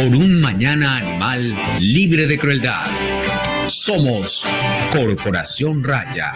por 0.00 0.16
un 0.16 0.40
mañana 0.40 0.96
animal 0.96 1.54
libre 1.78 2.26
de 2.26 2.38
crueldad. 2.38 2.86
Somos 3.68 4.46
Corporación 4.90 5.84
Raya. 5.84 6.32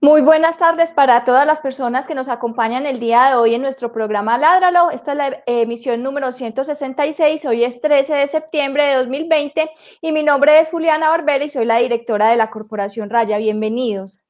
Muy 0.00 0.22
buenas 0.22 0.56
tardes 0.56 0.92
para 0.92 1.24
todas 1.24 1.46
las 1.46 1.60
personas 1.60 2.06
que 2.06 2.14
nos 2.14 2.30
acompañan 2.30 2.86
el 2.86 3.00
día 3.00 3.28
de 3.28 3.34
hoy 3.34 3.54
en 3.54 3.60
nuestro 3.60 3.92
programa 3.92 4.38
Ládralo. 4.38 4.90
Esta 4.90 5.12
es 5.12 5.18
la 5.18 5.42
emisión 5.44 6.02
número 6.02 6.32
166. 6.32 7.44
Hoy 7.44 7.64
es 7.64 7.78
13 7.82 8.14
de 8.14 8.26
septiembre 8.28 8.84
de 8.84 8.94
2020 8.94 9.70
y 10.00 10.12
mi 10.12 10.22
nombre 10.22 10.58
es 10.58 10.70
Juliana 10.70 11.10
Barbera 11.10 11.44
y 11.44 11.50
soy 11.50 11.66
la 11.66 11.76
directora 11.76 12.30
de 12.30 12.36
la 12.36 12.48
Corporación 12.48 13.10
Raya. 13.10 13.36
Bienvenidos. 13.36 14.20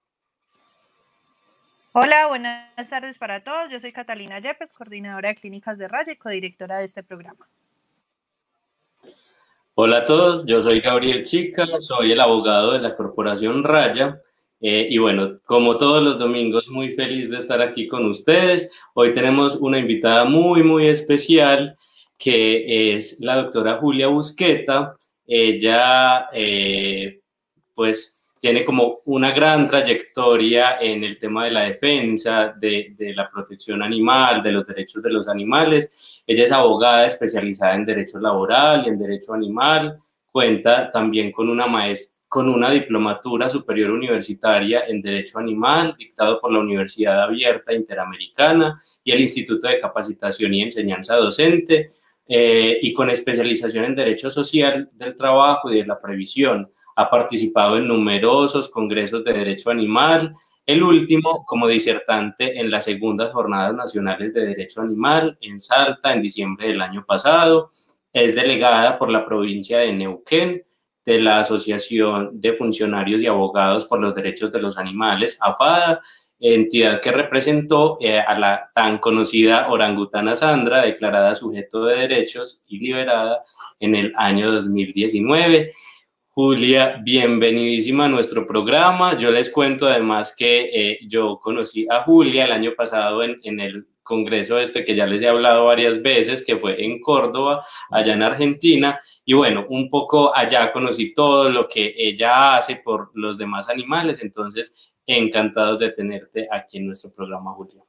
Hola, 1.98 2.26
buenas 2.26 2.90
tardes 2.90 3.16
para 3.16 3.42
todos. 3.42 3.72
Yo 3.72 3.80
soy 3.80 3.90
Catalina 3.90 4.38
Yepes, 4.38 4.74
coordinadora 4.74 5.30
de 5.30 5.36
clínicas 5.36 5.78
de 5.78 5.88
Raya 5.88 6.12
y 6.12 6.16
codirectora 6.16 6.76
de 6.76 6.84
este 6.84 7.02
programa. 7.02 7.48
Hola 9.74 9.96
a 9.96 10.04
todos, 10.04 10.44
yo 10.44 10.60
soy 10.60 10.80
Gabriel 10.80 11.24
Chica, 11.24 11.64
soy 11.80 12.12
el 12.12 12.20
abogado 12.20 12.72
de 12.72 12.80
la 12.80 12.94
Corporación 12.94 13.64
Raya. 13.64 14.20
Eh, 14.60 14.88
y 14.90 14.98
bueno, 14.98 15.40
como 15.46 15.78
todos 15.78 16.02
los 16.02 16.18
domingos, 16.18 16.68
muy 16.68 16.92
feliz 16.92 17.30
de 17.30 17.38
estar 17.38 17.62
aquí 17.62 17.88
con 17.88 18.04
ustedes. 18.04 18.70
Hoy 18.92 19.14
tenemos 19.14 19.56
una 19.56 19.78
invitada 19.78 20.26
muy, 20.26 20.62
muy 20.62 20.88
especial 20.88 21.78
que 22.18 22.94
es 22.94 23.20
la 23.20 23.36
doctora 23.36 23.76
Julia 23.76 24.08
Busqueta. 24.08 24.96
Ella, 25.26 26.28
eh, 26.34 27.20
pues, 27.74 28.15
tiene 28.46 28.64
como 28.64 29.00
una 29.06 29.32
gran 29.32 29.66
trayectoria 29.66 30.78
en 30.80 31.02
el 31.02 31.18
tema 31.18 31.46
de 31.46 31.50
la 31.50 31.62
defensa, 31.62 32.54
de, 32.56 32.94
la 33.12 33.28
protección 33.28 33.82
animal, 33.82 34.40
de 34.40 34.52
los 34.52 34.64
derechos 34.64 35.02
de 35.02 35.10
los 35.10 35.26
animales. 35.26 36.22
Ella 36.24 36.44
es 36.44 36.52
abogada 36.52 37.06
especializada 37.06 37.74
en 37.74 37.84
derecho 37.84 38.20
laboral 38.20 38.84
y 38.86 38.90
en 38.90 39.00
derecho 39.00 39.34
animal. 39.34 39.98
Cuenta 40.30 40.92
también 40.92 41.32
con 41.32 41.48
una 41.48 41.66
con 42.28 42.48
una 42.48 42.70
diplomatura 42.70 43.50
superior 43.50 43.90
universitaria 43.90 44.84
en 44.86 45.02
Derecho 45.02 45.40
Animal, 45.40 45.96
dictado 45.98 46.40
por 46.40 46.52
la 46.52 46.60
Universidad 46.60 47.20
Abierta 47.20 47.74
Interamericana 47.74 48.80
y 49.02 49.10
el 49.10 49.22
Instituto 49.22 49.66
de 49.66 49.80
Capacitación 49.80 50.54
y 50.54 50.62
Enseñanza 50.62 51.16
Docente, 51.16 51.88
eh, 52.28 52.78
y 52.80 52.92
con 52.92 53.10
especialización 53.10 53.86
en 53.86 53.96
Derecho 53.96 54.30
Social 54.30 54.88
del 54.92 55.16
Trabajo 55.16 55.68
y 55.68 55.78
de 55.78 55.86
la 55.86 56.00
Previsión 56.00 56.70
ha 56.96 57.10
participado 57.10 57.76
en 57.76 57.86
numerosos 57.86 58.68
congresos 58.68 59.22
de 59.22 59.32
derecho 59.32 59.70
animal, 59.70 60.34
el 60.64 60.82
último 60.82 61.44
como 61.46 61.68
disertante 61.68 62.58
en 62.58 62.70
las 62.70 62.86
segundas 62.86 63.32
jornadas 63.32 63.74
nacionales 63.74 64.34
de 64.34 64.46
derecho 64.46 64.80
animal 64.80 65.38
en 65.40 65.60
Salta 65.60 66.12
en 66.12 66.20
diciembre 66.20 66.68
del 66.68 66.82
año 66.82 67.04
pasado. 67.06 67.70
Es 68.12 68.34
delegada 68.34 68.98
por 68.98 69.10
la 69.10 69.24
provincia 69.24 69.78
de 69.78 69.92
Neuquén 69.92 70.64
de 71.04 71.20
la 71.20 71.40
Asociación 71.40 72.40
de 72.40 72.54
Funcionarios 72.54 73.22
y 73.22 73.26
Abogados 73.26 73.84
por 73.84 74.00
los 74.00 74.14
Derechos 74.14 74.50
de 74.50 74.60
los 74.60 74.76
Animales, 74.76 75.38
AFADA, 75.40 76.00
entidad 76.40 77.00
que 77.00 77.12
representó 77.12 77.98
eh, 78.00 78.18
a 78.18 78.38
la 78.38 78.70
tan 78.74 78.98
conocida 78.98 79.68
orangutana 79.70 80.34
Sandra, 80.34 80.82
declarada 80.82 81.34
sujeto 81.34 81.84
de 81.84 81.96
derechos 81.98 82.64
y 82.66 82.78
liberada 82.78 83.44
en 83.80 83.94
el 83.94 84.12
año 84.16 84.50
2019. 84.50 85.72
Julia, 86.38 87.00
bienvenidísima 87.02 88.04
a 88.04 88.08
nuestro 88.08 88.46
programa. 88.46 89.16
Yo 89.16 89.30
les 89.30 89.48
cuento 89.48 89.86
además 89.86 90.34
que 90.36 90.64
eh, 90.70 90.98
yo 91.08 91.40
conocí 91.40 91.86
a 91.88 92.02
Julia 92.02 92.44
el 92.44 92.52
año 92.52 92.74
pasado 92.76 93.22
en, 93.22 93.58
el 93.58 93.88
congreso 94.02 94.58
este 94.58 94.84
que 94.84 94.94
ya 94.94 95.06
les 95.06 95.22
he 95.22 95.28
hablado 95.28 95.64
varias 95.64 96.02
veces, 96.02 96.44
que 96.44 96.58
fue 96.58 96.84
en 96.84 97.00
Córdoba, 97.00 97.64
allá 97.90 98.12
en 98.12 98.22
Argentina. 98.22 99.00
Y 99.24 99.32
bueno, 99.32 99.64
un 99.70 99.88
poco 99.88 100.36
allá 100.36 100.72
conocí 100.72 101.14
todo 101.14 101.48
lo 101.48 101.66
que 101.66 101.94
ella 101.96 102.58
hace 102.58 102.82
por 102.84 103.12
los 103.14 103.38
demás 103.38 103.70
animales. 103.70 104.22
Entonces, 104.22 104.94
encantados 105.06 105.78
de 105.78 105.92
tenerte 105.92 106.48
aquí 106.52 106.76
en 106.76 106.88
nuestro 106.88 107.14
programa, 107.14 107.54
Julia. 107.54 107.82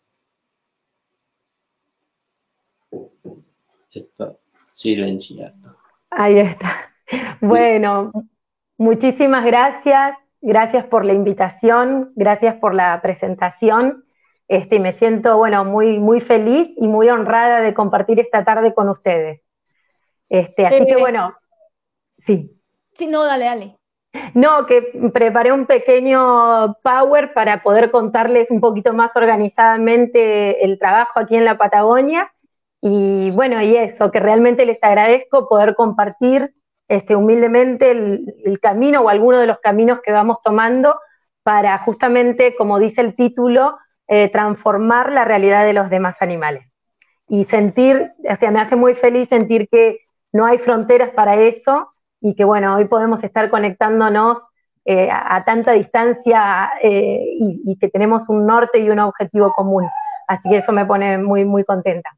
Está 3.92 4.32
silenciado. 4.70 5.76
Ahí 6.12 6.40
está. 6.40 6.94
Bueno, 7.42 8.12
Muchísimas 8.78 9.44
gracias, 9.44 10.18
gracias 10.42 10.86
por 10.86 11.04
la 11.04 11.14
invitación, 11.14 12.12
gracias 12.16 12.56
por 12.56 12.74
la 12.74 13.00
presentación. 13.02 14.04
Este, 14.48 14.80
me 14.80 14.94
siento, 14.94 15.38
bueno, 15.38 15.66
muy, 15.66 16.00
muy 16.00 16.22
feliz 16.22 16.70
y 16.78 16.88
muy 16.88 17.10
honrada 17.10 17.62
de 17.62 17.74
compartir 17.74 18.20
esta 18.20 18.46
tarde 18.46 18.74
con 18.74 18.88
ustedes. 18.90 19.42
Este, 20.30 20.66
así 20.68 20.86
que, 20.86 20.94
eh, 20.94 21.00
bueno, 21.00 21.36
sí. 22.26 22.52
Sí, 22.96 23.08
no, 23.08 23.26
dale, 23.26 23.46
dale. 23.46 23.78
No, 24.34 24.66
que 24.66 24.82
preparé 25.14 25.52
un 25.52 25.66
pequeño 25.66 26.76
power 26.82 27.34
para 27.34 27.62
poder 27.62 27.92
contarles 27.92 28.50
un 28.52 28.62
poquito 28.62 28.94
más 28.94 29.16
organizadamente 29.16 30.64
el 30.64 30.80
trabajo 30.80 31.20
aquí 31.20 31.36
en 31.36 31.46
la 31.46 31.58
Patagonia. 31.58 32.32
Y 32.82 33.32
bueno, 33.32 33.62
y 33.62 33.76
eso, 33.76 34.12
que 34.12 34.20
realmente 34.20 34.66
les 34.66 34.82
agradezco 34.84 35.48
poder 35.50 35.76
compartir 35.76 36.54
este, 36.88 37.16
humildemente 37.16 37.92
el, 37.92 38.60
camino 38.62 39.02
o 39.02 39.10
alguno 39.10 39.40
de 39.40 39.48
los 39.48 39.60
caminos 39.60 40.00
que 40.02 40.12
vamos 40.12 40.38
tomando 40.44 40.96
para 41.44 41.78
justamente, 41.80 42.56
como 42.56 42.80
dice 42.80 43.02
el 43.02 43.16
título, 43.16 43.78
eh, 44.08 44.30
transformar 44.30 45.12
la 45.12 45.26
realidad 45.26 45.66
de 45.66 45.74
los 45.74 45.90
demás 45.90 46.22
animales. 46.22 46.72
Y 47.28 47.44
sentir, 47.46 48.12
o 48.30 48.36
sea, 48.36 48.52
me 48.52 48.62
hace 48.62 48.76
muy 48.76 48.96
feliz 48.96 49.30
sentir 49.30 49.68
que 49.70 50.00
no 50.32 50.46
hay 50.46 50.58
fronteras 50.58 51.10
para 51.12 51.36
eso 51.36 51.92
y 52.22 52.36
que, 52.36 52.46
bueno, 52.46 52.76
hoy 52.76 52.86
podemos 52.86 53.24
estar 53.24 53.50
conectándonos 53.50 54.38
eh, 54.86 55.10
a, 55.12 55.44
tanta 55.44 55.74
distancia 55.74 56.72
eh, 56.82 57.22
y, 57.38 57.78
que 57.78 57.90
tenemos 57.90 58.30
un 58.30 58.46
norte 58.46 58.80
y 58.80 58.90
un 58.90 59.00
objetivo 59.00 59.52
común. 59.52 59.86
Así 60.30 60.50
que 60.50 60.58
eso 60.58 60.72
me 60.72 60.86
pone 60.86 61.18
muy, 61.18 61.44
muy 61.44 61.66
contenta. 61.66 62.10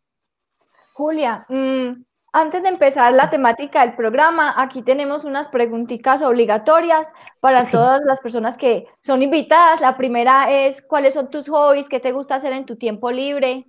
Julia, 0.93 1.45
mm, 1.49 2.03
antes 2.31 2.61
de 2.61 2.69
empezar 2.69 3.13
la 3.13 3.29
temática 3.29 3.81
del 3.81 3.95
programa, 3.95 4.53
aquí 4.55 4.81
tenemos 4.81 5.23
unas 5.23 5.49
preguntitas 5.49 6.21
obligatorias 6.21 7.11
para 7.41 7.65
todas 7.65 8.01
las 8.05 8.19
personas 8.19 8.57
que 8.57 8.87
son 9.01 9.21
invitadas. 9.23 9.81
La 9.81 9.97
primera 9.97 10.51
es, 10.51 10.81
¿cuáles 10.81 11.15
son 11.15 11.29
tus 11.29 11.49
hobbies? 11.49 11.89
¿Qué 11.89 11.99
te 11.99 12.11
gusta 12.11 12.35
hacer 12.35 12.53
en 12.53 12.65
tu 12.65 12.75
tiempo 12.75 13.11
libre? 13.11 13.65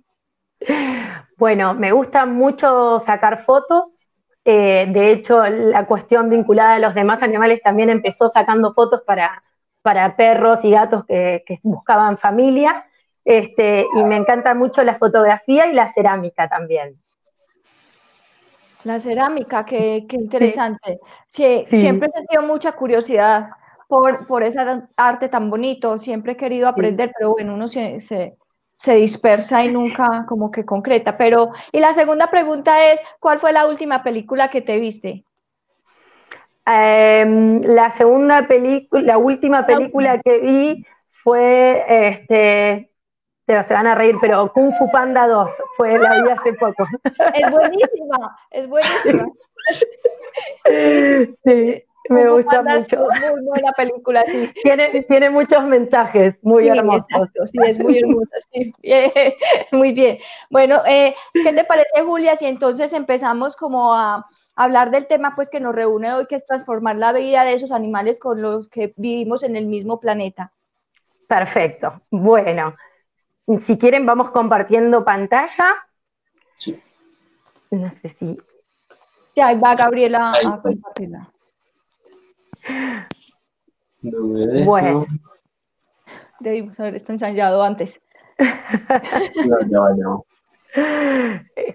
Bueno, 1.37 1.73
me 1.73 1.91
gusta 1.91 2.25
mucho 2.27 2.99
sacar 2.99 3.43
fotos. 3.45 4.09
Eh, 4.45 4.85
de 4.89 5.11
hecho, 5.11 5.43
la 5.43 5.85
cuestión 5.85 6.29
vinculada 6.29 6.75
a 6.75 6.79
los 6.79 6.93
demás 6.93 7.23
animales 7.23 7.61
también 7.63 7.89
empezó 7.89 8.29
sacando 8.29 8.73
fotos 8.73 9.01
para, 9.05 9.41
para 9.81 10.15
perros 10.15 10.63
y 10.63 10.71
gatos 10.71 11.05
que, 11.05 11.43
buscaban 11.63 12.17
familia. 12.17 12.85
Este, 13.25 13.85
y 13.95 14.03
me 14.03 14.17
encanta 14.17 14.53
mucho 14.53 14.83
la 14.83 14.99
fotografía 14.99 15.67
y 15.67 15.73
la 15.73 15.91
cerámica 15.91 16.47
también. 16.47 16.99
La 18.85 18.99
cerámica, 18.99 19.65
qué, 19.65 20.05
interesante. 20.11 20.99
Sí, 21.27 21.65
Siempre 21.69 22.09
he 22.09 22.17
sentido 22.17 22.43
mucha 22.43 22.71
curiosidad 22.73 23.49
por, 23.87 24.25
por 24.25 24.41
ese 24.43 24.59
arte 24.95 25.27
tan 25.27 25.49
bonito, 25.49 25.99
siempre 25.99 26.33
he 26.33 26.37
querido 26.37 26.67
aprender, 26.67 27.11
pero 27.17 27.31
bueno, 27.31 27.53
uno 27.53 27.67
se, 27.67 27.99
se, 27.99 28.37
dispersa 28.95 29.63
y 29.65 29.71
nunca 29.71 30.25
como 30.27 30.49
que 30.49 30.65
concreta. 30.65 31.17
Pero, 31.17 31.51
y 31.71 31.79
la 31.79 31.93
segunda 31.93 32.31
pregunta 32.31 32.91
es, 32.91 32.99
¿cuál 33.19 33.39
fue 33.39 33.51
la 33.51 33.67
última 33.67 34.01
película 34.01 34.49
que 34.49 34.61
te 34.61 34.79
viste? 34.79 35.25
Em, 36.65 37.61
la 37.61 37.89
segunda 37.89 38.47
película, 38.47 39.01
la 39.01 39.17
última 39.17 39.65
película 39.65 40.21
que 40.21 40.39
vi 40.39 40.85
fue 41.23 41.83
este, 41.87 42.90
se 43.47 43.73
van 43.73 43.87
a 43.87 43.95
reír, 43.95 44.15
pero 44.21 44.51
Kung 44.53 44.73
Fu 44.77 44.89
Panda 44.91 45.27
2 45.27 45.51
fue 45.77 45.97
la 45.97 46.21
vi 46.21 46.29
hace 46.29 46.53
poco. 46.53 46.85
Es 47.33 47.51
buenísima, 47.51 48.37
es 48.51 48.67
buenísima. 48.67 49.27
Sí, 51.43 51.83
me 52.09 52.29
gusta 52.29 52.61
mucho. 52.63 53.11
Es 53.11 53.21
muy 53.31 53.45
buena 53.45 53.71
película, 53.73 54.23
sí. 54.25 54.49
Tiene, 54.63 55.03
tiene 55.03 55.29
muchos 55.29 55.63
mensajes 55.65 56.35
muy 56.41 56.67
hermosos. 56.67 57.29
sí, 57.45 57.59
es 57.65 57.79
muy 57.79 57.99
hermosa, 57.99 58.35
sí. 58.51 58.73
Muy 59.71 59.93
bien. 59.93 60.17
Bueno, 60.49 60.81
eh, 60.87 61.15
¿qué 61.33 61.53
te 61.53 61.63
parece, 61.63 62.01
Julia, 62.05 62.35
si 62.35 62.45
entonces 62.45 62.93
empezamos 62.93 63.55
como 63.55 63.93
a 63.93 64.25
hablar 64.55 64.91
del 64.91 65.07
tema 65.07 65.33
pues 65.35 65.49
que 65.49 65.59
nos 65.59 65.75
reúne 65.75 66.13
hoy, 66.13 66.27
que 66.27 66.35
es 66.35 66.45
transformar 66.45 66.95
la 66.95 67.13
vida 67.13 67.43
de 67.43 67.53
esos 67.53 67.71
animales 67.71 68.19
con 68.19 68.41
los 68.41 68.69
que 68.69 68.93
vivimos 68.97 69.43
en 69.43 69.55
el 69.55 69.67
mismo 69.67 69.99
planeta? 69.99 70.51
Perfecto. 71.27 72.01
Bueno, 72.09 72.75
si 73.59 73.77
quieren, 73.77 74.05
vamos 74.05 74.31
compartiendo 74.31 75.03
pantalla. 75.03 75.75
Sí. 76.53 76.81
No 77.71 77.91
sé 78.01 78.09
si. 78.09 78.37
Ya, 79.35 79.47
ahí 79.47 79.59
va 79.59 79.75
Gabriela 79.75 80.33
a 80.33 80.61
compartirla. 80.61 81.29
No 84.01 84.23
me 84.27 84.63
Bueno. 84.65 85.05
Debimos 86.39 86.79
haber 86.79 86.95
esto 86.95 87.13
ensayado 87.13 87.63
antes. 87.63 88.01
No, 89.45 89.57
no, 89.67 89.95
no. 89.95 90.25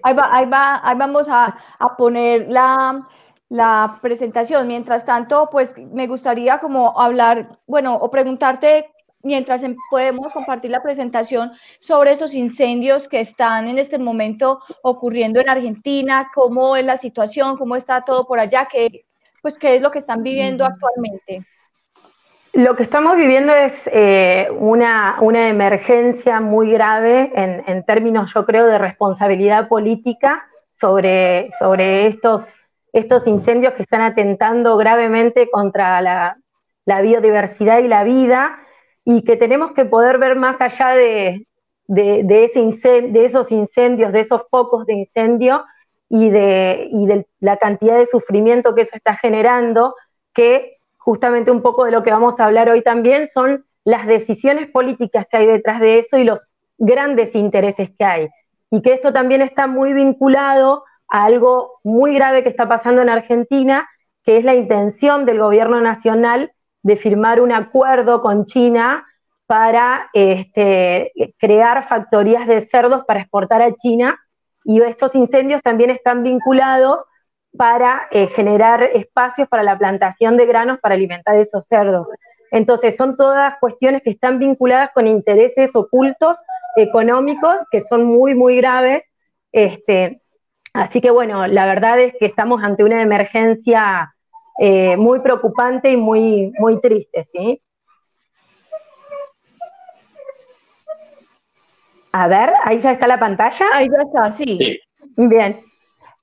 Ahí, 0.03 0.13
va, 0.13 0.35
ahí, 0.35 0.49
va, 0.49 0.81
ahí 0.83 0.97
vamos 0.97 1.27
a, 1.29 1.57
a 1.79 1.95
poner 1.95 2.47
la, 2.49 3.07
la 3.49 3.97
presentación. 4.01 4.67
Mientras 4.67 5.05
tanto, 5.05 5.49
pues 5.49 5.75
me 5.77 6.07
gustaría 6.07 6.59
como 6.59 6.99
hablar, 6.99 7.59
bueno, 7.65 7.95
o 7.95 8.11
preguntarte 8.11 8.91
mientras 9.23 9.63
em, 9.63 9.75
podemos 9.89 10.31
compartir 10.31 10.71
la 10.71 10.83
presentación 10.83 11.51
sobre 11.79 12.11
esos 12.11 12.33
incendios 12.33 13.07
que 13.07 13.19
están 13.19 13.67
en 13.67 13.77
este 13.77 13.97
momento 13.97 14.59
ocurriendo 14.83 15.39
en 15.39 15.49
Argentina, 15.49 16.29
cómo 16.33 16.75
es 16.75 16.85
la 16.85 16.97
situación, 16.97 17.57
cómo 17.57 17.75
está 17.75 18.01
todo 18.01 18.25
por 18.25 18.39
allá, 18.39 18.67
qué, 18.71 19.05
pues 19.41 19.57
qué 19.57 19.75
es 19.75 19.81
lo 19.81 19.91
que 19.91 19.99
están 19.99 20.19
viviendo 20.19 20.65
actualmente. 20.65 21.45
Lo 22.53 22.75
que 22.75 22.83
estamos 22.83 23.15
viviendo 23.17 23.53
es 23.53 23.87
eh, 23.93 24.47
una, 24.57 25.17
una, 25.21 25.47
emergencia 25.47 26.39
muy 26.39 26.71
grave 26.71 27.31
en, 27.35 27.63
en, 27.67 27.85
términos, 27.85 28.33
yo 28.33 28.45
creo, 28.47 28.65
de 28.65 28.79
responsabilidad 28.79 29.67
política 29.67 30.43
sobre, 30.71 31.51
sobre 31.59 32.07
estos, 32.07 32.47
estos 32.93 33.27
incendios 33.27 33.73
que 33.73 33.83
están 33.83 34.01
atentando 34.01 34.75
gravemente 34.75 35.51
contra 35.51 36.01
la, 36.01 36.37
la 36.85 37.01
biodiversidad 37.01 37.79
y 37.79 37.87
la 37.87 38.03
vida 38.03 38.57
y 39.09 39.21
que 39.21 39.37
tenemos 39.37 39.71
que 39.71 39.85
poder 39.85 40.17
ver 40.17 40.35
más 40.35 40.59
allá 40.59 40.89
de, 40.89 41.47
de, 41.87 42.43
ese 42.43 43.01
de 43.03 43.25
esos 43.25 43.53
incendios, 43.53 44.11
de 44.11 44.19
esos 44.19 44.41
focos 44.51 44.85
de 44.85 44.95
incendio 44.95 45.63
y, 46.09 46.29
de, 46.29 46.89
y 46.91 47.05
de 47.05 47.25
la 47.39 47.55
cantidad 47.55 47.97
de 47.97 48.05
sufrimiento 48.05 48.75
que 48.75 48.81
eso 48.81 48.97
está 48.97 49.15
generando, 49.15 49.95
que 50.33 50.79
justamente 50.97 51.51
un 51.51 51.61
poco 51.61 51.85
de 51.85 51.91
lo 51.91 52.03
que 52.03 52.11
vamos 52.11 52.37
a 52.37 52.47
hablar 52.47 52.69
hoy 52.69 52.81
también, 52.81 53.29
son 53.29 53.63
las 53.85 54.07
decisiones 54.07 54.69
políticas 54.71 55.25
que 55.31 55.37
hay 55.37 55.45
detrás 55.45 55.79
de 55.79 55.99
eso 55.99 56.17
y 56.17 56.25
los 56.25 56.51
grandes 56.77 57.33
intereses 57.33 57.89
que 57.97 58.03
hay. 58.03 58.27
Y 58.71 58.81
que 58.81 58.91
esto 58.91 59.13
también 59.13 59.41
está 59.41 59.67
muy 59.67 59.93
vinculado 59.93 60.83
a 61.07 61.23
algo 61.23 61.79
muy 61.81 62.13
grave 62.13 62.43
que 62.43 62.49
está 62.49 62.67
pasando 62.67 63.03
en 63.03 63.07
Argentina, 63.07 63.87
que 64.25 64.35
es 64.35 64.43
la 64.43 64.55
intención 64.55 65.25
del 65.25 65.39
gobierno 65.39 65.79
nacional 65.79 66.51
de 66.83 66.97
firmar 66.97 67.41
un 67.41 67.51
acuerdo 67.51 68.21
con 68.21 68.45
China 68.45 69.05
para 69.45 70.09
este, 70.13 71.11
crear 71.39 71.87
factorías 71.87 72.47
de 72.47 72.61
cerdos 72.61 73.05
para 73.05 73.21
exportar 73.21 73.61
a 73.61 73.73
China. 73.73 74.19
Y 74.63 74.81
estos 74.81 75.15
incendios 75.15 75.61
también 75.61 75.89
están 75.89 76.23
vinculados 76.23 77.03
para 77.57 78.07
eh, 78.11 78.27
generar 78.27 78.83
espacios 78.83 79.47
para 79.47 79.63
la 79.63 79.77
plantación 79.77 80.37
de 80.37 80.45
granos 80.45 80.79
para 80.79 80.95
alimentar 80.95 81.35
esos 81.37 81.65
cerdos. 81.65 82.07
Entonces, 82.51 82.95
son 82.95 83.17
todas 83.17 83.55
cuestiones 83.59 84.03
que 84.03 84.11
están 84.11 84.39
vinculadas 84.39 84.91
con 84.93 85.07
intereses 85.07 85.75
ocultos 85.75 86.37
económicos 86.75 87.61
que 87.71 87.81
son 87.81 88.05
muy, 88.05 88.35
muy 88.35 88.57
graves. 88.57 89.03
Este, 89.51 90.19
así 90.73 91.01
que, 91.01 91.11
bueno, 91.11 91.47
la 91.47 91.65
verdad 91.65 91.99
es 91.99 92.13
que 92.19 92.25
estamos 92.25 92.63
ante 92.63 92.83
una 92.83 93.01
emergencia 93.01 94.13
eh, 94.59 94.97
muy 94.97 95.19
preocupante 95.19 95.91
y 95.91 95.97
muy, 95.97 96.51
muy 96.59 96.79
triste, 96.81 97.23
¿sí? 97.23 97.61
A 102.11 102.27
ver, 102.27 102.51
ahí 102.63 102.79
ya 102.79 102.91
está 102.91 103.05
la 103.07 103.19
pantalla. 103.19 103.65
Ahí 103.73 103.87
ya 103.89 104.01
está, 104.01 104.31
sí. 104.31 104.57
sí. 104.57 104.79
Bien. 105.15 105.61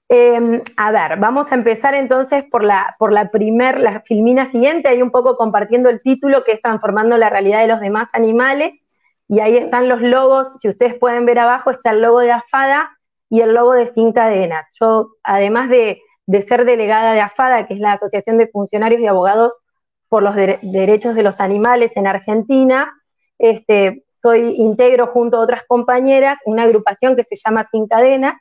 Em, 0.09 0.61
a 0.77 0.93
ver, 0.93 1.19
vamos 1.19 1.51
a 1.51 1.55
empezar 1.55 1.95
entonces 1.95 2.45
por 2.51 2.63
la, 2.63 2.95
por 2.99 3.13
la 3.13 3.31
primer, 3.31 3.81
la 3.81 4.01
filmina 4.01 4.45
siguiente, 4.47 4.89
ahí 4.89 5.01
un 5.01 5.11
poco 5.11 5.37
compartiendo 5.37 5.89
el 5.89 6.01
título 6.01 6.45
que 6.45 6.53
es 6.53 6.63
Transformando 6.63 7.17
la 7.17 7.31
realidad 7.31 7.61
de 7.61 7.69
los 7.69 7.81
demás 7.81 8.09
animales, 8.13 8.75
y 9.29 9.41
ahí 9.41 9.57
están 9.57 9.89
los 9.89 10.03
logos, 10.03 10.49
si 10.61 10.69
ustedes 10.69 10.95
pueden 10.95 11.25
ver 11.25 11.39
abajo, 11.39 11.71
está 11.71 11.91
el 11.91 12.03
logo 12.03 12.21
de 12.21 12.33
AFADA 12.33 12.91
y 13.31 13.41
el 13.41 13.55
logo 13.55 13.73
de 13.73 13.87
Sin 13.87 14.13
Cadenas. 14.13 14.77
Yo, 14.79 15.09
además 15.23 15.71
de, 15.71 16.03
ser 16.43 16.65
delegada 16.65 17.13
de 17.13 17.21
AFADA, 17.21 17.67
que 17.67 17.75
es 17.75 17.81
la 17.81 17.93
Asociación 17.93 18.39
de 18.39 18.49
Funcionarios 18.49 19.01
y 19.01 19.07
Abogados 19.07 19.53
por 20.09 20.23
los 20.23 20.35
Derechos 20.37 21.15
de 21.15 21.23
los 21.23 21.41
Animales 21.41 21.97
en 21.97 22.07
Argentina, 22.07 22.93
este, 23.39 24.05
soy 24.09 24.55
integro 24.57 25.09
junto 25.09 25.37
a 25.37 25.41
otras 25.41 25.65
compañeras 25.67 26.41
una 26.47 26.63
agrupación 26.63 27.15
que 27.15 27.25
se 27.25 27.37
llama 27.37 27.67
Sin 27.71 27.87
Cadenas, 27.87 28.41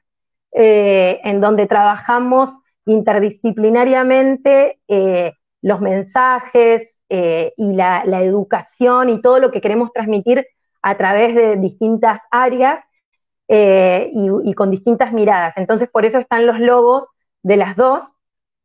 eh, 0.53 1.19
en 1.24 1.41
donde 1.41 1.68
trabajamos 1.68 2.56
interdisciplinariamente 2.85 4.79
eh, 4.88 5.33
los 5.62 5.81
mensajes 5.81 7.01
eh, 7.09 7.53
y 7.57 7.74
la, 7.74 8.03
educación 8.24 9.09
y 9.09 9.21
todo 9.21 9.39
lo 9.39 9.51
que 9.51 9.59
queremos 9.59 9.91
transmitir 9.91 10.45
a 10.81 10.95
través 10.95 11.36
de 11.36 11.57
distintas 11.57 12.21
áreas 12.31 12.79
y, 13.50 14.53
con 14.56 14.71
distintas 14.71 15.12
miradas. 15.12 15.57
Entonces, 15.57 15.89
por 15.89 16.06
eso 16.06 16.18
están 16.18 16.47
los 16.47 16.59
logos 16.59 17.06
de 17.43 17.57
las 17.57 17.75
dos. 17.75 18.13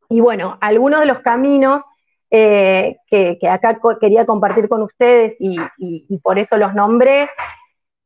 Y 0.08 0.20
bueno, 0.20 0.56
algunos 0.60 1.00
de 1.00 1.06
los 1.06 1.18
caminos 1.20 1.82
que, 2.30 3.38
acá 3.50 3.78
quería 4.00 4.24
compartir 4.24 4.68
con 4.68 4.82
ustedes 4.82 5.36
y 5.38 6.18
por 6.22 6.38
eso 6.38 6.56
los 6.56 6.74
nombré, 6.74 7.28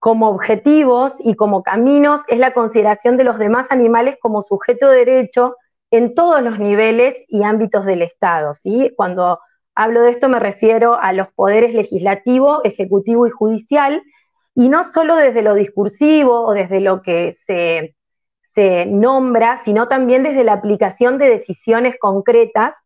como 0.03 0.31
objetivos 0.31 1.15
y 1.21 1.37
como 1.37 1.63
caminos 1.63 2.23
es 2.27 2.41
la 2.41 2.53
consideración 2.55 3.17
de 3.17 3.23
los 3.23 3.39
demás 3.39 3.69
animales 3.71 4.17
como 4.21 4.43
sujeto 4.43 4.89
de 4.89 5.05
derecho 5.05 5.55
en 5.93 6.17
todos 6.17 6.43
los 6.43 6.59
niveles 6.59 7.15
y 7.29 7.45
ámbitos 7.45 7.85
del 7.85 8.03
Estado. 8.03 8.57
¿sí? 8.57 8.93
Cuando 8.97 9.39
hablo 9.77 10.03
de 10.03 10.11
esto 10.11 10.29
me 10.29 10.41
refiero 10.41 10.99
a 11.01 11.13
los 11.13 11.29
poderes 11.35 11.73
legislativo, 11.73 12.65
ejecutivo 12.65 13.29
y 13.29 13.31
judicial, 13.31 14.03
y 14.57 14.71
no 14.71 14.83
solo 14.83 15.15
desde 15.15 15.41
lo 15.41 15.55
discursivo 15.55 16.47
o 16.47 16.53
desde 16.53 16.81
lo 16.81 17.01
que 17.01 17.37
se, 17.47 17.95
se 18.55 18.87
nombra, 18.87 19.59
sino 19.65 19.89
también 19.89 20.23
desde 20.23 20.45
la 20.45 20.55
aplicación 20.55 21.19
de 21.19 21.29
decisiones 21.29 21.97
concretas 21.99 22.77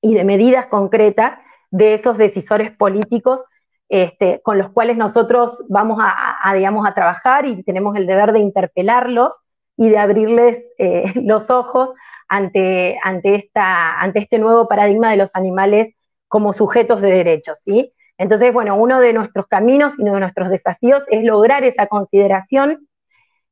y 0.00 0.14
de 0.14 0.24
medidas 0.24 0.66
concretas 0.66 1.38
de 1.70 1.94
esos 1.94 2.18
decisores 2.18 2.74
políticos 2.76 3.44
este, 3.88 4.40
con 4.42 4.56
los 4.56 4.70
cuales 4.70 4.96
nosotros 4.96 5.64
vamos 5.68 5.98
a, 6.00 6.54
digamos, 6.54 6.86
a 6.86 6.94
trabajar 6.94 7.44
y 7.44 7.62
tenemos 7.62 7.94
el 7.96 8.06
deber 8.06 8.32
de 8.32 8.38
interpelarlos 8.38 9.38
y 9.76 9.90
de 9.90 9.98
abrirles 9.98 10.64
eh, 10.78 11.12
los 11.22 11.50
ojos 11.50 11.92
ante, 12.26 12.98
ante, 13.04 13.34
esta, 13.34 14.00
ante 14.00 14.20
este 14.20 14.38
nuevo 14.38 14.66
paradigma 14.66 15.10
de 15.10 15.18
los 15.18 15.36
animales 15.36 15.94
como 16.26 16.54
sujetos 16.54 17.02
de 17.02 17.12
derechos, 17.12 17.60
¿sí? 17.60 17.92
Entonces, 18.16 18.50
bueno, 18.54 18.76
uno 18.76 18.98
de 18.98 19.12
nuestros 19.12 19.46
caminos 19.46 19.98
y 19.98 20.02
uno 20.02 20.14
de 20.14 20.20
nuestros 20.20 20.48
desafíos 20.48 21.02
es 21.08 21.24
lograr 21.24 21.64
esa 21.64 21.86
consideración 21.86 22.88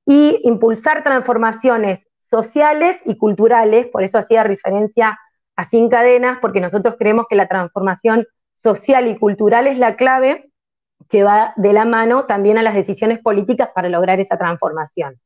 y 0.07 0.41
impulsar 0.45 1.03
transformaciones 1.03 2.07
sociales 2.19 2.97
y 3.05 3.17
culturales, 3.17 3.87
por 3.89 4.03
eso 4.03 4.19
hacía 4.19 4.43
referencia 4.43 5.19
a 5.57 5.65
Sin 5.65 5.89
Cadenas, 5.89 6.39
porque 6.41 6.61
nosotros 6.61 6.95
creemos 6.99 7.27
que 7.29 7.37
la 7.37 7.49
transformación 7.49 8.27
social 8.63 9.09
y 9.09 9.19
cultural 9.19 9.67
es 9.67 9.79
la 9.79 9.97
clave 9.97 10.51
que 11.09 11.25
va 11.25 11.53
de 11.57 11.73
la 11.73 11.85
mano 11.85 12.27
también 12.27 12.59
a 12.59 12.63
las 12.63 12.75
decisiones 12.75 13.19
políticas 13.21 13.71
para 13.75 13.89
lograr 13.89 14.21
esa 14.21 14.39
transformación. 14.39 15.21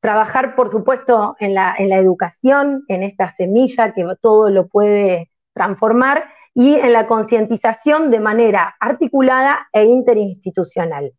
Trabajar, 0.00 0.54
por 0.54 0.70
supuesto, 0.70 1.36
en 1.40 1.54
la, 1.54 1.74
en 1.78 1.88
la 1.88 1.96
educación, 1.96 2.84
en 2.88 3.02
esta 3.02 3.30
semilla 3.30 3.92
que 3.92 4.04
todo 4.20 4.50
lo 4.50 4.68
puede 4.68 5.30
transformar, 5.52 6.24
y 6.56 6.74
en 6.74 6.94
la 6.94 7.06
concientización 7.06 8.10
de 8.10 8.18
manera 8.18 8.76
articulada 8.80 9.68
e 9.74 9.84
interinstitucional. 9.84 11.12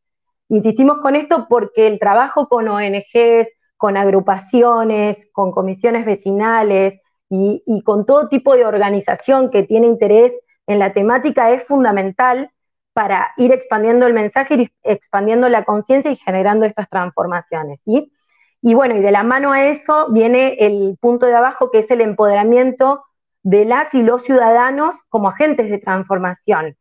Insistimos 0.50 1.00
con 1.00 1.16
esto 1.16 1.48
porque 1.50 1.88
el 1.88 2.00
trabajo 2.00 2.48
con 2.48 2.68
ONGs, 2.68 3.50
con 3.75 3.98
agrupaciones, 3.98 5.30
con 5.32 5.51
comisiones 5.51 6.06
vecinales 6.06 7.00
y, 7.30 7.62
con 7.84 8.06
todo 8.06 8.30
tipo 8.30 8.56
de 8.56 8.66
organización 8.66 9.50
que 9.50 9.63
tiene 9.63 9.88
interés 9.88 10.34
en 10.66 10.80
la 10.80 10.94
temática 10.94 11.51
es 11.51 11.63
fundamental 11.63 12.50
para 12.94 13.32
ir 13.38 13.51
expandiendo 13.51 14.08
el 14.08 14.13
mensaje, 14.13 14.56
ir 14.56 14.72
expandiendo 14.84 15.50
la 15.50 15.63
conciencia 15.63 16.10
y 16.12 16.16
generando 16.16 16.66
estas 16.66 16.89
transformaciones. 16.89 17.82
Y 17.86 18.74
bueno, 18.74 18.96
y 18.96 19.01
de 19.01 19.12
la 19.12 19.24
mano 19.24 19.51
a 19.51 19.68
eso 19.68 20.08
viene 20.12 20.56
el 20.60 20.98
punto 21.00 21.27
de 21.27 21.36
abajo, 21.36 21.70
que 21.70 21.80
es 21.80 21.92
el 21.92 22.01
empoderamiento 22.01 23.04
de 23.44 23.66
las 23.66 23.94
y 23.94 24.01
los 24.01 24.24
ciudadanos 24.24 24.98
como 25.10 25.30
agentes 25.30 25.70
de 25.70 25.77
transformación. 25.77 26.75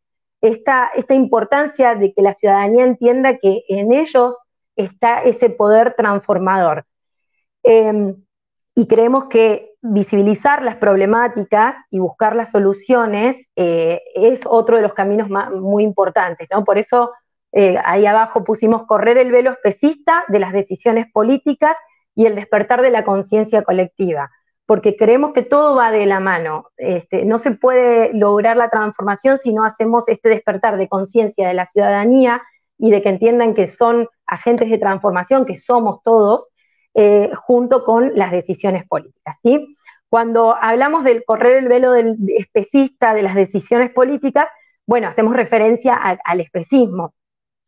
Esta, 0.47 0.91
importancia 1.11 1.97
de 1.97 2.13
que 2.13 2.23
la 2.23 2.35
ciudadanía 2.35 2.85
entienda 2.85 3.39
que 3.39 3.65
en 3.69 3.93
ellos 3.93 4.37
está 4.77 5.23
ese 5.23 5.51
poder 5.51 5.95
transformador. 5.97 6.85
Em, 7.65 8.15
y 8.77 8.87
creemos 8.87 9.25
que 9.25 9.75
visibilizar 9.83 10.63
las 10.63 10.77
problemáticas 10.77 11.75
y 11.91 11.99
buscar 11.99 12.37
las 12.37 12.51
soluciones 12.51 13.45
eh, 13.57 14.03
es 14.15 14.41
otro 14.47 14.77
de 14.77 14.83
los 14.83 14.95
caminos 14.95 15.29
muy 15.51 15.83
importantes, 15.83 16.47
¿no? 16.53 16.65
Por 16.65 16.79
eso 16.79 17.11
eh, 17.53 17.79
ahí 17.85 18.07
abajo 18.07 18.45
pusimos 18.45 18.87
correr 18.87 19.19
el 19.19 19.33
velo 19.33 19.51
especista 19.51 20.25
de 20.29 20.39
las 20.39 20.53
decisiones 20.53 21.07
políticas 21.13 21.77
y 22.15 22.27
el 22.27 22.37
despertar 22.37 22.83
de 22.83 22.91
la 22.91 23.03
conciencia 23.03 23.63
colectiva, 23.63 24.31
porque 24.67 24.97
creemos 24.97 25.33
que 25.33 25.43
todo 25.43 25.77
va 25.77 25.93
de 25.93 26.07
la 26.07 26.21
mano. 26.21 26.71
Este, 26.77 27.25
no 27.25 27.39
se 27.39 27.53
puede 27.53 28.13
lograr 28.13 28.57
la 28.57 28.69
transformación 28.69 29.39
si 29.39 29.53
no 29.53 29.65
hacemos 29.65 30.09
este 30.09 30.29
despertar 30.29 30.77
de 30.77 30.89
conciencia 30.89 31.47
de 31.47 31.55
la 31.55 31.67
ciudadanía 31.67 32.43
y 32.77 32.91
de 32.91 33.01
que 33.01 33.09
entiendan 33.09 33.55
que 33.55 33.69
son 33.69 34.09
agentes 34.27 34.69
de 34.69 34.79
transformación, 34.79 35.47
que 35.47 35.57
somos 35.57 36.03
todos, 36.03 36.49
eh, 36.95 37.31
junto 37.45 37.85
con 37.85 38.13
las 38.17 38.33
decisiones 38.33 38.87
políticas. 38.87 39.39
¿sí? 39.43 39.77
Cuando 40.09 40.57
hablamos 40.57 41.05
del 41.05 41.25
correr 41.25 41.59
el 41.59 41.69
velo 41.69 41.93
del 41.93 42.17
especista 42.37 43.15
de 43.15 43.23
las 43.23 43.35
decisiones 43.35 43.93
políticas, 43.93 44.49
bueno, 44.87 45.09
hacemos 45.09 45.35
referencia 45.35 45.95
al 45.95 46.41
especismo. 46.41 47.13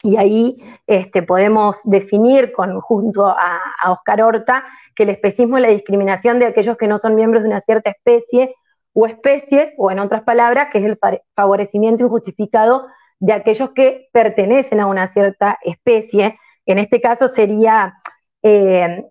Y 0.02 0.16
ahí 0.16 0.56
este, 0.86 1.22
podemos 1.22 1.76
definir 1.84 2.52
junto 2.82 3.26
a, 3.26 3.60
a 3.82 3.92
Oscar 3.92 4.22
Horta 4.22 4.64
que 4.94 5.02
el 5.02 5.10
especismo 5.10 5.56
es 5.56 5.62
la 5.62 5.68
discriminación 5.68 6.38
de 6.38 6.46
aquellos 6.46 6.76
que 6.76 6.86
no 6.86 6.98
son 6.98 7.14
miembros 7.14 7.42
de 7.42 7.48
una 7.48 7.60
cierta 7.60 7.90
especie 7.90 8.54
o 8.92 9.06
especies, 9.06 9.72
o 9.76 9.90
en 9.90 10.00
otras 10.00 10.22
palabras, 10.22 10.70
que 10.72 10.78
es 10.78 10.84
el 10.84 10.98
favorecimiento 11.36 12.04
injustificado 12.04 12.86
de 13.20 13.32
aquellos 13.32 13.70
que 13.70 14.08
pertenecen 14.12 14.80
a 14.80 14.86
una 14.86 15.06
cierta 15.06 15.58
especie. 15.62 16.38
En 16.66 16.78
este 16.78 17.00
caso 17.00 17.28
sería 17.28 17.94
eh, 18.42 19.04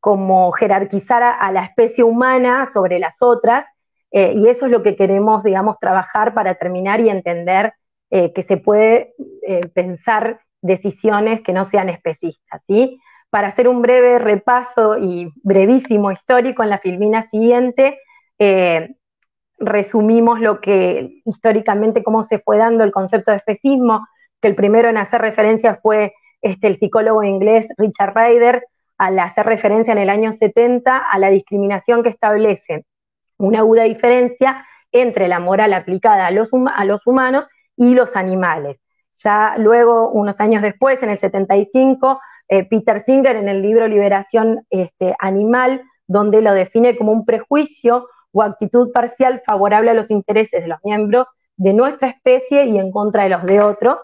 como 0.00 0.52
jerarquizar 0.52 1.22
a, 1.22 1.50
la 1.50 1.64
especie 1.64 2.04
humana 2.04 2.66
sobre 2.66 2.98
las 2.98 3.22
otras, 3.22 3.64
eh, 4.10 4.34
y 4.36 4.48
eso 4.48 4.66
es 4.66 4.72
lo 4.72 4.82
que 4.82 4.96
queremos, 4.96 5.42
digamos, 5.42 5.78
trabajar 5.80 6.34
para 6.34 6.56
terminar 6.56 7.00
y 7.00 7.08
entender 7.08 7.72
eh, 8.14 8.32
que 8.32 8.42
se 8.42 8.58
puede 8.58 9.14
eh, 9.48 9.66
pensar 9.74 10.42
decisiones 10.60 11.40
que 11.40 11.52
no 11.52 11.64
sean 11.64 11.88
especistas, 11.88 12.62
¿sí? 12.68 13.00
Para 13.30 13.48
hacer 13.48 13.66
un 13.66 13.82
breve 13.82 14.18
repaso 14.18 14.98
y 14.98 15.32
brevísimo 15.42 16.12
histórico 16.12 16.62
en 16.62 16.68
la 16.70 16.78
filmina 16.78 17.26
siguiente, 17.28 17.98
resumimos 19.58 20.40
lo 20.40 20.60
que 20.60 21.22
históricamente, 21.24 22.02
cómo 22.02 22.22
se 22.24 22.40
fue 22.40 22.58
dando 22.58 22.84
el 22.84 22.90
concepto 22.90 23.30
de 23.30 23.38
especismo, 23.38 24.06
que 24.40 24.48
el 24.48 24.54
primero 24.54 24.90
en 24.90 24.98
hacer 24.98 25.22
referencia 25.22 25.78
fue 25.80 26.12
este, 26.42 26.66
el 26.66 26.76
psicólogo 26.76 27.22
inglés 27.22 27.68
Richard 27.78 28.14
Ryder, 28.14 28.64
al 28.98 29.18
hacer 29.18 29.46
referencia 29.46 29.92
en 29.92 29.98
el 29.98 30.10
año 30.10 30.32
70 30.32 30.96
a 30.96 31.18
la 31.18 31.30
discriminación 31.30 32.02
que 32.02 32.10
establece 32.10 32.84
una 33.38 33.60
aguda 33.60 33.84
diferencia 33.84 34.66
entre 34.92 35.26
la 35.26 35.40
moral 35.40 35.72
aplicada 35.72 36.26
a 36.26 36.30
los, 36.30 36.50
a 36.74 36.84
los 36.84 37.06
humanos 37.06 37.48
y 37.76 37.94
los 37.94 38.16
animales. 38.16 38.78
Ya 39.22 39.54
luego, 39.58 40.10
unos 40.10 40.40
años 40.40 40.62
después, 40.62 41.02
en 41.02 41.10
el 41.10 41.18
75, 41.18 42.20
eh, 42.48 42.64
Peter 42.64 43.00
Singer 43.00 43.36
en 43.36 43.48
el 43.48 43.62
libro 43.62 43.86
Liberación 43.88 44.66
este, 44.70 45.14
Animal, 45.18 45.82
donde 46.06 46.42
lo 46.42 46.52
define 46.52 46.96
como 46.96 47.12
un 47.12 47.24
prejuicio 47.24 48.08
o 48.32 48.42
actitud 48.42 48.90
parcial 48.92 49.42
favorable 49.46 49.90
a 49.90 49.94
los 49.94 50.10
intereses 50.10 50.62
de 50.62 50.68
los 50.68 50.78
miembros 50.84 51.28
de 51.56 51.72
nuestra 51.72 52.08
especie 52.08 52.64
y 52.64 52.78
en 52.78 52.90
contra 52.90 53.24
de 53.24 53.28
los 53.30 53.44
de 53.44 53.60
otros. 53.60 54.00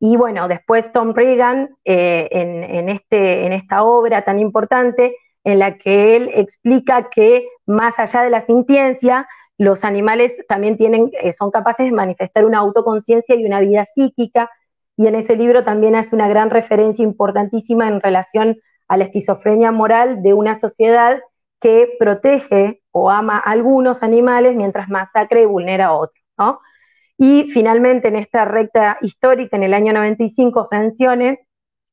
Y 0.00 0.16
bueno, 0.16 0.48
después 0.48 0.90
Tom 0.92 1.12
Reagan, 1.14 1.76
eh, 1.84 2.28
en, 2.30 2.88
este, 2.88 3.46
en 3.46 3.52
esta 3.52 3.84
obra 3.84 4.24
tan 4.24 4.38
importante, 4.38 5.16
en 5.44 5.58
la 5.58 5.76
que 5.76 6.16
él 6.16 6.30
explica 6.34 7.10
que 7.10 7.46
más 7.66 7.98
allá 7.98 8.22
de 8.22 8.30
la 8.30 8.40
sintiencia, 8.40 9.28
los 9.58 9.84
animales 9.84 10.34
también 10.48 10.76
tienen, 10.76 11.10
eh, 11.20 11.32
son 11.34 11.50
capaces 11.50 11.86
de 11.86 11.92
manifestar 11.92 12.44
una 12.44 12.58
autoconciencia 12.58 13.34
y 13.34 13.44
una 13.44 13.60
vida 13.60 13.86
psíquica, 13.86 14.50
y 14.96 15.06
en 15.06 15.14
ese 15.14 15.36
libro 15.36 15.64
también 15.64 15.96
hace 15.96 16.14
una 16.14 16.28
gran 16.28 16.50
referencia 16.50 17.02
importantísima 17.02 17.88
en 17.88 18.00
relación 18.00 18.58
a 18.88 18.96
la 18.96 19.04
esquizofrenia 19.04 19.72
moral 19.72 20.22
de 20.22 20.34
una 20.34 20.54
sociedad 20.54 21.20
que 21.60 21.88
protege 21.98 22.82
o 22.90 23.10
ama 23.10 23.38
a 23.38 23.50
algunos 23.50 24.02
animales 24.02 24.54
mientras 24.54 24.88
masacre 24.88 25.42
y 25.42 25.46
vulnera 25.46 25.86
a 25.86 25.94
otros. 25.94 26.22
Y 27.16 27.44
finalmente, 27.50 28.08
en 28.08 28.16
esta 28.16 28.44
recta 28.44 28.98
histórica, 29.00 29.56
en 29.56 29.62
el 29.62 29.74
año 29.74 29.92
95, 29.92 30.66
Francione, 30.68 31.46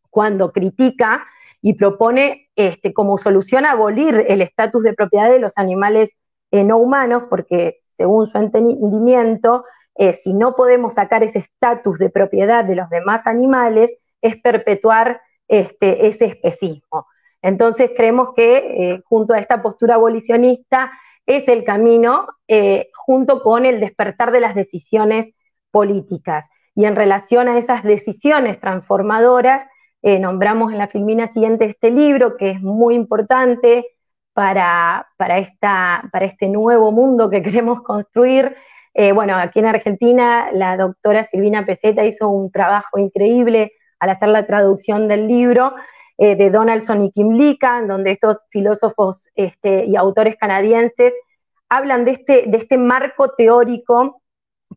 cuando 0.09 0.51
critica 0.51 1.25
y 1.61 1.73
propone 1.73 2.49
este, 2.55 2.93
como 2.93 3.17
solución 3.17 3.65
abolir 3.65 4.25
el 4.27 4.41
estatus 4.41 4.83
de 4.83 4.93
propiedad 4.93 5.29
de 5.29 5.39
los 5.39 5.57
animales 5.57 6.17
eh, 6.51 6.63
no 6.63 6.77
humanos, 6.77 7.23
porque 7.29 7.77
según 7.95 8.27
su 8.27 8.37
entendimiento, 8.37 9.63
eh, 9.95 10.13
si 10.13 10.33
no 10.33 10.55
podemos 10.55 10.93
sacar 10.93 11.23
ese 11.23 11.39
estatus 11.39 11.99
de 11.99 12.09
propiedad 12.09 12.65
de 12.65 12.75
los 12.75 12.89
demás 12.89 13.27
animales, 13.27 13.95
es 14.21 14.35
perpetuar 14.41 15.21
este, 15.47 16.07
ese 16.07 16.25
especismo. 16.25 17.07
Entonces 17.41 17.91
creemos 17.95 18.29
que 18.35 18.57
eh, 18.57 19.01
junto 19.05 19.33
a 19.33 19.39
esta 19.39 19.61
postura 19.61 19.95
abolicionista 19.95 20.91
es 21.25 21.47
el 21.47 21.63
camino 21.63 22.27
eh, 22.47 22.89
junto 22.95 23.41
con 23.41 23.65
el 23.65 23.79
despertar 23.79 24.31
de 24.31 24.39
las 24.39 24.55
decisiones 24.55 25.33
políticas. 25.71 26.47
Y 26.73 26.85
en 26.85 26.95
relación 26.95 27.47
a 27.47 27.57
esas 27.57 27.83
decisiones 27.83 28.59
transformadoras, 28.59 29.63
nombramos 30.03 30.71
en 30.71 30.79
la 30.79 30.87
filmina 30.87 31.27
siguiente 31.27 31.65
este 31.65 31.91
libro 31.91 32.35
que 32.35 32.49
es 32.49 32.59
muy 32.59 32.95
importante 32.95 33.85
para, 34.33 35.07
para, 35.17 35.37
esta, 35.39 36.03
para 36.11 36.25
este 36.25 36.47
nuevo 36.47 36.91
mundo 36.91 37.29
que 37.29 37.41
queremos 37.43 37.81
construir. 37.83 38.55
Eh, 38.93 39.11
bueno, 39.11 39.37
aquí 39.37 39.59
en 39.59 39.67
Argentina 39.67 40.49
la 40.51 40.77
doctora 40.77 41.23
Silvina 41.23 41.65
Peseta 41.65 42.05
hizo 42.05 42.29
un 42.29 42.51
trabajo 42.51 42.97
increíble 42.97 43.71
al 43.99 44.09
hacer 44.09 44.29
la 44.29 44.45
traducción 44.45 45.07
del 45.07 45.27
libro 45.27 45.73
de 46.17 46.51
Donaldson 46.51 47.05
y 47.05 47.11
Kim 47.11 47.31
Lica, 47.31 47.81
donde 47.81 48.11
estos 48.11 48.45
filósofos 48.51 49.27
este, 49.33 49.85
y 49.85 49.95
autores 49.95 50.35
canadienses 50.35 51.15
hablan 51.71 52.03
de 52.05 52.11
este, 52.11 52.43
de 52.47 52.57
este 52.57 52.77
marco 52.77 53.31
teórico 53.31 54.21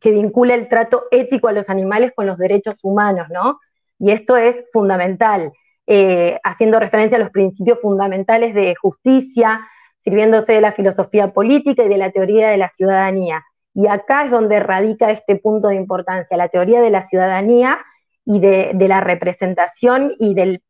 que 0.01 0.13
vincula 0.13 0.55
el 0.55 0.69
trato 0.69 1.05
ético 1.11 1.49
a 1.49 1.53
los 1.53 1.69
animales 1.69 2.13
con 2.15 2.27
los 2.27 2.39
derechos 2.39 2.79
humanos, 2.83 3.27
¿no? 3.31 3.59
Y 3.99 4.13
esto 4.13 4.37
es 4.37 4.65
fundamental, 4.73 5.53
eh, 5.87 6.39
haciendo 6.43 6.79
referencia 6.79 7.17
a 7.17 7.21
los 7.21 7.31
principios 7.31 7.81
fundamentales 7.81 8.55
de 8.55 8.75
justicia, 8.75 9.61
sirviéndose 10.03 10.53
de 10.53 10.61
la 10.61 10.73
filosofía 10.73 11.33
política 11.33 11.85
y 11.85 11.89
de 11.89 11.99
la 11.99 12.11
teoría 12.11 12.49
de 12.49 12.57
la 12.57 12.69
ciudadanía. 12.69 13.45
Y 13.75 13.89
acá 13.89 14.25
es 14.25 14.31
donde 14.31 14.61
radica 14.61 15.11
este 15.11 15.37
punto 15.37 15.69
de 15.69 15.77
importancia, 15.77 16.37
la 16.37 16.49
teoría 16.49 16.81
de 16.81 16.91
la 16.91 17.03
ciudadanía 17.03 17.79
y 18.25 18.41
de, 18.41 18.75
la 18.75 19.01
representación 19.01 20.15
y 20.19 20.35
del, 20.35 20.63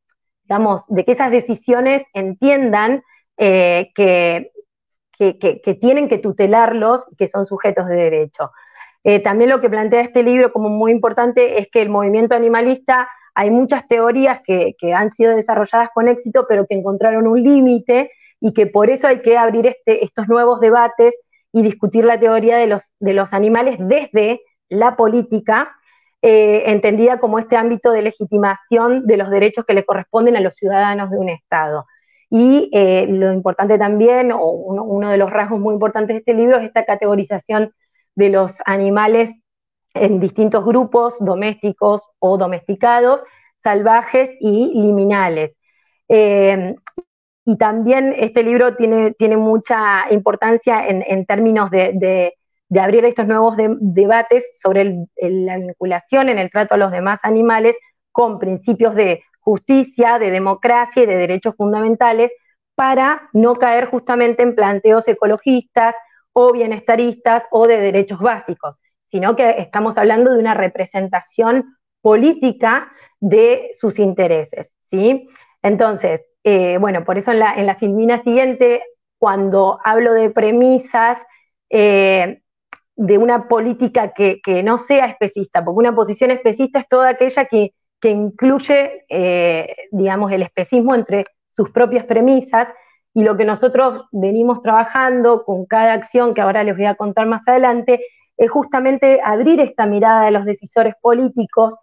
digamos, 0.44 0.84
de 0.88 1.04
que 1.04 1.12
esas 1.12 1.30
decisiones 1.30 2.02
entiendan 2.14 3.02
eh, 3.36 3.90
que 3.94 4.52
que, 5.18 5.78
tienen 5.80 6.08
que 6.08 6.18
tutelarlos, 6.18 7.04
que 7.18 7.26
son 7.26 7.46
sujetos 7.46 7.86
de 7.86 7.96
derecho. 7.96 8.50
Eh, 9.04 9.20
también 9.20 9.50
lo 9.50 9.60
que 9.60 9.70
plantea 9.70 10.00
este 10.00 10.22
libro 10.22 10.52
como 10.52 10.68
muy 10.68 10.90
importante 10.92 11.58
es 11.58 11.68
que 11.70 11.82
el 11.82 11.90
movimiento 11.90 12.34
animalista, 12.34 13.08
hay 13.34 13.50
muchas 13.50 13.86
teorías 13.88 14.40
que, 14.44 14.74
han 14.94 15.12
sido 15.12 15.34
desarrolladas 15.34 15.90
con 15.94 16.08
éxito, 16.08 16.46
pero 16.48 16.66
que 16.66 16.74
encontraron 16.74 17.26
un 17.26 17.42
límite 17.42 18.10
y 18.40 18.52
que 18.52 18.66
por 18.66 18.90
eso 18.90 19.08
hay 19.08 19.22
que 19.22 19.36
abrir 19.36 19.66
este, 19.66 20.04
estos 20.04 20.28
nuevos 20.28 20.60
debates 20.60 21.14
y 21.52 21.62
discutir 21.62 22.04
la 22.04 22.18
teoría 22.18 22.56
de 22.56 22.66
los, 22.66 23.32
animales 23.32 23.76
desde 23.78 24.40
la 24.68 24.96
política, 24.96 25.74
eh, 26.22 26.64
entendida 26.66 27.18
como 27.20 27.38
este 27.38 27.56
ámbito 27.56 27.90
de 27.90 28.02
legitimación 28.02 29.06
de 29.06 29.16
los 29.16 29.30
derechos 29.30 29.64
que 29.64 29.74
le 29.74 29.84
corresponden 29.84 30.36
a 30.36 30.40
los 30.40 30.54
ciudadanos 30.54 31.10
de 31.10 31.18
un 31.18 31.28
Estado. 31.28 31.86
Y 32.30 32.70
eh, 32.72 33.06
lo 33.08 33.32
importante 33.32 33.78
también, 33.78 34.32
o 34.32 34.50
uno, 34.50 35.10
de 35.10 35.18
los 35.18 35.30
rasgos 35.30 35.60
muy 35.60 35.74
importantes 35.74 36.14
de 36.14 36.18
este 36.18 36.34
libro, 36.34 36.56
es 36.56 36.64
esta 36.64 36.84
categorización 36.84 37.72
de 38.16 38.30
los 38.30 38.56
animales 38.64 39.34
en 39.94 40.20
distintos 40.20 40.64
grupos, 40.64 41.14
domésticos 41.20 42.02
o 42.18 42.36
domesticados, 42.36 43.22
salvajes 43.62 44.30
y 44.40 44.72
liminales. 44.74 45.52
Eh, 46.08 46.74
y 47.46 47.56
también 47.58 48.14
este 48.16 48.42
libro 48.42 48.74
tiene, 48.74 49.12
tiene 49.12 49.36
mucha 49.36 50.10
importancia 50.10 50.86
en, 50.86 51.26
términos 51.26 51.70
de, 51.70 52.34
abrir 52.78 53.04
estos 53.04 53.26
nuevos 53.26 53.56
debates 53.80 54.44
sobre 54.62 55.06
la 55.16 55.58
vinculación 55.58 56.28
en 56.28 56.38
el 56.38 56.50
trato 56.50 56.74
a 56.74 56.78
los 56.78 56.90
demás 56.90 57.20
animales 57.22 57.76
con 58.12 58.38
principios 58.38 58.94
de 58.94 59.22
justicia, 59.40 60.18
de 60.18 60.30
democracia 60.30 61.02
y 61.02 61.06
de 61.06 61.16
derechos 61.16 61.54
fundamentales 61.56 62.32
para 62.74 63.28
no 63.32 63.56
caer 63.56 63.86
justamente 63.86 64.42
en 64.42 64.54
planteos 64.54 65.06
ecologistas 65.06 65.94
o 66.32 66.52
bienestaristas 66.52 67.44
o 67.50 67.66
de 67.66 67.78
derechos 67.78 68.20
básicos, 68.20 68.80
sino 69.14 69.36
que 69.36 69.60
estamos 69.60 69.96
hablando 69.96 70.32
de 70.32 70.40
una 70.40 70.54
representación 70.54 71.76
política 72.02 72.90
de 73.20 73.70
sus 73.78 74.00
intereses, 74.00 74.72
¿sí? 74.86 75.28
Entonces, 75.62 76.26
eh, 76.42 76.78
bueno, 76.80 77.04
por 77.04 77.16
eso 77.16 77.30
en 77.30 77.38
la, 77.38 77.54
en 77.54 77.66
la 77.66 77.76
filmina 77.76 78.18
siguiente, 78.22 78.82
cuando 79.18 79.78
hablo 79.84 80.14
de 80.14 80.30
premisas, 80.30 81.24
eh, 81.70 82.40
de 82.96 83.18
una 83.18 83.46
política 83.46 84.12
que, 84.12 84.40
que, 84.42 84.64
no 84.64 84.78
sea 84.78 85.06
especista, 85.06 85.64
porque 85.64 85.78
una 85.78 85.94
posición 85.94 86.32
especista 86.32 86.80
es 86.80 86.88
toda 86.88 87.10
aquella 87.10 87.44
que 87.44 87.72
que 88.04 88.10
incluye, 88.10 89.06
eh, 89.08 89.74
digamos, 89.90 90.30
el 90.30 90.42
especismo 90.42 90.94
entre 90.94 91.24
sus 91.56 91.70
propias 91.70 92.04
premisas 92.04 92.68
y 93.14 93.22
lo 93.22 93.34
que 93.38 93.46
nosotros 93.46 94.02
venimos 94.12 94.60
trabajando 94.60 95.42
con 95.46 95.64
cada 95.64 95.94
acción 95.94 96.34
que 96.34 96.42
ahora 96.42 96.64
les 96.64 96.76
voy 96.76 96.84
a 96.84 96.96
contar 96.96 97.26
más 97.26 97.48
adelante, 97.48 98.00
es 98.36 98.50
justamente 98.50 99.20
abrir 99.22 99.60
esta 99.60 99.86
mirada 99.86 100.24
de 100.24 100.30
los 100.30 100.44
decisores 100.44 100.94
políticos 101.00 101.74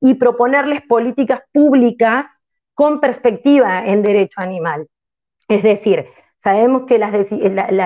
y 0.00 0.14
proponerles 0.14 0.82
políticas 0.82 1.40
públicas 1.52 2.26
con 2.74 3.00
perspectiva 3.00 3.84
en 3.86 4.02
derecho 4.02 4.40
animal. 4.40 4.88
Es 5.48 5.62
decir, 5.62 6.06
sabemos 6.42 6.84
que 6.86 6.98
las, 6.98 7.12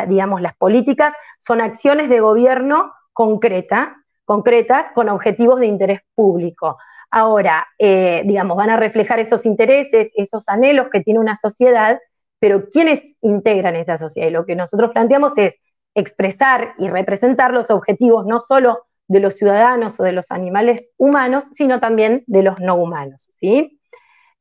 digamos, 0.08 0.40
las 0.40 0.56
políticas 0.56 1.14
son 1.38 1.60
acciones 1.60 2.08
de 2.08 2.20
gobierno 2.20 2.92
concreta, 3.12 3.96
concretas 4.24 4.90
con 4.94 5.08
objetivos 5.08 5.60
de 5.60 5.66
interés 5.66 6.00
público. 6.14 6.78
Ahora, 7.10 7.66
eh, 7.78 8.22
digamos, 8.24 8.56
van 8.56 8.70
a 8.70 8.76
reflejar 8.76 9.18
esos 9.18 9.46
intereses, 9.46 10.10
esos 10.14 10.44
anhelos 10.46 10.88
que 10.92 11.00
tiene 11.00 11.20
una 11.20 11.36
sociedad, 11.36 11.98
pero 12.38 12.68
¿quiénes 12.68 13.02
integran 13.22 13.76
esa 13.76 13.96
sociedad? 13.96 14.28
Y 14.28 14.32
lo 14.32 14.44
que 14.44 14.56
nosotros 14.56 14.92
planteamos 14.92 15.36
es 15.38 15.54
expresar 15.94 16.74
y 16.78 16.88
representar 16.88 17.52
los 17.52 17.70
objetivos 17.70 18.26
no 18.26 18.40
solo 18.40 18.84
de 19.06 19.20
los 19.20 19.34
ciudadanos 19.34 19.98
o 20.00 20.02
de 20.02 20.12
los 20.12 20.30
animales 20.30 20.92
humanos, 20.96 21.44
sino 21.52 21.80
también 21.80 22.24
de 22.26 22.42
los 22.42 22.58
no 22.60 22.76
humanos, 22.76 23.28
¿sí? 23.32 23.80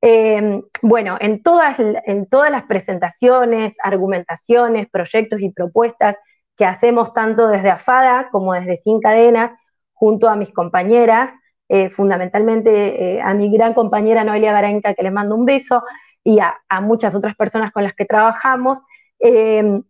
Eh, 0.02 0.62
bueno, 0.82 1.18
en 1.20 1.42
todas, 1.44 1.78
en 1.80 2.28
todas 2.28 2.52
las 2.52 2.64
presentaciones, 2.64 3.74
argumentaciones, 3.82 4.90
proyectos 4.90 5.42
y 5.42 5.50
propuestas 5.50 6.18
que 6.58 6.66
hacemos 6.66 7.14
tanto 7.14 7.48
desde 7.48 7.70
AFADA 7.70 8.30
como 8.32 8.54
desde 8.54 8.78
Sin 8.78 9.00
Cadenas, 9.00 9.52
junto 9.94 10.28
a 10.30 10.36
mis 10.36 10.52
compañeras, 10.52 11.32
eh, 11.70 11.90
fundamentalmente 11.90 13.16
eh, 13.16 13.22
a 13.22 13.34
mi 13.34 13.50
gran 13.50 13.74
compañera 13.74 14.24
Noelia 14.24 14.52
Garanca, 14.52 14.94
que 14.94 15.04
le 15.04 15.12
mando 15.12 15.36
un 15.36 15.46
beso, 15.46 15.84
y 16.24 16.40
a, 16.40 16.56
muchas 16.82 17.16
otras 17.16 17.36
personas 17.36 17.72
con 17.72 17.84
las 17.84 17.94
que 17.94 18.06
trabajamos, 18.06 18.82
eh, 19.20 19.82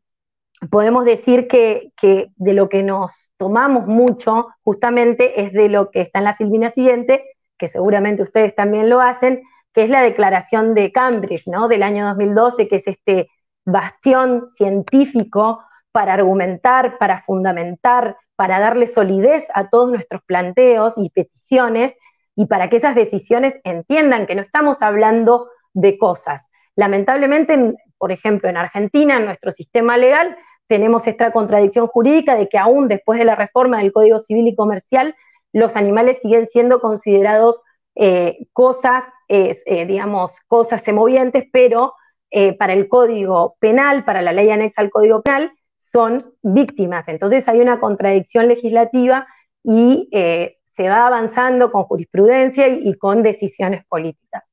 podemos 0.70 1.06
decir 1.06 1.48
que, 1.48 1.92
de 2.02 2.54
lo 2.54 2.70
que 2.70 2.84
nos 2.84 3.12
tomamos 3.38 3.88
mucho 3.88 4.48
justamente 4.64 5.42
es 5.42 5.54
de 5.54 5.70
lo 5.70 5.92
que 5.92 6.02
está 6.02 6.20
en 6.20 6.26
la 6.26 6.36
filmina 6.36 6.72
siguiente, 6.72 7.24
que 7.58 7.68
seguramente 7.68 8.24
ustedes 8.24 8.56
también 8.56 8.90
lo 8.90 9.02
hacen, 9.02 9.44
que 9.74 9.84
es 9.84 9.90
la 9.90 10.02
declaración 10.04 10.74
de 10.76 10.92
Cambridge, 10.92 11.48
¿no? 11.48 11.68
Del 11.68 11.84
año 11.84 12.06
2012, 12.08 12.68
que 12.68 12.76
es 12.78 12.88
este 12.88 13.30
bastión 13.66 14.50
científico 14.50 15.64
para 15.92 16.14
argumentar, 16.14 16.98
para 16.98 17.22
fundamentar, 17.24 18.18
para 18.36 18.60
darle 18.60 18.88
solidez 18.88 19.48
a 19.54 19.70
todos 19.70 19.90
nuestros 19.90 20.22
planteos 20.24 20.94
y 20.98 21.10
peticiones 21.10 21.96
y 22.36 22.48
para 22.48 22.70
que 22.70 22.78
esas 22.78 22.96
decisiones 22.96 23.56
entiendan 23.64 24.26
que 24.26 24.36
no 24.36 24.42
estamos 24.42 24.82
hablando 24.82 25.50
de 25.74 25.98
cosas. 25.98 26.50
Lamentablemente, 26.76 27.76
por 27.98 28.12
ejemplo, 28.12 28.50
en 28.50 28.58
Argentina, 28.58 29.18
en 29.18 29.26
nuestro 29.26 29.52
sistema 29.52 29.98
legal, 29.98 30.36
tenemos 30.68 31.08
esta 31.08 31.32
contradicción 31.32 31.88
jurídica 31.88 32.36
de 32.36 32.50
que 32.50 32.58
aún 32.58 32.88
después 32.88 33.20
de 33.20 33.26
la 33.26 33.36
reforma 33.36 33.80
del 33.80 33.92
Código 33.92 34.20
Civil 34.20 34.48
y 34.48 34.56
Comercial, 34.56 35.16
los 35.52 35.76
animales 35.76 36.18
siguen 36.22 36.48
siendo 36.48 36.80
considerados 36.80 37.62
eh, 37.96 38.48
cosas, 38.54 39.04
eh, 39.28 39.86
digamos, 39.86 40.36
cosas 40.48 40.82
semovientes, 40.82 41.46
pero 41.52 41.94
eh, 42.36 42.58
para 42.58 42.74
el 42.74 42.88
Código 42.88 43.58
Penal, 43.60 44.06
para 44.06 44.24
la 44.24 44.34
ley 44.34 44.50
anexa 44.50 44.82
al 44.82 44.90
Código 44.90 45.22
Penal, 45.22 45.52
son 45.80 46.34
víctimas. 46.42 47.08
Entonces 47.08 47.48
hay 47.48 47.62
una 47.62 47.80
contradicción 47.80 48.48
legislativa 48.48 49.28
y 49.64 50.10
eh, 50.12 50.58
se 50.76 50.90
va 50.90 51.06
avanzando 51.06 51.72
con 51.72 51.84
jurisprudencia 51.84 52.68
y, 52.68 52.98
con 52.98 53.22
decisiones 53.22 53.86
políticas. 53.86 54.44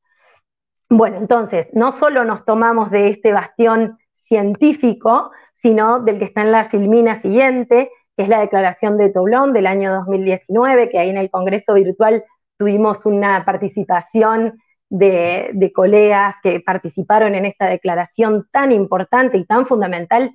Bueno, 0.91 1.17
entonces, 1.17 1.71
no 1.73 1.91
solo 1.93 2.23
nos 2.25 2.45
tomamos 2.45 2.91
de 2.91 3.09
este 3.09 3.33
bastión 3.33 3.97
científico, 4.25 5.31
sino 5.63 6.01
del 6.01 6.19
que 6.19 6.25
está 6.27 6.43
en 6.43 6.53
la 6.53 6.69
filmina 6.69 7.17
siguiente, 7.17 7.91
que 8.17 8.23
es 8.25 8.29
la 8.29 8.41
declaración 8.41 8.97
de 8.97 9.11
Toulon 9.11 9.53
del 9.53 9.67
año 9.67 9.93
2019, 9.95 10.91
que 10.91 10.99
ahí 10.99 11.11
en 11.11 11.17
el 11.17 11.31
Congreso 11.31 11.75
Virtual 11.75 12.25
tuvimos 12.57 13.05
una 13.07 13.45
participación 13.45 14.59
de, 14.91 15.73
colegas 15.75 16.35
que 16.43 16.61
participaron 16.61 17.35
en 17.35 17.47
esta 17.47 17.67
declaración 17.67 18.47
tan 18.51 18.73
importante 18.73 19.39
y 19.39 19.47
tan 19.47 19.67
fundamental 19.67 20.33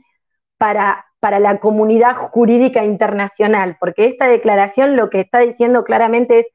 para, 0.57 1.05
para 1.19 1.39
la 1.39 1.59
comunidad 1.59 2.15
jurídica 2.15 2.85
internacional, 2.85 3.77
porque 3.79 4.07
esta 4.07 4.27
declaración 4.27 4.95
lo 4.95 5.09
que 5.09 5.21
está 5.21 5.39
diciendo 5.39 5.83
claramente 5.83 6.39
es 6.39 6.45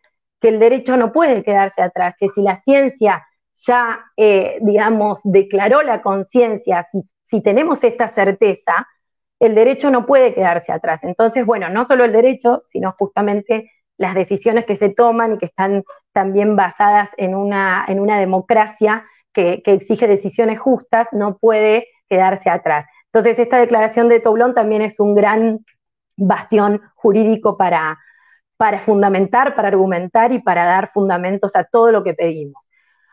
que 0.41 0.49
el 0.49 0.59
derecho 0.59 0.97
no 0.97 1.13
puede 1.13 1.43
quedarse 1.43 1.83
atrás, 1.83 2.15
que 2.19 2.29
si 2.29 2.43
la 2.43 2.57
ciencia 2.63 3.27
ya, 3.67 4.01
eh, 4.17 4.59
digamos, 4.63 5.21
declaró 5.25 5.83
la 5.83 6.01
conciencia, 6.01 6.87
si, 6.91 7.03
si 7.31 7.41
tenemos 7.41 7.83
esta 7.85 8.09
certeza, 8.09 8.89
el 9.39 9.55
derecho 9.55 9.91
no 9.91 10.05
puede 10.05 10.35
quedarse 10.35 10.73
atrás. 10.73 11.05
Entonces, 11.05 11.47
bueno, 11.47 11.69
no 11.71 11.87
solo 11.87 12.05
el 12.05 12.13
derecho, 12.13 12.63
sino 12.67 12.95
justamente 12.99 13.71
las 13.97 14.15
decisiones 14.15 14.67
que 14.67 14.77
se 14.77 14.91
toman 14.91 15.35
y 15.35 15.39
que 15.39 15.47
están 15.47 15.85
también 16.13 16.57
basadas 16.57 17.11
en 17.17 17.35
una, 17.35 17.87
democracia 18.19 19.05
que, 19.33 19.63
exige 19.65 20.09
decisiones 20.09 20.59
justas, 20.59 21.07
no 21.13 21.39
puede 21.39 21.87
quedarse 22.09 22.51
atrás. 22.51 22.85
Entonces, 23.07 23.39
esta 23.39 23.59
declaración 23.59 24.09
de 24.09 24.21
Toulon 24.21 24.55
también 24.55 24.83
es 24.83 24.99
un 24.99 25.15
gran 25.15 25.65
bastión 26.17 26.83
jurídico 26.97 27.57
para 27.57 27.99
fundamentar, 28.85 29.55
para 29.55 29.69
argumentar 29.69 30.33
y 30.33 30.41
para 30.41 30.65
dar 30.65 30.91
fundamentos 30.93 31.55
a 31.55 31.65
todo 31.65 31.93
lo 31.93 32.03
que 32.03 32.15
pedimos. 32.15 32.70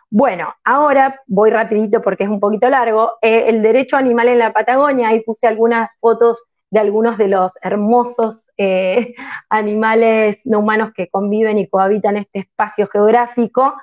Bueno, 0.09 0.53
ahora 0.63 1.21
voy 1.27 1.49
rapidito 1.49 2.01
porque 2.01 2.23
es 2.23 2.29
un 2.29 2.39
poquito 2.39 2.69
largo. 2.69 3.13
Eh, 3.21 3.45
el 3.47 3.61
derecho 3.61 3.97
animal 3.97 4.29
en 4.29 4.39
la 4.39 4.53
Patagonia, 4.53 5.09
ahí 5.09 5.21
puse 5.21 5.47
algunas 5.47 5.91
fotos 5.99 6.43
de 6.69 6.79
algunos 6.79 7.17
de 7.17 7.27
los 7.27 7.53
hermosos 7.61 8.49
eh, 8.57 9.15
animales 9.49 10.39
no 10.45 10.59
humanos 10.59 10.91
que 10.95 11.09
conviven 11.09 11.57
y 11.57 11.67
cohabitan 11.67 12.17
este 12.17 12.39
espacio 12.39 12.87
geográfico. 12.87 13.73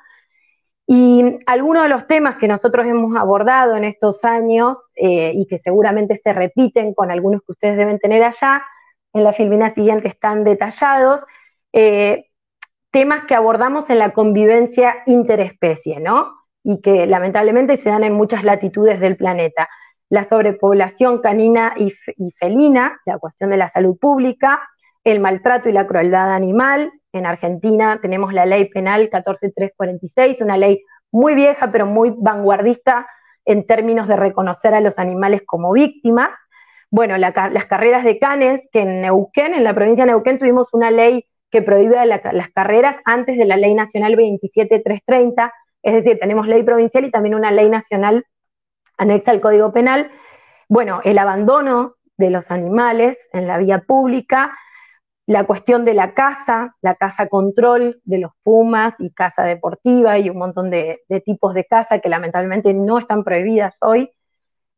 Y 0.86 1.38
algunos 1.46 1.82
de 1.84 1.88
los 1.90 2.06
temas 2.06 2.36
que 2.36 2.48
nosotros 2.48 2.86
hemos 2.86 3.16
abordado 3.16 3.76
en 3.76 3.84
estos 3.84 4.24
años 4.24 4.78
eh, 4.96 5.32
y 5.34 5.46
que 5.46 5.58
seguramente 5.58 6.16
se 6.16 6.32
repiten 6.32 6.94
con 6.94 7.10
algunos 7.10 7.42
que 7.42 7.52
ustedes 7.52 7.76
deben 7.76 7.98
tener 7.98 8.22
allá, 8.22 8.62
en 9.14 9.24
la 9.24 9.32
filmina 9.32 9.70
siguiente 9.70 10.08
están 10.08 10.44
detallados, 10.44 11.24
temas 12.94 13.24
que 13.24 13.34
abordamos 13.34 13.90
en 13.90 13.98
la 13.98 14.12
convivencia 14.12 14.94
interespecie, 15.06 15.98
¿no? 15.98 16.32
Y 16.62 16.80
que 16.80 17.06
lamentablemente 17.06 17.76
se 17.76 17.90
dan 17.90 18.04
en 18.04 18.14
muchas 18.14 18.44
latitudes 18.44 19.00
del 19.00 19.16
planeta. 19.16 19.68
La 20.08 20.22
sobrepoblación 20.22 21.20
canina 21.20 21.74
y, 21.76 21.92
felina, 22.38 23.00
la 23.04 23.18
cuestión 23.18 23.50
de 23.50 23.56
la 23.56 23.68
salud 23.68 23.98
pública, 23.98 24.62
el 25.02 25.18
maltrato 25.18 25.68
y 25.68 25.72
la 25.72 25.88
crueldad 25.88 26.32
animal, 26.32 26.92
en 27.12 27.26
Argentina 27.26 27.98
tenemos 28.00 28.32
la 28.32 28.46
ley 28.46 28.68
penal 28.68 29.10
14346, 29.10 30.40
una 30.40 30.56
ley 30.56 30.80
muy 31.10 31.34
vieja 31.34 31.72
pero 31.72 31.86
muy 31.86 32.14
vanguardista 32.16 33.08
en 33.44 33.66
términos 33.66 34.06
de 34.06 34.14
reconocer 34.14 34.72
a 34.72 34.80
los 34.80 35.00
animales 35.00 35.42
como 35.44 35.72
víctimas. 35.72 36.36
Bueno, 36.90 37.18
las 37.18 37.66
carreras 37.66 38.04
de 38.04 38.20
canes, 38.20 38.68
que 38.70 38.82
en 38.82 39.00
Neuquén, 39.00 39.52
en 39.52 39.64
la 39.64 39.74
provincia 39.74 40.04
de 40.04 40.12
Neuquén, 40.12 40.38
tuvimos 40.38 40.72
una 40.72 40.92
ley 40.92 41.26
que 41.54 41.62
prohíbe 41.62 42.04
las 42.04 42.50
carreras 42.52 42.96
antes 43.04 43.38
de 43.38 43.44
la 43.44 43.56
ley 43.56 43.74
nacional 43.74 44.16
27330, 44.16 45.54
es 45.84 45.94
decir, 45.94 46.18
tenemos 46.18 46.48
ley 46.48 46.64
provincial 46.64 47.04
y 47.04 47.12
también 47.12 47.36
una 47.36 47.52
ley 47.52 47.70
nacional 47.70 48.24
anexa 48.98 49.30
al 49.30 49.40
Código 49.40 49.72
Penal. 49.72 50.10
Bueno, 50.68 51.00
el 51.04 51.16
abandono 51.16 51.94
de 52.16 52.30
los 52.30 52.50
animales 52.50 53.16
en 53.32 53.46
la 53.46 53.58
vía 53.58 53.84
pública, 53.86 54.52
la 55.26 55.44
cuestión 55.44 55.84
de 55.84 55.94
la 55.94 56.12
casa, 56.12 56.74
la 56.82 56.96
casa 56.96 57.28
control 57.28 58.00
de 58.02 58.18
los 58.18 58.32
Pumas 58.42 58.96
y 58.98 59.12
casa 59.12 59.44
deportiva 59.44 60.18
y 60.18 60.30
un 60.30 60.38
montón 60.38 60.70
de, 60.70 61.02
tipos 61.24 61.54
de 61.54 61.66
casa 61.66 62.00
que 62.00 62.08
lamentablemente 62.08 62.74
no 62.74 62.98
están 62.98 63.22
prohibidas 63.22 63.76
hoy. 63.80 64.10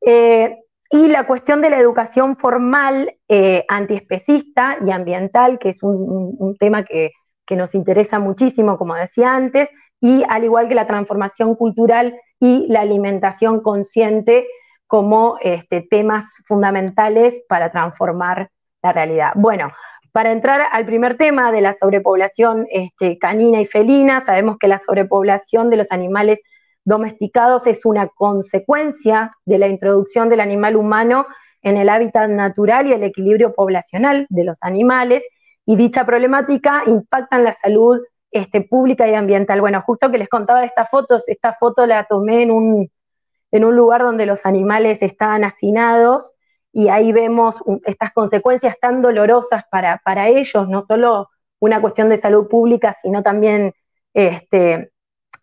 Eh, 0.02 0.58
y 0.90 1.08
la 1.08 1.26
cuestión 1.26 1.62
de 1.62 1.70
la 1.70 1.78
educación 1.78 2.36
formal 2.36 3.14
eh, 3.28 3.64
antiespecista 3.68 4.78
y 4.84 4.90
ambiental, 4.90 5.58
que 5.58 5.70
es 5.70 5.82
un, 5.82 6.56
tema 6.58 6.84
que, 6.84 7.12
nos 7.50 7.74
interesa 7.74 8.18
muchísimo, 8.18 8.76
como 8.76 8.94
decía 8.94 9.34
antes, 9.34 9.68
y 10.00 10.24
al 10.28 10.44
igual 10.44 10.68
que 10.68 10.74
la 10.74 10.86
transformación 10.86 11.54
cultural 11.54 12.18
y 12.40 12.66
la 12.68 12.80
alimentación 12.80 13.60
consciente 13.60 14.46
como 14.86 15.38
este, 15.40 15.82
temas 15.82 16.24
fundamentales 16.46 17.42
para 17.48 17.70
transformar 17.70 18.50
la 18.82 18.92
realidad. 18.92 19.32
Bueno, 19.36 19.72
para 20.12 20.32
entrar 20.32 20.62
al 20.72 20.86
primer 20.86 21.16
tema 21.16 21.52
de 21.52 21.60
la 21.60 21.74
sobrepoblación 21.74 22.66
este, 22.70 23.18
canina 23.18 23.60
y 23.60 23.66
felina, 23.66 24.22
sabemos 24.22 24.56
que 24.58 24.68
la 24.68 24.78
sobrepoblación 24.78 25.70
de 25.70 25.76
los 25.76 25.92
animales 25.92 26.40
domesticados 26.86 27.66
es 27.66 27.84
una 27.84 28.08
consecuencia 28.08 29.32
de 29.44 29.58
la 29.58 29.66
introducción 29.66 30.30
del 30.30 30.40
animal 30.40 30.76
humano 30.76 31.26
en 31.62 31.76
el 31.76 31.88
hábitat 31.88 32.30
natural 32.30 32.86
y 32.86 32.92
el 32.92 33.02
equilibrio 33.02 33.52
poblacional 33.54 34.26
de 34.30 34.44
los 34.44 34.56
animales, 34.62 35.24
y 35.66 35.74
dicha 35.74 36.06
problemática 36.06 36.84
impacta 36.86 37.36
en 37.36 37.44
la 37.44 37.52
salud 37.52 38.00
este, 38.30 38.60
pública 38.60 39.08
y 39.08 39.14
ambiental. 39.14 39.60
Bueno, 39.60 39.82
justo 39.84 40.10
que 40.12 40.18
les 40.18 40.28
contaba 40.28 40.60
de 40.60 40.66
estas 40.66 40.88
fotos, 40.88 41.24
esta 41.26 41.54
foto 41.54 41.84
la 41.86 42.04
tomé 42.04 42.44
en 42.44 42.52
un, 42.52 42.88
en 43.50 43.64
un 43.64 43.74
lugar 43.74 44.02
donde 44.02 44.26
los 44.26 44.46
animales 44.46 45.02
estaban 45.02 45.42
hacinados 45.42 46.32
y 46.72 46.88
ahí 46.88 47.10
vemos 47.12 47.56
estas 47.84 48.12
consecuencias 48.12 48.76
tan 48.80 49.02
dolorosas 49.02 49.64
para, 49.70 50.00
para, 50.04 50.28
ellos, 50.28 50.68
no 50.68 50.82
solo 50.82 51.30
una 51.58 51.80
cuestión 51.80 52.10
de 52.10 52.18
salud 52.18 52.46
pública, 52.48 52.92
sino 52.92 53.24
también 53.24 53.72
este, 54.14 54.92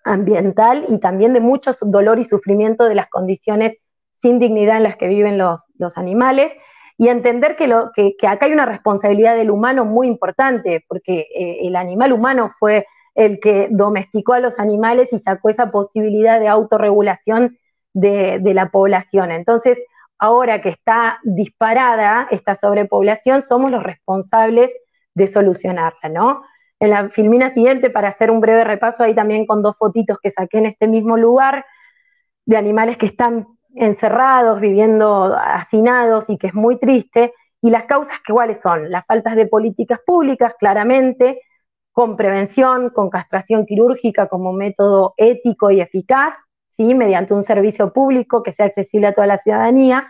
ambiental 0.04 0.86
y 0.90 1.00
también 1.00 1.34
de 1.34 1.40
mucho 1.40 1.72
dolor 1.82 2.20
y 2.20 2.24
sufrimiento 2.24 2.86
de 2.86 2.96
las 2.96 3.10
condiciones 3.10 3.78
sin 4.22 4.40
dignidad 4.40 4.78
en 4.78 4.84
las 4.84 4.98
que 4.98 5.08
viven 5.08 5.38
los, 5.38 5.62
animales 5.96 6.54
y 6.98 7.10
entender 7.10 7.56
que, 7.56 7.68
lo, 7.68 7.92
que, 7.94 8.16
acá 8.28 8.46
hay 8.46 8.54
una 8.54 8.66
responsabilidad 8.66 9.36
del 9.36 9.52
humano 9.52 9.84
muy 9.84 10.08
importante, 10.08 10.86
porque 10.88 11.28
eh, 11.36 11.68
el 11.68 11.76
animal 11.76 12.14
humano 12.14 12.54
fue 12.60 12.86
el 13.16 13.40
que 13.40 13.68
domesticó 13.70 14.34
a 14.34 14.40
los 14.40 14.60
animales 14.60 15.12
y 15.12 15.20
sacó 15.20 15.50
esa 15.50 15.72
posibilidad 15.72 16.40
de 16.40 16.48
autorregulación 16.48 17.58
de, 17.94 18.40
de 18.40 18.54
la 18.54 18.70
población. 18.70 19.32
Entonces, 19.32 19.80
ahora 20.18 20.62
que 20.62 20.70
está 20.70 21.20
disparada 21.24 22.28
esta 22.32 22.56
sobrepoblación, 22.56 23.44
somos 23.44 23.72
los 23.72 23.84
responsables 23.84 24.72
de 25.16 25.28
solucionarla, 25.28 26.10
¿no? 26.10 26.44
En 26.84 26.90
la 26.90 27.08
filmina 27.08 27.50
siguiente, 27.50 27.90
para 27.90 28.10
hacer 28.10 28.30
un 28.30 28.42
breve 28.42 28.66
repaso, 28.66 29.04
ahí 29.04 29.16
también 29.16 29.46
con 29.46 29.62
dos 29.64 29.78
fotitos 29.78 30.18
que 30.22 30.30
saqué 30.32 30.58
en 30.58 30.66
este 30.66 30.86
mismo 30.86 31.16
lugar, 31.16 31.66
de 32.46 32.58
animales 32.58 32.98
que 32.98 33.06
están 33.06 33.48
encerrados, 33.74 34.60
viviendo 34.60 35.34
hacinados 35.34 36.30
y 36.30 36.38
que 36.38 36.48
es 36.48 36.54
muy 36.54 36.78
triste. 36.78 37.34
Y 37.62 37.70
las 37.70 37.86
causas 37.86 38.18
que 38.28 38.34
cuáles 38.34 38.60
son? 38.60 38.92
Las 38.92 39.06
faltas 39.06 39.38
de 39.38 39.48
políticas 39.48 40.02
públicas, 40.06 40.56
claramente, 40.60 41.40
con 41.94 42.18
prevención, 42.18 42.90
con 42.90 43.10
castración 43.10 43.66
quirúrgica 43.66 44.28
como 44.28 44.52
método 44.52 45.14
ético 45.16 45.72
y 45.72 45.80
eficaz, 45.80 46.34
¿sí? 46.68 46.94
mediante 46.96 47.34
un 47.34 47.44
servicio 47.44 47.94
público 47.94 48.44
que 48.44 48.52
sea 48.52 48.66
accesible 48.66 49.08
a 49.08 49.14
toda 49.14 49.28
la 49.28 49.38
ciudadanía. 49.38 50.06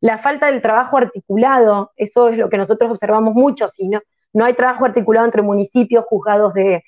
La 0.00 0.18
falta 0.18 0.46
del 0.46 0.62
trabajo 0.62 0.96
articulado, 0.96 1.92
eso 1.94 2.28
es 2.28 2.38
lo 2.38 2.50
que 2.50 2.58
nosotros 2.58 2.90
observamos 2.90 3.34
mucho, 3.34 3.68
si 3.68 3.88
no, 3.88 4.00
no 4.32 4.44
hay 4.44 4.54
trabajo 4.54 4.84
articulado 4.84 5.26
entre 5.26 5.42
municipios, 5.42 6.04
juzgados 6.06 6.54
de, 6.54 6.82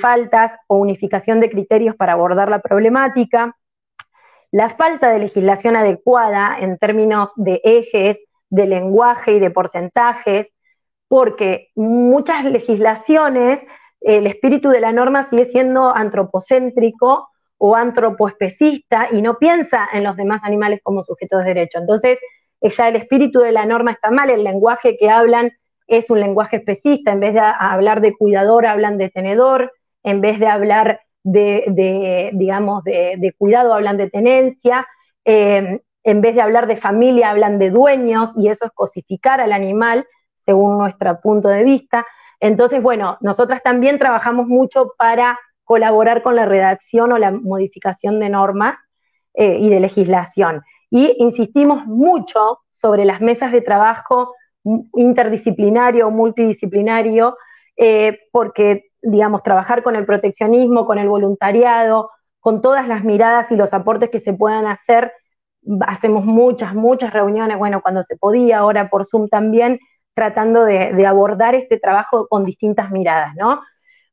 faltas 0.00 0.56
o 0.68 0.76
unificación 0.76 1.40
de 1.40 1.50
criterios 1.50 1.96
para 1.96 2.12
abordar 2.12 2.48
la 2.48 2.60
problemática. 2.60 3.56
La 4.52 4.68
falta 4.68 5.10
de 5.10 5.18
legislación 5.18 5.74
adecuada 5.74 6.56
en 6.60 6.78
términos 6.78 7.32
de 7.36 7.60
ejes, 7.64 8.24
de 8.50 8.66
lenguaje 8.66 9.32
y 9.32 9.40
de 9.40 9.50
porcentajes, 9.50 10.48
porque 11.08 11.70
muchas 11.74 12.44
legislaciones, 12.44 13.64
el 14.00 14.26
espíritu 14.26 14.68
de 14.68 14.80
la 14.80 14.92
norma 14.92 15.24
sigue 15.24 15.44
siendo 15.44 15.94
antropocéntrico 15.94 17.28
o 17.58 17.74
antropoespecista 17.74 19.08
y 19.10 19.22
no 19.22 19.38
piensa 19.38 19.88
en 19.92 20.04
los 20.04 20.16
demás 20.16 20.42
animales 20.44 20.80
como 20.82 21.02
sujetos 21.02 21.40
de 21.40 21.46
derecho. 21.46 21.78
Entonces, 21.78 22.18
ya 22.60 22.88
el 22.88 22.96
espíritu 22.96 23.40
de 23.40 23.52
la 23.52 23.66
norma 23.66 23.92
está 23.92 24.10
mal, 24.10 24.30
el 24.30 24.44
lenguaje 24.44 24.96
que 24.96 25.10
hablan 25.10 25.52
es 25.86 26.10
un 26.10 26.20
lenguaje 26.20 26.56
especista, 26.56 27.12
en 27.12 27.20
vez 27.20 27.34
de 27.34 27.40
hablar 27.40 28.00
de 28.00 28.14
cuidador, 28.14 28.66
hablan 28.66 28.98
de 28.98 29.10
tenedor, 29.10 29.72
en 30.02 30.20
vez 30.20 30.38
de 30.38 30.46
hablar 30.46 31.00
de, 31.22 32.30
digamos, 32.34 32.84
de, 32.84 33.34
cuidado, 33.38 33.74
hablan 33.74 33.96
de 33.96 34.10
tenencia, 34.10 34.86
em, 35.24 35.80
en 36.02 36.20
vez 36.20 36.34
de 36.34 36.42
hablar 36.42 36.66
de 36.66 36.76
familia, 36.76 37.30
hablan 37.30 37.58
de 37.58 37.70
dueños, 37.70 38.34
y 38.36 38.48
eso 38.48 38.66
es 38.66 38.72
cosificar 38.72 39.40
al 39.40 39.52
animal, 39.52 40.06
según 40.36 40.76
nuestro 40.78 41.20
punto 41.20 41.48
de 41.48 41.64
vista. 41.64 42.06
Entonces, 42.40 42.82
bueno, 42.82 43.16
nosotras 43.20 43.62
también 43.62 43.98
trabajamos 43.98 44.46
mucho 44.46 44.92
para 44.98 45.38
colaborar 45.64 46.22
con 46.22 46.36
la 46.36 46.44
redacción 46.44 47.12
o 47.12 47.18
la 47.18 47.30
modificación 47.30 48.20
de 48.20 48.28
normas 48.28 48.76
eh, 49.32 49.58
y 49.58 49.70
de 49.70 49.80
legislación. 49.80 50.62
Y 50.90 51.16
insistimos 51.18 51.86
mucho 51.86 52.58
sobre 52.70 53.06
las 53.06 53.22
mesas 53.22 53.50
de 53.50 53.62
trabajo 53.62 54.34
interdisciplinario 54.94 56.08
o 56.08 56.10
multidisciplinario, 56.10 57.36
eh, 57.76 58.18
porque, 58.32 58.86
digamos, 59.02 59.42
trabajar 59.42 59.82
con 59.82 59.96
el 59.96 60.06
proteccionismo, 60.06 60.86
con 60.86 60.98
el 60.98 61.08
voluntariado, 61.08 62.10
con 62.40 62.60
todas 62.60 62.88
las 62.88 63.04
miradas 63.04 63.50
y 63.52 63.56
los 63.56 63.72
aportes 63.72 64.10
que 64.10 64.20
se 64.20 64.32
puedan 64.32 64.66
hacer, 64.66 65.12
hacemos 65.86 66.24
muchas, 66.24 66.74
muchas 66.74 67.12
reuniones, 67.12 67.58
bueno, 67.58 67.80
cuando 67.82 68.02
se 68.02 68.16
podía, 68.16 68.58
ahora 68.58 68.90
por 68.90 69.06
Zoom 69.06 69.28
también, 69.28 69.78
tratando 70.14 70.64
de, 70.64 71.06
abordar 71.06 71.54
este 71.54 71.78
trabajo 71.78 72.26
con 72.28 72.44
distintas 72.44 72.90
miradas, 72.90 73.34
¿no? 73.36 73.62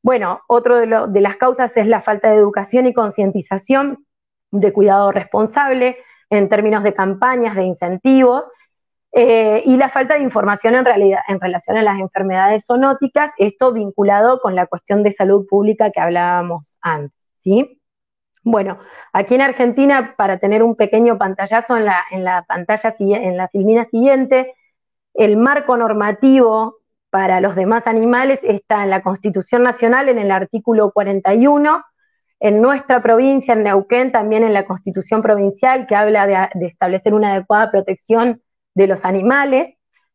Bueno, 0.01 0.41
otro 0.47 0.77
de, 0.77 1.07
de 1.09 1.21
las 1.21 1.37
causas 1.37 1.75
es 1.77 1.85
la 1.87 2.01
falta 2.01 2.29
de 2.29 2.37
educación 2.37 2.87
y 2.87 2.93
concientización 2.93 4.05
de 4.49 4.73
cuidado 4.73 5.11
responsable 5.11 5.97
en 6.29 6.49
términos 6.49 6.83
de 6.83 6.93
campañas, 6.93 7.55
de 7.55 7.63
incentivos, 7.63 8.49
eh, 9.13 9.63
y 9.65 9.75
la 9.75 9.89
falta 9.89 10.13
de 10.13 10.23
información 10.23 10.75
en, 10.75 10.85
realidad, 10.85 11.19
en 11.27 11.39
relación 11.39 11.77
a 11.77 11.83
las 11.83 11.99
enfermedades 11.99 12.65
zoonóticas, 12.65 13.31
esto 13.37 13.73
vinculado 13.73 14.39
con 14.39 14.55
la 14.55 14.67
cuestión 14.67 15.03
de 15.03 15.11
salud 15.11 15.45
pública 15.49 15.91
que 15.91 15.99
hablábamos 15.99 16.77
antes, 16.81 17.29
¿sí? 17.35 17.77
Bueno, 18.43 18.79
aquí 19.13 19.35
en 19.35 19.41
Argentina, 19.41 20.15
para 20.17 20.39
tener 20.39 20.63
un 20.63 20.75
pequeño 20.75 21.17
pantallazo 21.17 21.77
en 21.77 21.85
la, 21.85 22.03
en 22.09 22.23
la 22.23 22.43
pantalla, 22.43 22.93
en 22.99 23.37
la 23.37 23.47
filmina 23.49 23.85
siguiente, 23.85 24.55
el 25.13 25.37
marco 25.37 25.77
normativo 25.77 26.77
para 27.11 27.41
los 27.41 27.55
demás 27.55 27.87
animales 27.87 28.39
está 28.43 28.83
en 28.83 28.89
la 28.89 29.03
Constitución 29.03 29.61
Nacional, 29.63 30.09
en 30.09 30.17
el 30.17 30.31
artículo 30.31 30.91
41, 30.91 31.83
en 32.39 32.61
nuestra 32.61 33.03
provincia, 33.03 33.53
en 33.53 33.63
Neuquén, 33.63 34.11
también 34.11 34.43
en 34.43 34.53
la 34.53 34.65
Constitución 34.65 35.21
Provincial, 35.21 35.85
que 35.85 35.95
habla 35.95 36.25
de, 36.25 36.49
de 36.59 36.67
establecer 36.67 37.13
una 37.13 37.33
adecuada 37.33 37.69
protección 37.69 38.41
de 38.73 38.87
los 38.87 39.05
animales. 39.05 39.69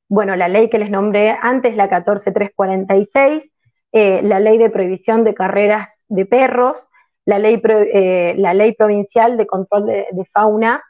Bueno, 0.08 0.36
la 0.36 0.48
ley 0.48 0.70
que 0.70 0.78
les 0.78 0.90
nombré 0.90 1.36
antes, 1.40 1.76
la 1.76 1.88
14346, 1.88 3.50
eh, 3.92 4.20
la 4.22 4.40
ley 4.40 4.58
de 4.58 4.70
prohibición 4.70 5.24
de 5.24 5.34
carreras 5.34 6.02
de 6.08 6.26
perros, 6.26 6.86
la 7.24 7.38
ley, 7.38 7.60
eh, 7.64 8.34
la 8.36 8.54
ley 8.54 8.72
provincial 8.74 9.36
de 9.36 9.46
control 9.46 9.86
de, 9.86 10.24
fauna 10.32 10.82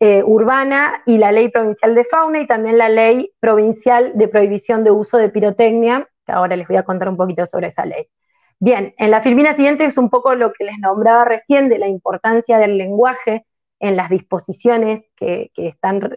eh, 0.00 0.22
urbana 0.24 1.02
y 1.04 1.18
la 1.18 1.30
ley 1.30 1.50
provincial 1.50 1.94
de 1.94 2.04
fauna 2.04 2.40
y 2.40 2.46
también 2.46 2.78
la 2.78 2.88
ley 2.88 3.32
provincial 3.40 4.12
de 4.14 4.28
prohibición 4.28 4.82
de 4.82 4.90
uso 4.90 5.18
de 5.18 5.28
pirotecnia, 5.28 6.08
que 6.26 6.32
ahora 6.32 6.56
les 6.56 6.66
voy 6.66 6.76
a 6.78 6.84
contar 6.84 7.08
un 7.08 7.16
poquito 7.16 7.44
sobre 7.44 7.68
esa 7.68 7.84
ley. 7.84 8.06
Bien, 8.60 8.94
en 8.96 9.10
la 9.10 9.20
filmina 9.20 9.54
siguiente 9.54 9.84
es 9.84 9.98
un 9.98 10.08
poco 10.08 10.34
lo 10.34 10.52
que 10.52 10.64
les 10.64 10.78
nombraba 10.78 11.26
recién 11.26 11.68
de 11.68 11.78
la 11.78 11.88
importancia 11.88 12.56
del 12.56 12.78
lenguaje 12.78 13.44
en 13.78 13.96
las 13.96 14.08
disposiciones 14.08 15.02
que, 15.16 15.50
que 15.54 15.68
están 15.68 16.16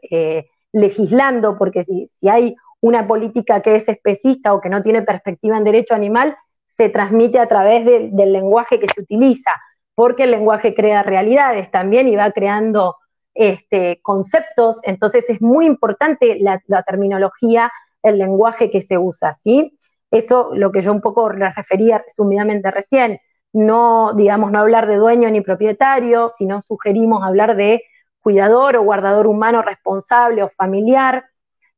legislando, 0.73 1.57
porque 1.57 1.83
si, 1.83 2.09
hay 2.27 2.55
una 2.81 3.07
política 3.07 3.61
que 3.61 3.75
es 3.75 3.87
especista 3.89 4.53
o 4.53 4.61
que 4.61 4.69
no 4.69 4.83
tiene 4.83 5.01
perspectiva 5.01 5.57
en 5.57 5.63
derecho 5.63 5.95
animal, 5.95 6.35
se 6.75 6.89
transmite 6.89 7.39
a 7.39 7.47
través 7.47 7.85
del 7.85 8.33
lenguaje 8.33 8.79
que 8.79 8.87
se 8.87 9.01
utiliza, 9.01 9.51
porque 9.95 10.23
el 10.23 10.31
lenguaje 10.31 10.75
crea 10.75 11.01
realidades 11.01 11.71
también 11.71 12.07
y 12.07 12.15
va 12.15 12.31
creando 12.31 12.95
este, 13.33 13.99
conceptos, 14.01 14.79
entonces 14.83 15.25
es 15.29 15.41
muy 15.41 15.65
importante 15.65 16.37
la, 16.39 16.83
terminología, 16.83 17.71
el 18.01 18.17
lenguaje 18.17 18.69
que 18.71 18.81
se 18.81 18.97
usa, 18.97 19.33
¿sí? 19.33 19.77
Eso 20.09 20.49
lo 20.53 20.71
que 20.71 20.81
yo 20.81 20.91
un 20.91 21.01
poco 21.01 21.31
le 21.31 21.51
refería 21.51 21.99
resumidamente 21.99 22.71
recién, 22.71 23.19
no, 23.53 24.13
digamos, 24.13 24.51
no 24.51 24.59
hablar 24.59 24.87
de 24.87 24.95
dueño 24.95 25.29
ni 25.29 25.41
propietario, 25.41 26.29
sino 26.29 26.61
sugerimos 26.63 27.23
hablar 27.23 27.55
de 27.55 27.83
cuidador 28.27 28.75
o 28.75 28.83
guardador 28.83 29.25
humano 29.25 29.61
responsable 29.61 30.43
o 30.43 30.49
familiar, 30.49 31.23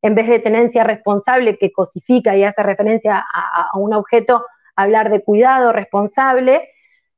en 0.02 0.16
vez 0.16 0.26
de 0.26 0.40
tenencia 0.40 0.82
responsable 0.82 1.56
que 1.56 1.70
cosifica 1.70 2.36
y 2.36 2.42
hace 2.42 2.60
referencia 2.64 3.24
a, 3.32 3.78
un 3.78 3.94
objeto, 3.94 4.44
hablar 4.74 5.10
de 5.10 5.22
cuidado 5.22 5.70
responsable 5.70 6.68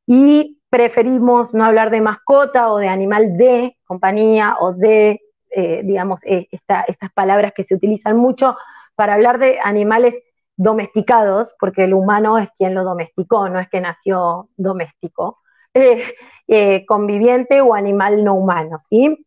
y 0.07 0.61
preferimos 0.69 1.55
no 1.55 1.65
hablar 1.65 1.89
de 1.89 2.03
mascota 2.03 2.71
o 2.71 2.77
de 2.77 2.89
animal 2.89 3.39
de 3.39 3.79
compañía 3.85 4.57
o 4.61 4.75
de, 4.75 5.23
eh, 5.51 5.81
digamos, 5.83 6.21
eh, 6.27 6.49
estas 6.51 7.13
palabras 7.15 7.55
que 7.57 7.63
se 7.63 7.75
utilizan 7.75 8.19
mucho 8.19 8.55
para 8.97 9.15
hablar 9.15 9.39
de 9.39 9.61
animales 9.65 10.15
domesticados, 10.59 11.55
porque 11.59 11.85
el 11.85 11.95
humano 11.95 12.37
es 12.37 12.51
quien 12.59 12.75
lo 12.75 12.85
domesticó, 12.85 13.49
no 13.49 13.61
es 13.61 13.71
que 13.71 13.81
nació 13.81 14.51
doméstico. 14.59 15.39
Eh, 15.75 16.15
eh, 16.49 16.85
conviviente 16.87 17.63
o 17.63 17.75
animal 17.75 18.25
no 18.25 18.35
humano, 18.35 18.79
¿sí? 18.79 19.25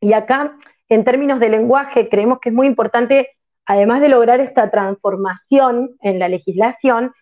Y 0.00 0.12
acá, 0.12 0.56
en 0.88 1.04
términos 1.04 1.38
de 1.38 1.48
lenguaje, 1.48 2.08
creemos 2.08 2.40
que 2.40 2.48
es 2.48 2.54
muy 2.54 2.66
importante, 2.66 3.28
además 3.64 4.00
de 4.00 4.08
lograr 4.08 4.40
esta 4.40 4.70
transformación 4.70 5.90
en 6.00 6.18
la 6.18 6.28
legislación, 6.28 7.12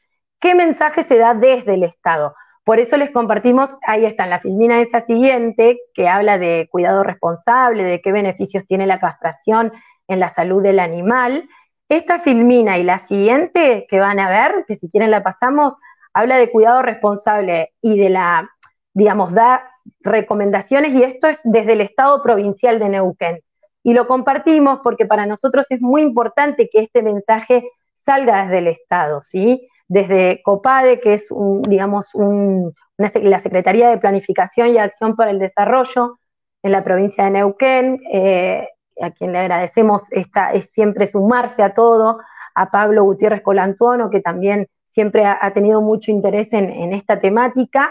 qué 0.41 0.55
mensaje 0.55 1.03
se 1.03 1.19
da 1.19 1.35
desde 1.35 1.75
el 1.75 1.83
Estado. 1.83 2.35
Por 2.65 2.79
eso 2.79 2.97
les 2.97 3.11
compartimos, 3.11 3.71
ahí 3.87 4.07
está, 4.07 4.25
en 4.25 4.31
la 4.31 4.41
filmina 4.41 4.81
esa 4.81 5.01
siguiente, 5.01 5.81
que 5.93 6.09
habla 6.09 6.39
de 6.39 6.69
cuidado 6.71 7.03
responsable, 7.03 7.83
de 7.83 8.01
qué 8.01 8.13
beneficios 8.13 8.67
tiene 8.67 8.87
la 8.87 9.01
castración 9.01 9.73
en 10.09 10.21
la 10.21 10.31
salud 10.31 10.63
del 10.63 10.79
animal. 10.79 11.49
Esta 11.89 12.21
filmina 12.21 12.79
y 12.79 12.85
la 12.85 13.01
siguiente 13.01 13.87
que 13.91 14.01
van 14.01 14.19
a 14.19 14.31
ver, 14.31 14.65
que 14.67 14.77
si 14.77 14.89
quieren 14.89 15.11
la 15.11 15.23
pasamos, 15.23 15.75
habla 16.15 16.37
de 16.37 16.51
cuidado 16.51 16.83
responsable 16.83 17.73
y 17.81 17.99
de 17.99 18.11
la 18.11 18.49
digamos, 18.95 19.33
da 19.33 19.65
recomendaciones 20.01 20.95
y 20.95 21.03
esto 21.03 21.29
es 21.29 21.41
desde 21.45 21.73
el 21.73 21.81
Estado 21.81 22.23
provincial 22.23 22.79
de 22.79 22.89
Neuquén. 22.89 23.41
Y 23.83 23.95
lo 23.95 24.07
compartimos 24.07 24.81
porque 24.85 25.07
para 25.07 25.27
nosotros 25.27 25.67
es 25.71 25.81
muy 25.81 26.03
importante 26.03 26.69
que 26.71 26.81
este 26.81 27.03
mensaje 27.03 27.65
salga 28.05 28.45
desde 28.45 28.59
el 28.59 28.67
Estado, 28.69 29.23
¿sí? 29.23 29.69
Desde 29.89 30.41
COPADE, 30.43 31.01
que 31.01 31.15
es, 31.15 31.29
digamos, 31.69 32.15
un, 32.15 32.75
la 32.97 33.39
Secretaría 33.39 33.91
de 33.91 33.99
Planificación 33.99 34.69
y 34.69 34.79
Acción 34.79 35.17
para 35.17 35.31
el 35.31 35.39
Desarrollo, 35.39 36.19
en 36.63 36.73
la 36.73 36.85
provincia 36.85 37.25
de 37.25 37.31
Neuquén, 37.31 38.01
eh, 38.13 38.69
a 39.01 39.11
quien 39.11 39.33
le 39.33 39.39
agradecemos 39.39 40.03
esta, 40.11 40.53
es 40.53 40.71
siempre 40.71 41.07
sumarse 41.07 41.63
a 41.63 41.75
todo, 41.75 42.19
a 42.55 42.71
Pablo 42.71 43.05
Gutiérrez 43.05 43.43
Colantuono, 43.43 44.11
que 44.11 44.21
también 44.21 44.69
siempre 44.91 45.25
ha, 45.25 45.53
tenido 45.55 45.81
mucho 45.81 46.11
interés 46.11 46.53
en, 46.53 46.93
esta 46.93 47.19
temática. 47.19 47.91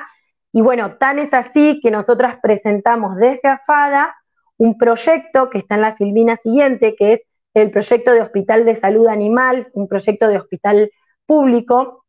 Y 0.53 0.61
bueno, 0.61 0.97
tan 0.97 1.19
es 1.19 1.33
así 1.33 1.79
que 1.81 1.91
nosotras 1.91 2.37
presentamos 2.41 3.15
desde 3.17 3.47
AFADA 3.47 4.15
un 4.57 4.77
proyecto 4.77 5.49
que 5.49 5.59
está 5.59 5.75
en 5.75 5.81
la 5.81 5.95
filmina 5.95 6.37
siguiente, 6.37 6.95
que 6.95 7.13
es 7.13 7.21
el 7.53 7.71
proyecto 7.71 8.11
de 8.11 8.21
Hospital 8.21 8.65
de 8.65 8.75
Salud 8.75 9.07
Animal, 9.07 9.67
un 9.73 9.87
proyecto 9.87 10.27
de 10.27 10.37
hospital 10.37 10.91
público, 11.25 12.05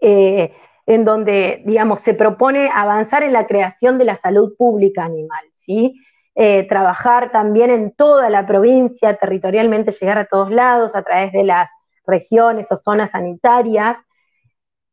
eh, 0.00 0.52
en 0.86 1.04
donde, 1.04 1.62
digamos, 1.64 2.00
se 2.00 2.14
propone 2.14 2.70
avanzar 2.74 3.22
en 3.22 3.32
la 3.32 3.46
creación 3.46 3.96
de 3.98 4.04
la 4.04 4.16
salud 4.16 4.54
pública 4.56 5.04
animal, 5.04 5.44
¿sí? 5.52 5.94
Eh, 6.34 6.66
trabajar 6.68 7.30
también 7.30 7.70
en 7.70 7.92
toda 7.92 8.28
la 8.28 8.44
provincia, 8.44 9.16
territorialmente 9.16 9.92
llegar 9.92 10.18
a 10.18 10.26
todos 10.26 10.50
lados 10.50 10.96
a 10.96 11.02
través 11.02 11.32
de 11.32 11.44
las 11.44 11.70
regiones 12.06 12.70
o 12.72 12.76
zonas 12.76 13.12
sanitarias, 13.12 13.96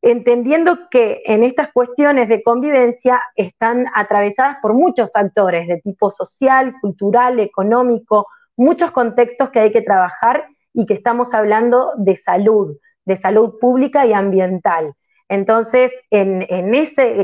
entendiendo 0.02 0.90
que 0.90 1.22
en 1.26 1.44
estas 1.44 1.72
cuestiones 1.72 2.28
de 2.28 2.42
convivencia 2.42 3.22
están 3.36 3.86
atravesadas 3.94 4.58
por 4.62 4.74
muchos 4.74 5.12
factores 5.14 5.68
de 5.68 5.80
tipo 5.80 6.10
social, 6.10 6.74
cultural, 6.82 7.40
económico, 7.40 8.28
muchos 8.58 8.92
contextos 8.92 9.50
que 9.50 9.60
hay 9.60 9.72
que 9.72 9.82
trabajar 9.84 10.48
y 10.74 10.86
que 10.86 10.96
estamos 10.96 11.34
hablando 11.34 11.92
de 11.98 12.16
salud, 12.18 12.78
de 13.06 13.16
salud 13.16 13.60
pública 13.60 14.06
y 14.06 14.14
ambiental. 14.14 14.94
Entonces, 15.30 15.92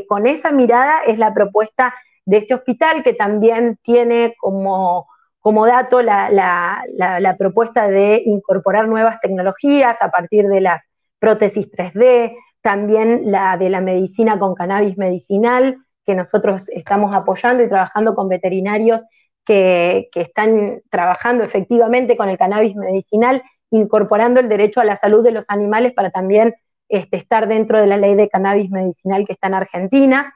con 0.08 0.28
esa 0.28 0.52
mirada 0.52 1.02
es 1.06 1.18
la 1.18 1.34
propuesta 1.34 1.94
de 2.26 2.38
este 2.38 2.54
hospital 2.54 3.04
que 3.04 3.14
también 3.14 3.78
tiene 3.82 4.36
como, 4.40 5.08
dato 5.66 6.02
la 6.02 7.36
propuesta 7.38 7.88
de 7.88 8.22
incorporar 8.26 8.88
nuevas 8.88 9.20
tecnologías 9.22 9.98
a 10.00 10.12
partir 10.12 10.48
de 10.48 10.62
las 10.62 10.88
prótesis 11.20 11.70
3D, 11.72 12.36
también 12.68 13.32
la 13.32 13.56
de 13.56 13.70
la 13.70 13.80
medicina 13.80 14.38
con 14.38 14.54
cannabis 14.54 14.98
medicinal, 14.98 15.78
que 16.06 16.16
nosotros 16.16 16.68
estamos 16.68 17.16
apoyando 17.16 17.64
y 17.64 17.70
trabajando 17.70 18.14
con 18.14 18.28
veterinarios 18.28 19.06
que, 19.46 20.10
están 20.14 20.82
trabajando 20.92 21.46
efectivamente 21.46 22.18
con 22.18 22.28
el 22.28 22.38
cannabis 22.38 22.76
medicinal, 22.76 23.42
incorporando 23.72 24.42
el 24.42 24.50
derecho 24.50 24.82
a 24.82 24.84
la 24.84 24.98
salud 24.98 25.24
de 25.24 25.32
los 25.32 25.46
animales 25.48 25.94
para 25.94 26.10
también 26.10 26.56
este, 26.90 27.16
estar 27.16 27.48
dentro 27.48 27.80
de 27.80 27.88
la 27.88 27.96
ley 27.96 28.16
de 28.16 28.28
cannabis 28.28 28.70
medicinal 28.70 29.26
que 29.26 29.32
está 29.32 29.48
en 29.48 29.54
Argentina 29.54 30.34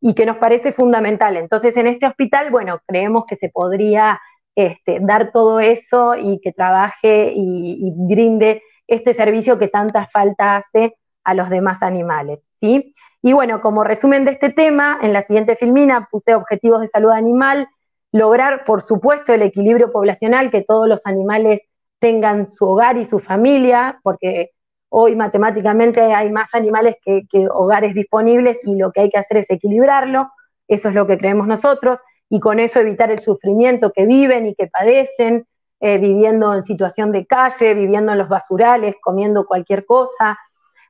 y 0.00 0.14
que 0.14 0.24
nos 0.24 0.36
parece 0.36 0.72
fundamental. 0.72 1.36
Entonces, 1.36 1.76
en 1.76 1.88
este 1.88 2.06
hospital, 2.06 2.52
bueno, 2.52 2.78
creemos 2.86 3.24
que 3.26 3.34
se 3.34 3.48
podría 3.48 4.20
este, 4.54 4.98
dar 5.00 5.32
todo 5.32 5.58
eso 5.58 6.14
y 6.14 6.38
que 6.38 6.52
trabaje 6.52 7.32
y, 7.34 7.88
y 7.88 7.92
brinde 7.96 8.62
este 8.86 9.14
servicio 9.14 9.58
que 9.58 9.66
tanta 9.66 10.06
falta 10.06 10.58
hace 10.58 10.94
a 11.24 11.34
los 11.34 11.50
demás 11.50 11.82
animales, 11.82 12.46
¿sí? 12.56 12.94
Y 13.22 13.32
bueno, 13.32 13.60
como 13.60 13.84
resumen 13.84 14.24
de 14.24 14.32
este 14.32 14.50
tema, 14.50 14.98
en 15.00 15.12
la 15.12 15.22
siguiente 15.22 15.56
filmina 15.56 16.08
puse 16.10 16.34
objetivos 16.34 16.80
de 16.80 16.88
salud 16.88 17.10
animal, 17.10 17.68
lograr, 18.10 18.64
por 18.64 18.82
supuesto, 18.82 19.32
el 19.32 19.42
equilibrio 19.42 19.92
poblacional, 19.92 20.50
que 20.50 20.62
todos 20.62 20.88
los 20.88 21.06
animales 21.06 21.60
tengan 22.00 22.50
su 22.50 22.66
hogar 22.66 22.96
y 22.98 23.04
su 23.04 23.20
familia, 23.20 24.00
porque 24.02 24.50
hoy 24.88 25.14
matemáticamente 25.14 26.00
hay 26.12 26.30
más 26.30 26.52
animales 26.52 26.96
que, 27.04 27.24
hogares 27.48 27.94
disponibles 27.94 28.58
y 28.64 28.76
lo 28.76 28.90
que 28.92 29.02
hay 29.02 29.10
que 29.10 29.18
hacer 29.18 29.38
es 29.38 29.48
equilibrarlo, 29.48 30.30
eso 30.68 30.88
es 30.88 30.94
lo 30.94 31.06
que 31.06 31.16
creemos 31.16 31.46
nosotros, 31.46 32.00
y 32.28 32.40
con 32.40 32.58
eso 32.58 32.80
evitar 32.80 33.10
el 33.10 33.20
sufrimiento 33.20 33.92
que 33.92 34.04
viven 34.04 34.46
y 34.46 34.54
que 34.54 34.66
padecen, 34.66 35.46
eh, 35.80 35.98
viviendo 35.98 36.54
en 36.54 36.62
situación 36.62 37.12
de 37.12 37.26
calle, 37.26 37.74
viviendo 37.74 38.12
en 38.12 38.18
los 38.18 38.28
basurales, 38.28 38.96
comiendo 39.00 39.46
cualquier 39.46 39.86
cosa, 39.86 40.38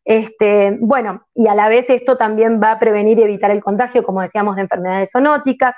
este, 0.04 0.76
bueno, 0.80 1.26
y 1.34 1.46
a 1.46 1.54
la 1.54 1.68
vez 1.68 1.88
esto 1.88 2.16
también 2.16 2.60
va 2.62 2.72
a 2.72 2.78
prevenir 2.78 3.18
y 3.18 3.22
evitar 3.22 3.50
el 3.50 3.62
contagio, 3.62 4.02
como 4.02 4.20
decíamos, 4.22 4.56
de 4.56 4.62
enfermedades 4.62 5.10
zoonóticas, 5.12 5.74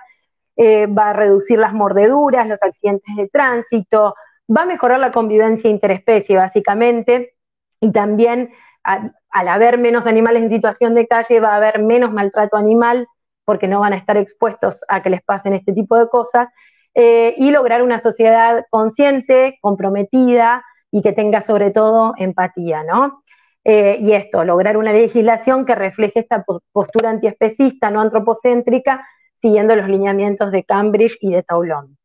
eh, 0.57 0.87
va 0.87 1.11
a 1.11 1.13
reducir 1.13 1.59
las 1.59 1.73
mordeduras, 1.73 2.47
los 2.47 2.63
accidentes 2.63 3.15
de 3.17 3.29
tránsito, 3.29 4.15
va 4.55 4.63
a 4.63 4.67
mejorar 4.67 5.01
la 5.01 5.13
convivencia 5.13 5.69
interespecie, 5.69 6.37
básicamente, 6.37 7.35
y 7.81 7.93
también 7.93 8.51
al 8.83 9.49
haber 9.49 9.79
menos 9.79 10.07
animales 10.07 10.43
en 10.43 10.51
situación 10.51 10.95
de 10.95 11.07
calle 11.07 11.41
va 11.41 11.55
a 11.55 11.57
haber 11.57 11.83
menos 11.83 12.13
maltrato 12.13 12.57
animal, 12.57 13.09
porque 13.45 13.67
no 13.67 13.81
van 13.81 13.95
a 13.95 13.97
estar 13.97 14.17
expuestos 14.17 14.85
a 14.89 15.03
que 15.03 15.11
les 15.11 15.23
pasen 15.23 15.55
este 15.55 15.73
tipo 15.73 15.97
de 15.97 16.09
cosas, 16.09 16.49
eh, 16.95 17.35
y 17.37 17.51
lograr 17.51 17.83
una 17.83 17.99
sociedad 17.99 18.65
consciente, 18.71 19.59
comprometida 19.61 20.63
y 20.93 21.03
que 21.03 21.13
tenga 21.13 21.41
sobre 21.41 21.73
todo 21.73 22.15
empatía, 22.17 22.85
¿no? 22.85 23.24
Eh, 23.65 23.97
y 24.01 24.13
esto, 24.13 24.45
lograr 24.45 24.77
una 24.77 24.93
legislación 24.93 25.65
que 25.65 25.75
refleje 25.75 26.21
esta 26.21 26.45
postura 26.73 27.09
antiespecista, 27.09 27.91
no 27.91 28.03
antropocéntrica, 28.03 29.07
siguiendo 29.41 29.75
los 29.75 29.89
lineamientos 29.89 30.53
de 30.53 30.65
Cambridge 30.65 31.17
y 31.21 31.33
de 31.33 31.43
Toulon. 31.43 31.97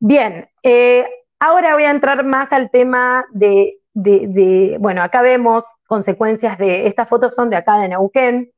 Bien, 0.00 0.48
eh, 0.62 1.08
ahora 1.38 1.74
voy 1.74 1.84
a 1.84 1.90
entrar 1.90 2.24
más 2.24 2.52
al 2.52 2.70
tema 2.70 3.24
de, 3.30 3.76
bueno, 4.80 5.02
acá 5.02 5.22
vemos 5.22 5.64
consecuencias 5.86 6.58
de, 6.58 6.86
estas 6.86 7.08
fotos 7.08 7.34
son 7.34 7.50
de 7.50 7.56
acá 7.56 7.78
de 7.78 7.88
Neuquén, 7.88 8.50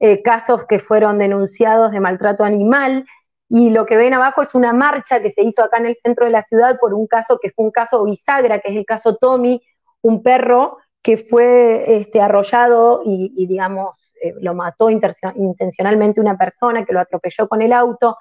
eh, 0.00 0.22
casos 0.22 0.64
que 0.66 0.78
fueron 0.78 1.18
denunciados 1.18 1.92
de 1.92 2.00
maltrato 2.00 2.44
animal, 2.44 3.04
y 3.48 3.70
lo 3.70 3.86
que 3.86 3.96
ven 3.96 4.12
abajo 4.12 4.42
es 4.42 4.54
una 4.54 4.72
marcha 4.72 5.20
que 5.20 5.30
se 5.30 5.42
hizo 5.42 5.62
acá 5.62 5.78
en 5.78 5.86
el 5.86 5.96
centro 5.96 6.24
de 6.24 6.32
la 6.32 6.42
ciudad 6.42 6.78
por 6.80 6.94
un 6.94 7.06
caso 7.06 7.38
que 7.40 7.50
fue 7.50 7.64
un 7.64 7.70
caso 7.70 8.04
bisagra, 8.04 8.58
que 8.58 8.70
es 8.70 8.76
el 8.76 8.84
caso 8.84 9.16
Tommy, 9.16 9.62
un 10.02 10.22
perro 10.22 10.78
que 11.06 11.16
fue 11.16 11.98
este, 11.98 12.20
arrollado 12.20 13.02
y, 13.04 13.46
digamos, 13.46 13.94
eh, 14.20 14.34
lo 14.40 14.54
mató 14.54 14.90
intencionalmente 14.90 16.20
una 16.20 16.36
persona 16.36 16.84
que 16.84 16.92
lo 16.92 16.98
atropelló 16.98 17.46
con 17.46 17.62
el 17.62 17.72
auto. 17.72 18.16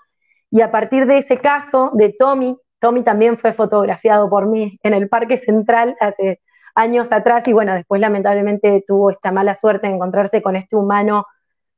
Y 0.51 0.61
a 0.61 0.69
partir 0.69 1.07
de 1.07 1.17
ese 1.17 1.39
caso 1.39 1.89
de 1.95 2.13
Tommy, 2.13 2.55
Tommy 2.79 3.01
también 3.01 3.39
fue 3.39 3.53
fotografiado 3.53 4.29
por 4.29 4.45
mí 4.45 4.77
en 4.83 4.93
el 4.93 5.09
Parque 5.09 5.37
Central 5.37 5.95
hace 5.99 6.41
años 6.75 7.11
atrás 7.11 7.47
y 7.47 7.53
bueno, 7.53 7.73
después 7.73 7.99
lamentablemente 7.99 8.83
tuvo 8.85 9.09
esta 9.09 9.31
mala 9.31 9.55
suerte 9.55 9.87
de 9.87 9.95
encontrarse 9.95 10.43
con 10.43 10.55
este 10.55 10.75
humano 10.75 11.25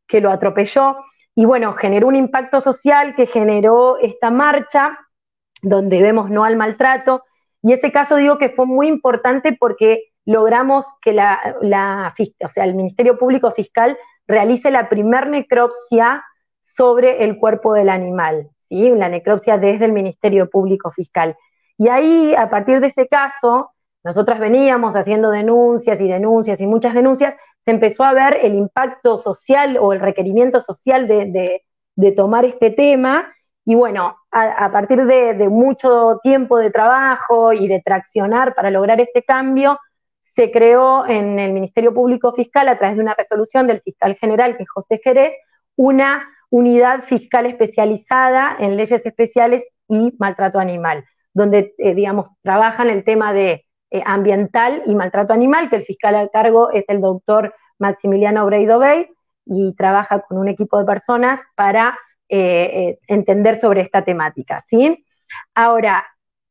que 0.08 0.20
lo 0.20 0.30
atropelló. 0.30 0.98
Y 1.36 1.46
bueno, 1.46 1.72
generó 1.72 2.10
un 2.10 2.18
impacto 2.18 2.60
social 2.60 3.16
que 3.16 3.28
generó 3.28 3.98
esta 4.00 4.30
marcha 4.30 5.00
donde 5.62 6.02
vemos 6.02 6.30
no 6.30 6.44
al 6.44 6.58
maltrato. 6.58 7.24
Y 7.62 7.72
ese 7.72 7.94
caso 7.94 8.18
digo 8.18 8.38
que 8.38 8.50
fue 8.50 8.66
muy 8.66 8.90
importante 8.90 9.56
porque 9.58 10.07
logramos 10.28 10.86
que 11.02 11.14
la, 11.14 11.56
o 12.44 12.50
sea, 12.50 12.66
el 12.66 12.76
Ministerio 12.76 13.18
Público 13.18 13.52
Fiscal 13.52 13.98
realice 14.28 14.70
la 14.70 14.90
primer 14.90 15.30
necropsia 15.30 16.24
sobre 16.62 17.24
el 17.24 17.40
cuerpo 17.40 17.74
del 17.74 17.90
animal, 17.90 18.50
¿sí? 18.58 18.90
la 18.90 19.08
necropsia 19.08 19.58
desde 19.58 19.86
el 19.86 19.94
Ministerio 19.94 20.50
Público 20.50 20.92
Fiscal. 20.92 21.38
Y 21.78 21.88
ahí, 21.88 22.36
a 22.36 22.50
partir 22.50 22.82
de 22.82 22.88
ese 22.88 23.08
caso, 23.08 23.72
nosotras 24.04 24.40
veníamos 24.40 24.98
haciendo 24.98 25.32
denuncias 25.32 26.02
y 26.02 26.10
denuncias 26.10 26.60
y 26.60 26.68
muchas 26.68 26.94
denuncias, 26.94 27.34
se 27.64 27.72
empezó 27.72 28.04
a 28.04 28.14
ver 28.14 28.38
el 28.42 28.54
impacto 28.56 29.18
social 29.18 29.78
o 29.80 29.94
el 29.94 30.02
requerimiento 30.02 30.60
social 30.60 31.08
de, 31.08 31.64
tomar 32.18 32.44
este 32.44 32.70
tema. 32.70 33.34
Y 33.64 33.76
bueno, 33.76 34.18
a, 34.32 34.72
partir 34.72 35.06
de, 35.06 35.36
de, 35.36 35.48
mucho 35.48 36.20
tiempo 36.22 36.58
de 36.58 36.70
trabajo 36.70 37.54
y 37.54 37.70
de 37.70 37.82
traccionar 37.82 38.56
para 38.56 38.72
lograr 38.72 39.00
este 39.00 39.24
cambio, 39.24 39.80
se 40.38 40.52
creó 40.52 41.08
en 41.08 41.40
el 41.40 41.52
Ministerio 41.52 41.92
Público 41.96 42.32
Fiscal, 42.32 42.70
a 42.70 42.78
través 42.78 42.96
de 42.96 43.02
una 43.02 43.16
resolución 43.16 43.66
del 43.66 43.82
fiscal 43.82 44.14
general, 44.18 44.56
que 44.56 44.64
es 44.64 44.70
José 44.70 45.02
Jerez, 45.04 45.34
una 45.76 46.30
unidad 46.52 47.02
fiscal 47.02 47.48
especializada 47.48 48.56
en 48.60 48.78
leyes 48.78 49.04
especiales 49.04 49.64
y 49.88 50.14
maltrato 50.20 50.60
animal, 50.60 51.04
donde, 51.34 51.74
eh, 51.80 51.96
digamos, 51.96 52.30
trabajan 52.44 52.92
el 52.92 53.04
tema 53.04 53.34
de 53.34 53.66
eh, 53.90 54.04
ambiental 54.06 54.84
y 54.86 54.94
maltrato 54.94 55.34
animal, 55.34 55.72
que 55.72 55.78
el 55.78 55.84
fiscal 55.84 56.14
a 56.14 56.28
cargo 56.28 56.70
es 56.72 56.86
el 56.88 57.02
doctor 57.02 57.56
Maximiliano 57.80 58.46
Breido 58.46 58.78
Bey, 58.78 59.10
y 59.44 59.74
trabaja 59.74 60.20
con 60.20 60.38
un 60.38 60.50
equipo 60.50 60.78
de 60.78 60.86
personas 60.86 61.40
para 61.56 61.98
eh, 62.30 63.00
entender 63.08 63.60
sobre 63.60 63.82
esta 63.82 64.04
temática, 64.04 64.60
¿sí? 64.60 65.04
Ahora, 65.56 66.06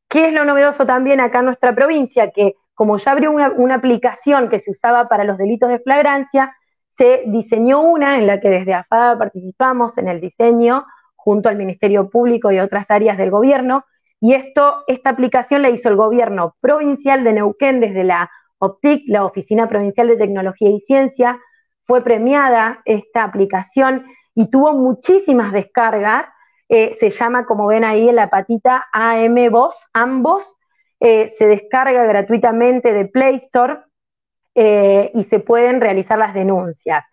¿qué 0.09 0.27
es 0.27 0.35
lo 0.35 0.45
novedoso 0.45 0.87
también 0.87 1.21
acá 1.21 1.39
en 1.39 1.45
nuestra 1.45 1.73
provincia? 1.73 2.33
Que 2.33 2.57
como 2.77 2.97
ya 2.99 3.11
abrió 3.11 3.33
una, 3.33 3.75
aplicación 3.75 4.49
que 4.49 4.61
se 4.61 4.71
usaba 4.71 5.09
para 5.09 5.25
los 5.25 5.37
delitos 5.37 5.69
de 5.69 5.81
flagrancia, 5.81 6.57
se 6.91 7.25
diseñó 7.27 7.81
una 7.81 8.19
en 8.19 8.29
la 8.29 8.41
que 8.41 8.49
desde 8.49 8.75
AFADA 8.75 9.19
participamos 9.19 9.99
en 9.99 10.07
el 10.07 10.21
diseño 10.21 10.87
junto 11.17 11.49
al 11.49 11.57
Ministerio 11.57 12.09
Público 12.09 12.53
y 12.53 12.61
otras 12.61 12.89
áreas 12.89 13.19
del 13.19 13.33
gobierno. 13.33 13.85
Y 14.21 14.35
esto, 14.35 14.85
esta 14.87 15.11
aplicación 15.11 15.63
la 15.63 15.71
hizo 15.71 15.89
el 15.89 15.97
gobierno 15.97 16.55
provincial 16.61 17.25
de 17.25 17.33
Neuquén 17.33 17.81
desde 17.81 18.05
la 18.05 18.31
OPTIC, 18.59 19.03
la 19.09 19.25
Oficina 19.25 19.69
Provincial 19.69 20.07
de 20.07 20.17
Tecnología 20.17 20.71
y 20.71 20.79
Ciencia. 20.79 21.41
Fue 21.85 22.03
premiada 22.03 22.83
esta 22.85 23.25
aplicación 23.25 24.07
y 24.35 24.49
tuvo 24.51 24.75
muchísimas 24.75 25.53
descargas 25.53 26.27
eh, 26.69 26.97
se 26.99 27.11
llama, 27.11 27.47
como 27.47 27.67
ven 27.67 27.85
ahí 27.85 28.09
en 28.09 28.17
la 28.17 28.29
patita, 28.29 28.87
AM 28.93 29.37
ambos. 29.93 30.56
Eh, 31.01 31.33
se 31.39 31.47
descarga 31.47 32.05
gratuitamente 32.05 32.93
de 32.93 33.05
Play 33.07 33.37
Store 33.37 33.79
eh, 34.55 35.11
y 35.15 35.25
se 35.25 35.41
pueden 35.41 35.81
realizar 35.81 36.19
las 36.19 36.35
denuncias. 36.35 37.05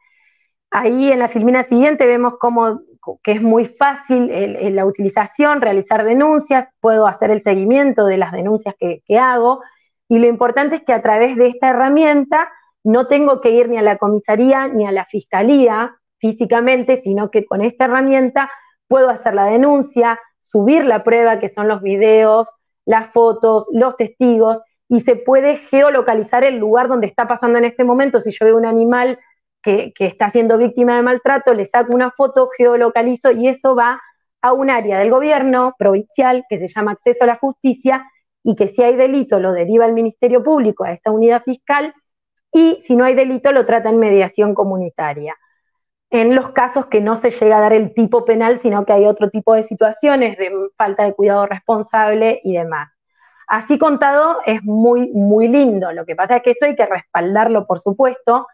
Ahí 0.72 1.12
en 1.12 1.20
la 1.20 1.28
filmina 1.28 1.64
siguiente 1.64 2.06
vemos 2.06 2.36
cómo 2.40 2.82
que 3.22 3.34
es 3.34 3.42
muy 3.42 3.66
fácil 3.66 4.32
la 4.74 4.86
utilización, 4.86 5.60
realizar 5.60 6.06
denuncias, 6.06 6.70
puedo 6.80 7.06
hacer 7.06 7.32
el 7.32 7.42
seguimiento 7.42 8.06
de 8.06 8.16
las 8.16 8.32
denuncias 8.32 8.76
que, 8.80 9.02
que 9.06 9.20
hago 9.20 9.60
y 10.08 10.20
lo 10.20 10.28
importante 10.28 10.76
es 10.76 10.84
que 10.84 10.94
a 10.94 11.02
través 11.02 11.36
de 11.36 11.48
esta 11.48 11.70
herramienta 11.70 12.50
no 12.84 13.08
tengo 13.08 13.42
que 13.42 13.52
ir 13.52 13.70
ni 13.70 13.78
a 13.78 13.82
la 13.82 13.98
comisaría 13.98 14.68
ni 14.68 14.86
a 14.86 14.92
la 14.92 15.06
fiscalía 15.06 15.96
físicamente, 16.20 17.02
sino 17.02 17.32
que 17.32 17.46
con 17.46 17.62
esta 17.62 17.86
herramienta 17.86 18.50
puedo 18.88 19.10
hacer 19.10 19.34
la 19.34 19.46
denuncia, 19.46 20.20
subir 20.42 20.86
la 20.86 21.04
prueba, 21.04 21.40
que 21.40 21.50
son 21.50 21.68
los 21.68 21.82
videos, 21.82 22.48
las 22.86 23.10
fotos, 23.10 23.68
los 23.72 23.96
testigos, 23.98 24.60
y 24.90 25.02
se 25.02 25.16
puede 25.16 25.58
geolocalizar 25.58 26.44
el 26.44 26.58
lugar 26.58 26.88
donde 26.88 27.08
está 27.08 27.28
pasando 27.28 27.58
en 27.58 27.66
este 27.66 27.84
momento. 27.84 28.22
Si 28.22 28.32
yo 28.32 28.46
veo 28.46 28.58
un 28.58 28.66
animal 28.66 29.20
que, 29.62 29.94
está 29.98 30.30
siendo 30.30 30.58
víctima 30.58 30.96
de 30.96 31.02
maltrato, 31.02 31.54
le 31.54 31.66
saco 31.66 31.96
una 31.96 32.12
foto, 32.12 32.50
geolocalizo 32.56 33.32
y 33.32 33.48
eso 33.48 33.76
va 33.76 34.02
a 34.42 34.54
un 34.54 34.70
área 34.70 35.00
del 35.00 35.10
gobierno 35.10 35.74
provincial 35.80 36.44
que 36.50 36.58
se 36.58 36.68
llama 36.68 36.92
acceso 36.92 37.24
a 37.24 37.28
la 37.28 37.38
justicia 37.38 38.06
y 38.44 38.56
que 38.56 38.68
si 38.68 38.84
hay 38.84 38.98
delito 38.98 39.40
lo 39.40 39.54
deriva 39.54 39.86
al 39.86 39.94
Ministerio 39.94 40.44
Público, 40.44 40.84
a 40.84 40.92
esta 40.92 41.12
unidad 41.12 41.44
fiscal, 41.44 41.94
y 42.52 42.78
si 42.84 42.96
no 42.96 43.06
hay 43.06 43.16
delito 43.16 43.52
lo 43.52 43.66
trata 43.66 43.90
en 43.90 44.00
mediación 44.00 44.54
comunitaria. 44.54 45.36
En 46.14 46.36
los 46.36 46.52
casos 46.52 46.86
que 46.86 47.02
no 47.02 47.18
se 47.18 47.32
llega 47.32 47.58
a 47.58 47.62
dar 47.62 47.74
el 47.74 47.92
tipo 47.96 48.24
penal, 48.24 48.60
sino 48.60 48.86
que 48.86 48.94
hay 48.94 49.08
otro 49.08 49.32
tipo 49.32 49.56
de 49.56 49.64
situaciones 49.64 50.38
de 50.38 50.52
falta 50.78 51.06
de 51.06 51.16
cuidado 51.16 51.48
responsable 51.48 52.40
y 52.44 52.54
demás. 52.54 52.92
Así 53.48 53.80
contado 53.80 54.38
es 54.46 54.62
muy, 54.62 55.10
muy 55.12 55.48
lindo. 55.48 55.92
Lo 55.92 56.06
que 56.06 56.16
pasa 56.16 56.36
es 56.36 56.44
que 56.44 56.52
esto 56.52 56.68
hay 56.68 56.76
que 56.76 56.86
respaldarlo, 56.86 57.66
por 57.66 57.80
supuesto, 57.80 58.46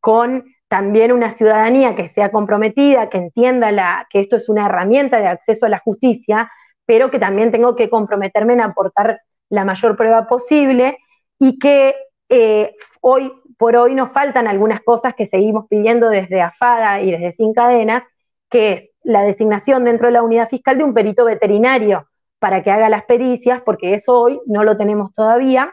con 0.00 0.44
también 0.66 1.12
una 1.12 1.30
ciudadanía 1.30 1.94
que 1.94 2.08
sea 2.08 2.32
comprometida, 2.32 3.08
que 3.08 3.18
entienda 3.18 3.70
la, 3.70 4.08
que 4.10 4.18
esto 4.18 4.34
es 4.34 4.48
una 4.48 4.66
herramienta 4.66 5.20
de 5.20 5.28
acceso 5.28 5.66
a 5.66 5.68
la 5.68 5.78
justicia, 5.78 6.50
pero 6.84 7.12
que 7.12 7.20
también 7.20 7.52
tengo 7.52 7.76
que 7.76 7.90
comprometerme 7.90 8.54
en 8.54 8.60
aportar 8.62 9.20
la 9.50 9.64
mayor 9.64 9.96
prueba 9.96 10.26
posible 10.26 10.98
y 11.38 11.60
que 11.60 11.94
eh, 12.28 12.74
hoy 13.00 13.32
por 13.64 13.76
hoy 13.76 13.94
nos 13.94 14.12
faltan 14.12 14.46
algunas 14.46 14.82
cosas 14.82 15.14
que 15.14 15.24
seguimos 15.24 15.64
pidiendo 15.70 16.10
desde 16.10 16.42
AFADA 16.42 17.00
y 17.00 17.10
desde 17.10 17.32
Sin 17.32 17.54
Cadenas, 17.54 18.02
que 18.50 18.72
es 18.74 18.90
la 19.02 19.22
designación 19.22 19.86
dentro 19.86 20.08
de 20.08 20.12
la 20.12 20.22
unidad 20.22 20.50
fiscal 20.50 20.76
de 20.76 20.84
un 20.84 20.92
perito 20.92 21.24
veterinario 21.24 22.06
para 22.38 22.62
que 22.62 22.70
haga 22.70 22.90
las 22.90 23.06
pericias, 23.06 23.62
porque 23.62 23.94
eso 23.94 24.20
hoy 24.20 24.38
no 24.44 24.64
lo 24.64 24.76
tenemos 24.76 25.14
todavía. 25.14 25.72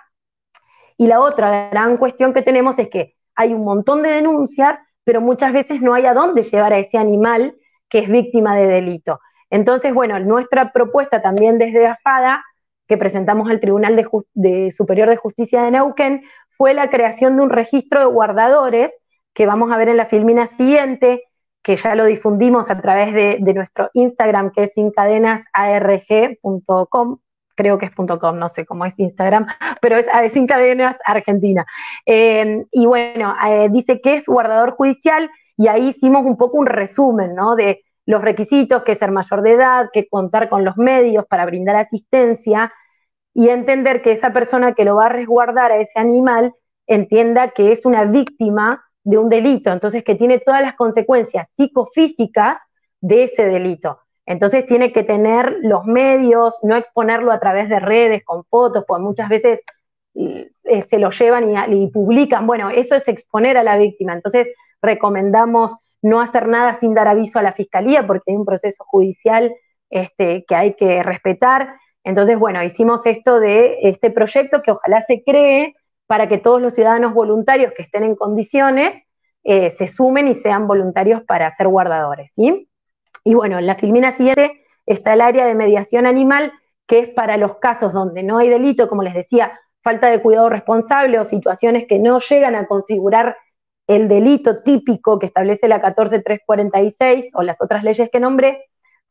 Y 0.96 1.08
la 1.08 1.20
otra 1.20 1.70
gran 1.70 1.98
cuestión 1.98 2.34
que 2.34 2.42
tenemos 2.42 2.80
es 2.80 2.88
que 2.88 3.16
hay 3.36 3.54
un 3.54 3.66
montón 3.66 4.04
de 4.04 4.12
denuncias, 4.12 4.80
pero 5.04 5.20
muchas 5.20 5.52
veces 5.52 5.82
no 5.82 5.94
hay 5.94 6.06
a 6.06 6.14
dónde 6.14 6.44
llevar 6.44 6.72
a 6.72 6.80
ese 6.80 6.98
animal 6.98 7.58
que 7.90 8.00
es 8.00 8.10
víctima 8.10 8.56
de 8.56 8.68
delito. 8.68 9.20
Entonces, 9.50 9.94
bueno, 9.94 10.18
nuestra 10.18 10.72
propuesta 10.72 11.22
también 11.22 11.58
desde 11.58 11.88
AFADA, 11.88 12.42
que 12.88 12.98
presentamos 12.98 13.50
al 13.50 13.60
Tribunal 13.60 13.96
de, 14.34 14.72
Superior 14.72 15.10
de 15.10 15.16
Justicia 15.16 15.64
de 15.64 15.72
Neuquén, 15.72 16.24
fue 16.62 16.76
la 16.76 16.92
creación 16.92 17.38
de 17.38 17.42
un 17.42 17.50
registro 17.50 18.02
de 18.02 18.06
guardadores 18.06 18.96
que 19.34 19.48
vamos 19.48 19.72
a 19.72 19.78
ver 19.78 19.90
en 19.90 19.98
la 19.98 20.06
filmina 20.06 20.46
siguiente, 20.46 21.24
que 21.64 21.76
ya 21.76 21.96
lo 21.96 22.06
difundimos 22.06 22.70
a 22.70 22.80
través 22.80 23.16
de, 23.16 23.40
nuestro 23.56 23.90
Instagram, 23.96 24.52
que 24.52 24.66
es 24.66 24.72
sincadenasarg.com, 24.76 27.18
creo 27.56 27.80
que 27.80 27.88
es 27.88 27.96
.com, 27.96 28.38
no 28.38 28.50
sé 28.50 28.68
cómo 28.68 28.86
es 28.86 29.00
Instagram, 29.00 29.48
pero 29.82 29.98
es 29.98 30.06
Sin 30.34 30.46
Cadenas 30.46 30.98
Argentina. 31.04 31.66
Eh, 32.06 32.64
y 32.72 32.86
bueno, 32.86 33.34
eh, 33.44 33.70
dice 33.72 34.00
que 34.00 34.18
es 34.18 34.28
guardador 34.28 34.76
judicial 34.76 35.32
y 35.58 35.68
ahí 35.68 35.88
hicimos 35.88 36.28
un 36.28 36.38
poco 36.38 36.60
un 36.60 36.68
resumen, 36.68 37.34
¿no? 37.34 37.56
De 37.56 37.82
los 38.06 38.22
requisitos, 38.22 38.84
que 38.84 38.96
ser 38.96 39.10
mayor 39.10 39.42
de 39.42 39.54
edad, 39.54 39.90
que 39.92 40.08
contar 40.08 40.48
con 40.48 40.64
los 40.64 40.78
medios 40.78 41.26
para 41.26 41.48
brindar 41.48 41.78
asistencia, 41.78 42.72
y 43.34 43.50
entender 43.50 44.02
que 44.02 44.12
esa 44.12 44.34
persona 44.34 44.74
que 44.74 44.86
lo 44.86 44.96
va 44.96 45.06
a 45.06 45.10
resguardar 45.10 45.72
a 45.72 45.78
ese 45.78 46.00
animal 46.00 46.54
entienda 46.88 47.52
que 47.52 47.72
es 47.72 47.86
una 47.86 48.04
víctima 48.06 48.84
de 49.04 49.18
un 49.18 49.30
delito, 49.30 49.72
entonces 49.72 50.04
que 50.04 50.16
tiene 50.16 50.40
todas 50.40 50.62
las 50.62 50.76
consecuencias 50.76 51.48
psicofísicas 51.58 52.60
de 53.00 53.24
ese 53.24 53.46
delito. 53.46 54.00
Entonces 54.26 54.66
tiene 54.66 54.94
que 54.94 55.04
tener 55.04 55.58
los 55.62 55.86
medios, 55.86 56.60
no 56.64 56.76
exponerlo 56.76 57.32
a 57.32 57.40
través 57.40 57.70
de 57.70 57.80
redes 57.80 58.24
con 58.24 58.44
fotos, 58.46 58.86
porque 58.88 59.04
muchas 59.04 59.30
veces 59.30 59.60
eh, 60.14 60.52
se 60.88 61.00
lo 61.00 61.10
llevan 61.10 61.74
y, 61.74 61.88
publican. 61.88 62.46
Bueno, 62.46 62.70
eso 62.70 62.96
es 62.96 63.08
exponer 63.08 63.58
a 63.58 63.64
la 63.64 63.78
víctima. 63.78 64.14
Entonces 64.14 64.48
recomendamos 64.82 65.76
no 66.02 66.22
hacer 66.22 66.48
nada 66.48 66.76
sin 66.76 66.94
dar 66.94 67.08
aviso 67.08 67.40
a 67.40 67.44
la 67.44 67.54
fiscalía, 67.54 68.06
porque 68.06 68.32
hay 68.32 68.38
un 68.38 68.46
proceso 68.46 68.84
judicial 68.86 69.54
este, 69.90 70.46
que 70.48 70.56
hay 70.56 70.74
que 70.76 71.04
respetar. 71.04 71.76
Entonces, 72.04 72.38
bueno, 72.38 72.64
hicimos 72.64 73.06
esto 73.06 73.40
de 73.40 73.78
este 73.84 74.12
proyecto 74.12 74.62
que 74.62 74.72
ojalá 74.72 75.02
se 75.02 75.24
cree 75.24 75.76
para 76.08 76.28
que 76.28 76.38
todos 76.38 76.62
los 76.62 76.74
ciudadanos 76.74 77.14
voluntarios 77.14 77.74
que 77.74 77.84
estén 77.84 78.04
en 78.04 78.16
condiciones 78.16 78.96
eh, 79.44 79.72
se 79.72 79.88
sumen 79.88 80.28
y 80.28 80.36
sean 80.36 80.68
voluntarios 80.68 81.24
para 81.24 81.50
ser 81.56 81.68
guardadores, 81.68 82.32
¿sí? 82.34 82.70
Y 83.24 83.34
bueno, 83.34 83.60
en 83.60 83.68
la 83.68 83.76
filmina 83.76 84.14
siguiente 84.14 84.64
está 84.86 85.14
el 85.14 85.22
área 85.22 85.46
de 85.46 85.56
mediación 85.56 86.06
animal, 86.06 86.52
que 86.88 87.00
es 87.00 87.10
para 87.10 87.38
los 87.38 87.56
casos 87.58 87.94
donde 87.94 88.24
no 88.24 88.40
hay 88.40 88.50
delito, 88.50 88.90
como 88.90 89.04
les 89.04 89.14
decía, 89.14 89.60
falta 89.82 90.10
de 90.10 90.22
cuidado 90.22 90.50
responsable 90.50 91.20
o 91.20 91.24
situaciones 91.24 91.88
que 91.88 92.00
no 92.00 92.20
llegan 92.20 92.56
a 92.56 92.68
configurar 92.68 93.38
el 93.88 94.08
delito 94.08 94.62
típico 94.64 95.20
que 95.20 95.28
establece 95.28 95.68
la 95.68 95.82
14346 95.82 97.32
o 97.34 97.44
las 97.44 97.62
otras 97.62 97.84
leyes 97.84 98.10
que 98.12 98.20
nombré, 98.20 98.66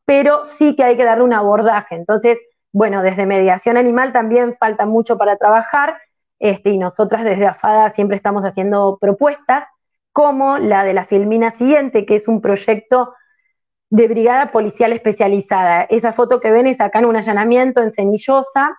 pero 0.05 0.45
sí 0.45 0.75
que 0.75 0.83
hay 0.83 0.97
que 0.97 1.03
darle 1.03 1.23
un 1.23 1.33
abordaje. 1.33 1.95
Entonces, 1.95 2.39
bueno, 2.71 3.01
desde 3.01 3.25
mediación 3.25 3.77
animal 3.77 4.13
también 4.13 4.55
falta 4.57 4.85
mucho 4.85 5.17
para 5.17 5.37
trabajar, 5.37 5.97
este, 6.39 6.71
y 6.71 6.77
nosotras 6.77 7.23
desde 7.23 7.47
AFADA 7.47 7.89
siempre 7.89 8.15
estamos 8.17 8.45
haciendo 8.45 8.97
propuestas, 8.99 9.65
como 10.13 10.57
la 10.57 10.83
de 10.83 10.93
la 10.93 11.05
Filmina 11.05 11.51
Siguiente, 11.51 12.05
que 12.05 12.15
es 12.15 12.27
un 12.27 12.41
proyecto 12.41 13.13
de 13.89 14.07
brigada 14.07 14.51
policial 14.51 14.93
especializada. 14.93 15.83
Esa 15.83 16.13
foto 16.13 16.39
que 16.39 16.51
ven 16.51 16.67
es 16.67 16.81
acá 16.81 16.99
en 16.99 17.05
un 17.05 17.15
allanamiento 17.15 17.81
en 17.81 17.91
Cenillosa, 17.91 18.77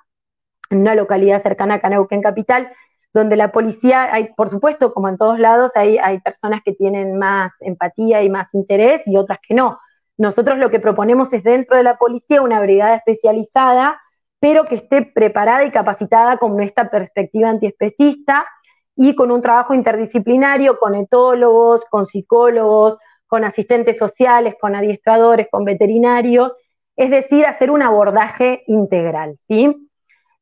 en 0.71 0.81
una 0.81 0.95
localidad 0.95 1.41
cercana 1.41 1.75
a 1.75 1.81
Caneuquén 1.81 2.23
Capital, 2.23 2.73
donde 3.15 3.37
la 3.37 3.53
policía, 3.53 4.13
hay, 4.13 4.33
por 4.35 4.49
supuesto, 4.49 4.95
como 4.95 5.09
en 5.09 5.19
todos 5.19 5.39
lados, 5.39 5.73
hay 5.75 6.21
personas 6.21 6.63
que 6.65 6.73
tienen 6.73 7.19
más 7.19 7.53
empatía 7.61 8.23
y 8.23 8.31
más 8.31 8.55
interés 8.55 9.03
y 9.07 9.17
otras 9.19 9.39
que 9.47 9.55
no. 9.55 9.79
Nosotros 10.19 10.59
lo 10.59 10.71
que 10.71 10.81
proponemos 10.81 11.33
es 11.33 11.43
dentro 11.43 11.77
de 11.77 11.83
la 11.83 11.97
policía 11.97 12.43
una 12.43 12.61
brigada 12.61 12.97
especializada, 12.97 14.01
pero 14.41 14.65
que 14.65 14.77
esté 14.77 15.03
preparada 15.03 15.65
y 15.65 15.71
capacitada 15.71 16.37
con 16.37 16.61
esta 16.61 16.91
perspectiva 16.91 17.49
antiespecista 17.49 18.45
y 18.97 19.15
con 19.15 19.31
un 19.31 19.41
trabajo 19.41 19.75
interdisciplinario 19.75 20.79
con 20.79 20.95
etólogos, 20.95 21.85
con 21.91 22.07
psicólogos, 22.07 22.99
con 23.27 23.45
asistentes 23.45 23.97
sociales, 23.97 24.57
con 24.61 24.75
adiestradores, 24.75 25.49
con 25.51 25.65
veterinarios, 25.65 26.55
es 26.97 27.11
decir, 27.11 27.47
hacer 27.47 27.71
un 27.71 27.83
abordaje 27.83 28.63
integral, 28.67 29.37
¿sí? 29.49 29.89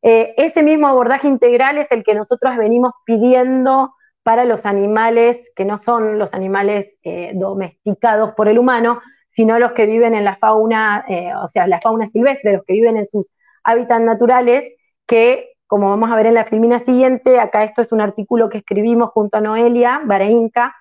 Eh, 0.02 0.34
ese 0.36 0.62
mismo 0.62 0.88
abordaje 0.88 1.28
integral 1.28 1.78
es 1.78 1.86
el 1.92 2.02
que 2.02 2.14
nosotros 2.14 2.56
venimos 2.56 2.92
pidiendo 3.04 3.94
para 4.22 4.44
los 4.44 4.66
animales 4.66 5.38
que 5.54 5.64
no 5.64 5.78
son 5.78 6.18
los 6.18 6.34
animales 6.34 6.98
eh, 7.02 7.32
domesticados 7.34 8.32
por 8.32 8.48
el 8.48 8.58
humano, 8.58 9.00
sino 9.34 9.58
los 9.58 9.72
que 9.72 9.86
viven 9.86 10.14
en 10.14 10.24
la 10.24 10.36
fauna, 10.36 11.04
eh, 11.08 11.32
o 11.34 11.48
sea, 11.48 11.66
la 11.66 11.80
fauna 11.80 12.06
silvestre, 12.06 12.52
los 12.52 12.64
que 12.64 12.74
viven 12.74 12.96
en 12.96 13.04
sus 13.04 13.32
hábitats 13.64 14.02
naturales, 14.02 14.64
que, 15.06 15.52
como 15.66 15.90
vamos 15.90 16.10
a 16.10 16.16
ver 16.16 16.26
en 16.26 16.34
la 16.34 16.44
filmina 16.44 16.78
siguiente, 16.78 17.38
acá 17.38 17.64
esto 17.64 17.82
es 17.82 17.92
un 17.92 18.00
artículo 18.00 18.48
que 18.48 18.58
escribimos 18.58 19.10
junto 19.10 19.38
a 19.38 19.40
Noelia 19.40 20.00
Bareinca, 20.04 20.74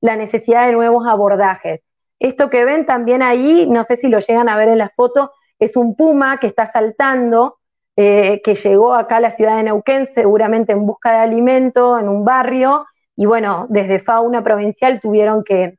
la 0.00 0.16
necesidad 0.16 0.66
de 0.66 0.72
nuevos 0.72 1.06
abordajes. 1.06 1.80
Esto 2.18 2.48
que 2.48 2.64
ven 2.64 2.86
también 2.86 3.22
ahí, 3.22 3.66
no 3.68 3.84
sé 3.84 3.96
si 3.96 4.08
lo 4.08 4.20
llegan 4.20 4.48
a 4.48 4.56
ver 4.56 4.68
en 4.68 4.78
la 4.78 4.90
foto, 4.90 5.32
es 5.58 5.76
un 5.76 5.96
puma 5.96 6.38
que 6.38 6.46
está 6.46 6.66
saltando, 6.66 7.58
eh, 7.96 8.40
que 8.44 8.54
llegó 8.54 8.94
acá 8.94 9.16
a 9.16 9.20
la 9.20 9.30
ciudad 9.30 9.56
de 9.56 9.64
Neuquén, 9.64 10.08
seguramente 10.14 10.72
en 10.72 10.86
busca 10.86 11.12
de 11.12 11.18
alimento, 11.18 11.98
en 11.98 12.08
un 12.08 12.24
barrio, 12.24 12.86
y 13.16 13.24
bueno, 13.24 13.66
desde 13.70 14.00
fauna 14.00 14.44
provincial 14.44 15.00
tuvieron 15.00 15.42
que 15.42 15.78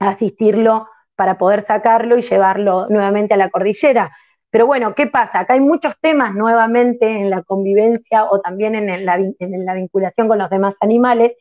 asistirlo 0.00 0.88
para 1.22 1.38
poder 1.38 1.60
sacarlo 1.60 2.18
y 2.18 2.22
llevarlo 2.22 2.88
nuevamente 2.88 3.34
a 3.34 3.36
la 3.36 3.48
cordillera. 3.48 4.10
Pero 4.50 4.66
bueno, 4.66 4.92
¿qué 4.96 5.06
pasa? 5.06 5.38
Acá 5.38 5.54
hay 5.54 5.60
muchos 5.60 5.94
temas 6.00 6.34
nuevamente 6.34 7.06
en 7.06 7.30
la 7.30 7.42
convivencia 7.42 8.24
o 8.24 8.40
también 8.40 8.74
en 8.74 9.06
la, 9.06 9.74
vinculación 9.74 10.26
con 10.26 10.38
los 10.38 10.50
demás 10.50 10.74
animales, 10.80 11.36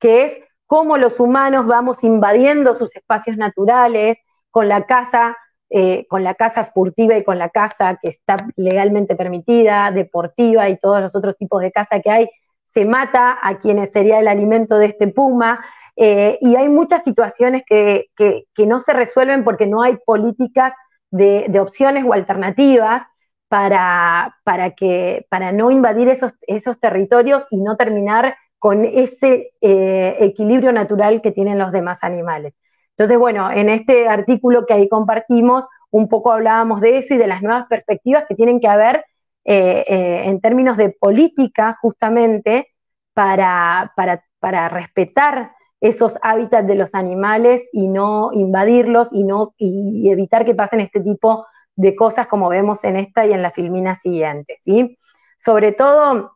que 0.00 0.24
es 0.24 0.32
cómo 0.66 0.96
los 0.96 1.20
humanos 1.20 1.66
vamos 1.66 2.02
invadiendo 2.04 2.72
sus 2.72 2.96
espacios 2.96 3.36
naturales 3.36 4.16
con 4.50 4.66
la 4.66 4.86
caza 4.86 5.36
eh, 5.68 6.06
con 6.08 6.24
la 6.24 6.32
caza 6.32 6.64
furtiva 6.64 7.18
y 7.18 7.22
con 7.22 7.36
la 7.36 7.50
caza 7.50 7.98
que 8.00 8.08
está 8.08 8.38
legalmente 8.56 9.14
permitida, 9.14 9.90
deportiva 9.90 10.70
y 10.70 10.78
todos 10.78 11.02
los 11.02 11.14
otros 11.14 11.36
tipos 11.36 11.60
de 11.60 11.70
caza 11.70 12.00
que 12.00 12.10
hay, 12.10 12.30
se 12.72 12.86
mata 12.86 13.36
a 13.42 13.58
quienes 13.58 13.90
sería 13.90 14.20
el 14.20 14.28
alimento 14.28 14.78
de 14.78 14.86
este 14.86 15.08
puma. 15.08 15.62
Eh, 16.00 16.38
y 16.40 16.54
hay 16.54 16.68
muchas 16.68 17.02
situaciones 17.02 17.64
que, 17.66 18.06
no 18.56 18.80
se 18.80 18.92
resuelven 18.92 19.42
porque 19.42 19.66
no 19.66 19.82
hay 19.82 19.96
políticas 20.06 20.72
de, 21.10 21.58
opciones 21.60 22.04
o 22.06 22.12
alternativas 22.12 23.02
para, 23.48 24.36
para, 24.44 24.70
que, 24.70 25.26
para 25.28 25.50
no 25.50 25.72
invadir 25.72 26.08
esos, 26.08 26.32
esos 26.46 26.78
territorios 26.78 27.46
y 27.50 27.56
no 27.56 27.76
terminar 27.76 28.36
con 28.60 28.84
ese 28.84 29.50
eh, 29.60 30.16
equilibrio 30.20 30.72
natural 30.72 31.20
que 31.20 31.32
tienen 31.32 31.58
los 31.58 31.72
demás 31.72 31.98
animales. 32.02 32.54
Entonces, 32.90 33.18
bueno, 33.18 33.50
en 33.50 33.68
este 33.68 34.08
artículo 34.08 34.66
que 34.66 34.74
ahí 34.74 34.88
compartimos, 34.88 35.66
un 35.90 36.08
poco 36.08 36.32
hablábamos 36.32 36.80
de 36.80 36.98
eso 36.98 37.14
y 37.14 37.18
de 37.18 37.26
las 37.26 37.42
nuevas 37.42 37.66
perspectivas 37.68 38.24
que 38.28 38.34
tienen 38.34 38.60
que 38.60 38.68
haber 38.68 39.04
eh, 39.44 40.22
en 40.26 40.40
términos 40.40 40.76
de 40.76 40.90
política, 40.90 41.78
justamente, 41.80 42.68
para, 43.14 43.92
para, 43.96 44.68
respetar 44.68 45.52
esos 45.80 46.18
hábitats 46.22 46.66
de 46.66 46.74
los 46.74 46.94
animales 46.94 47.62
y 47.72 47.88
no 47.88 48.30
invadirlos 48.32 49.08
y, 49.12 49.24
no, 49.24 49.54
y 49.58 50.10
evitar 50.10 50.44
que 50.44 50.54
pasen 50.54 50.80
este 50.80 51.00
tipo 51.00 51.46
de 51.76 51.94
cosas 51.94 52.26
como 52.26 52.48
vemos 52.48 52.82
en 52.82 52.96
esta 52.96 53.24
y 53.24 53.32
en 53.32 53.42
la 53.42 53.52
filmina 53.52 53.94
siguiente, 53.94 54.56
¿sí? 54.56 54.98
Sobre 55.38 55.70
todo, 55.70 56.32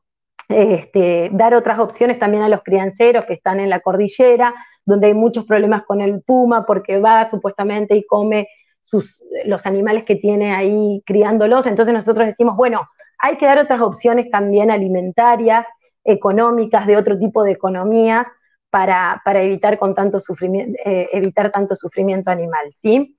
este, 0.49 1.31
dar 1.33 1.55
otras 1.55 1.81
opciones 1.81 2.21
también 2.21 2.45
a 2.45 2.49
los 2.49 2.63
crianceros 2.63 3.25
que 3.25 3.35
están 3.35 3.59
en 3.59 3.69
la 3.69 3.81
cordillera, 3.81 4.55
donde 4.85 5.09
hay 5.09 5.15
muchos 5.15 5.45
problemas 5.45 5.83
con 5.83 6.01
el 6.01 6.23
puma 6.23 6.65
porque 6.65 7.01
va 7.01 7.29
supuestamente 7.29 7.97
y 7.97 8.07
come 8.07 8.47
sus, 8.83 9.21
los 9.45 9.67
animales 9.67 10.05
que 10.05 10.15
tiene 10.15 10.55
ahí 10.55 11.03
criándolos. 11.05 11.67
Entonces 11.67 11.93
nosotros 11.93 12.27
decimos, 12.27 12.57
bueno, 12.57 12.89
hay 13.19 13.37
que 13.37 13.47
dar 13.47 13.59
otras 13.59 13.81
opciones 13.81 14.31
también 14.31 14.71
alimentarias, 14.71 15.67
económicas, 16.05 16.87
de 16.87 16.97
otro 16.97 17.19
tipo 17.19 17.43
de 17.43 17.53
economías 17.53 18.29
para, 18.73 19.21
evitar, 19.43 19.79
con 19.79 19.95
tanto 19.95 20.19
sufrimiento, 20.19 20.79
eh, 20.87 21.11
evitar 21.13 21.53
tanto 21.53 21.77
sufrimiento 21.77 22.31
animal, 22.31 22.73
¿sí? 22.73 23.19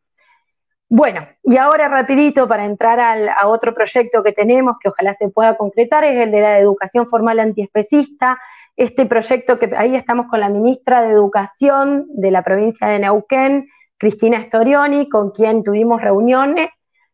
Bueno, 0.89 1.27
y 1.43 1.57
ahora 1.57 1.87
rapidito 1.87 2.47
para 2.47 2.65
entrar 2.65 2.99
a 2.99 3.47
otro 3.47 3.73
proyecto 3.73 4.23
que 4.23 4.31
tenemos, 4.31 4.77
que 4.81 4.89
ojalá 4.89 5.13
se 5.13 5.29
pueda 5.29 5.55
concretar, 5.55 6.03
es 6.03 6.17
el 6.17 6.31
de 6.31 6.41
la 6.41 6.59
educación 6.59 7.07
formal 7.07 7.39
antiespecista. 7.39 8.39
Este 8.75 9.05
proyecto 9.05 9.59
que 9.59 9.71
ahí 9.77 9.95
estamos 9.95 10.25
con 10.27 10.39
la 10.39 10.49
ministra 10.49 11.03
de 11.03 11.11
Educación 11.11 12.07
de 12.09 12.31
la 12.31 12.43
provincia 12.43 12.87
de 12.87 12.99
Neuquén, 12.99 13.67
Cristina 13.97 14.43
Storioni, 14.47 15.07
con 15.07 15.31
quien 15.31 15.63
tuvimos 15.63 16.01
reuniones. 16.01 16.71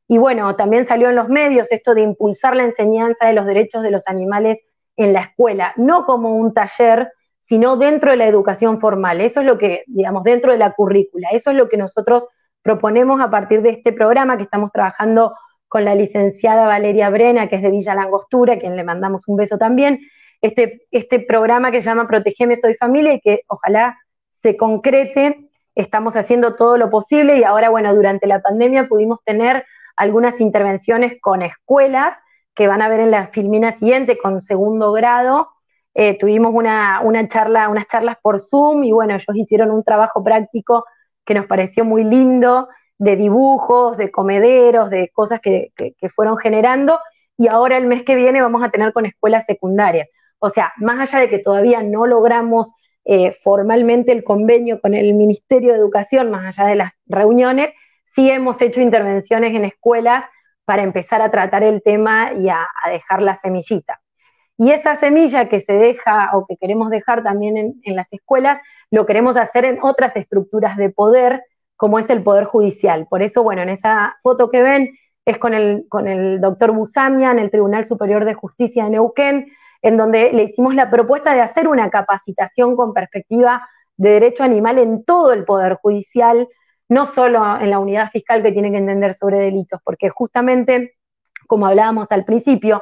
Y 0.08 0.18
bueno, 0.18 0.56
también 0.56 0.88
salió 0.88 1.10
en 1.10 1.18
los 1.18 1.28
medios 1.28 1.72
esto 1.72 1.94
de 1.94 2.02
impulsar 2.02 2.56
la 2.56 2.64
enseñanza 2.64 3.28
de 3.28 3.34
los 3.34 3.46
derechos 3.46 3.84
de 3.84 3.92
los 3.92 4.08
animales 4.08 4.60
en 4.96 5.14
la 5.14 5.22
escuela, 5.22 5.74
no 5.78 6.06
como 6.06 6.36
un 6.36 6.54
taller, 6.54 7.10
sino 7.50 7.78
dentro 7.78 8.12
de 8.12 8.18
la 8.18 8.28
educación 8.28 8.80
formal. 8.80 9.22
Eso 9.22 9.40
es 9.40 9.48
lo 9.48 9.58
que, 9.58 9.84
digamos, 9.88 10.24
dentro 10.24 10.52
de 10.52 10.60
la 10.60 10.74
currícula. 10.74 11.30
Eso 11.32 11.50
es 11.50 11.58
lo 11.58 11.68
que 11.68 11.78
nosotros 11.78 12.28
proponemos 12.62 13.20
a 13.22 13.32
partir 13.32 13.64
de 13.64 13.72
este 13.72 13.92
programa 13.92 14.38
que 14.38 14.44
estamos 14.44 14.72
trabajando 14.72 15.34
con 15.68 15.84
la 15.84 15.96
licenciada 15.96 16.68
Valeria 16.68 17.10
Brena, 17.10 17.50
que 17.50 17.56
es 17.56 17.64
de 17.64 17.72
Villa 17.72 17.96
Langostura, 17.96 18.54
a 18.54 18.60
quien 18.60 18.76
le 18.76 18.84
mandamos 18.84 19.28
un 19.28 19.36
beso 19.36 19.58
también, 19.58 20.00
este, 20.42 20.84
este 20.92 21.22
programa 21.22 21.72
que 21.72 21.82
se 21.82 21.90
llama 21.90 22.08
Protegeme 22.08 22.56
Soy 22.56 22.76
Familia 22.76 23.14
y 23.14 23.20
que 23.20 23.42
ojalá 23.48 23.98
se 24.30 24.56
concrete. 24.56 25.50
Estamos 25.74 26.16
haciendo 26.16 26.56
todo 26.56 26.78
lo 26.78 26.92
posible 26.92 27.40
y 27.40 27.44
ahora, 27.44 27.70
bueno, 27.70 27.96
durante 27.96 28.28
la 28.28 28.44
pandemia 28.44 28.88
pudimos 28.88 29.24
tener 29.26 29.66
algunas 29.96 30.40
intervenciones 30.40 31.20
con 31.20 31.42
escuelas 31.42 32.16
que 32.54 32.68
van 32.68 32.84
a 32.84 32.90
ver 32.90 33.00
en 33.00 33.10
la 33.10 33.28
filmina 33.30 33.74
siguiente 33.74 34.20
con 34.20 34.44
segundo 34.44 34.92
grado. 34.92 35.50
Eh, 35.94 36.18
tuvimos 36.18 36.54
una, 36.54 37.02
una 37.02 37.28
charla, 37.28 37.70
unas 37.70 37.88
charlas 37.88 38.18
por 38.22 38.40
Zoom 38.40 38.84
y 38.84 38.92
bueno, 38.92 39.16
ellos 39.16 39.36
hicieron 39.36 39.72
un 39.72 39.84
trabajo 39.84 40.24
práctico 40.24 40.86
que 41.26 41.34
nos 41.34 41.46
pareció 41.46 41.86
muy 41.86 42.04
lindo, 42.04 42.68
de 43.00 43.16
dibujos, 43.16 43.98
de 43.98 44.12
comederos, 44.12 44.90
de 44.90 45.10
cosas 45.14 45.40
que, 45.42 45.72
fueron 46.16 46.38
generando, 46.38 47.00
y 47.38 47.48
ahora 47.48 47.78
el 47.78 47.88
mes 47.88 48.04
que 48.04 48.16
viene 48.16 48.42
vamos 48.42 48.62
a 48.62 48.70
tener 48.70 48.94
con 48.94 49.06
escuelas 49.06 49.46
secundarias. 49.46 50.10
O 50.40 50.50
sea, 50.50 50.74
más 50.78 51.00
allá 51.00 51.22
de 51.22 51.30
que 51.30 51.40
todavía 51.40 51.82
no 51.82 52.06
logramos 52.06 52.72
eh, 53.06 53.32
formalmente 53.32 54.12
el 54.12 54.24
convenio 54.24 54.82
con 54.82 54.94
el 54.94 55.14
Ministerio 55.14 55.72
de 55.72 55.80
Educación, 55.80 56.30
más 56.30 56.58
allá 56.58 56.70
de 56.70 56.76
las 56.76 56.92
reuniones, 57.08 57.72
sí 58.14 58.30
hemos 58.30 58.62
hecho 58.62 58.82
intervenciones 58.82 59.56
en 59.56 59.66
escuelas 59.66 60.26
para 60.66 60.84
empezar 60.84 61.22
a 61.22 61.32
tratar 61.32 61.64
el 61.64 61.82
tema 61.82 62.34
y 62.34 62.50
a, 62.50 62.68
dejar 62.88 63.22
la 63.22 63.36
semillita. 63.36 64.02
Y 64.60 64.72
esa 64.72 64.96
semilla 64.96 65.50
que 65.50 65.62
se 65.62 65.74
deja 65.74 66.30
o 66.34 66.46
que 66.46 66.58
queremos 66.58 66.92
dejar 66.92 67.24
también 67.24 67.80
en 67.82 67.96
las 67.96 68.14
escuelas 68.14 68.60
lo 68.92 69.06
queremos 69.06 69.38
hacer 69.38 69.66
en 69.66 69.80
otras 69.82 70.16
estructuras 70.16 70.78
de 70.78 70.90
poder, 70.90 71.44
como 71.76 72.00
es 72.00 72.10
el 72.10 72.24
Poder 72.24 72.46
Judicial. 72.46 73.08
Por 73.10 73.22
eso, 73.22 73.44
bueno, 73.44 73.62
en 73.62 73.70
esa 73.70 74.18
foto 74.24 74.50
que 74.50 74.62
ven 74.62 74.90
es 75.26 75.38
con 75.38 75.54
el, 75.54 75.86
con 75.90 76.08
el 76.08 76.42
doctor 76.42 76.72
Busamia 76.72 77.32
en 77.32 77.40
el 77.40 77.52
Tribunal 77.52 77.86
Superior 77.86 78.26
de 78.26 78.34
Justicia 78.34 78.86
de 78.86 78.92
Neuquén, 78.92 79.52
en 79.82 79.98
donde 79.98 80.34
le 80.34 80.44
hicimos 80.44 80.76
la 80.76 80.90
propuesta 80.90 81.34
de 81.34 81.42
hacer 81.42 81.68
una 81.68 81.90
capacitación 81.90 82.76
con 82.76 82.94
perspectiva 82.94 83.68
de 83.96 84.10
derecho 84.10 84.44
animal 84.44 84.78
en 84.80 85.04
todo 85.04 85.34
el 85.34 85.46
Poder 85.46 85.76
Judicial, 85.76 86.48
no 86.90 87.06
solo 87.06 87.60
en 87.60 87.70
la 87.70 87.80
unidad 87.80 88.10
fiscal 88.10 88.42
que 88.42 88.52
tiene 88.52 88.72
que 88.72 88.78
entender 88.78 89.14
sobre 89.14 89.38
delitos, 89.38 89.80
porque 89.84 90.10
justamente, 90.10 90.96
como 91.48 91.68
hablábamos 91.68 92.08
al 92.12 92.26
principio, 92.26 92.82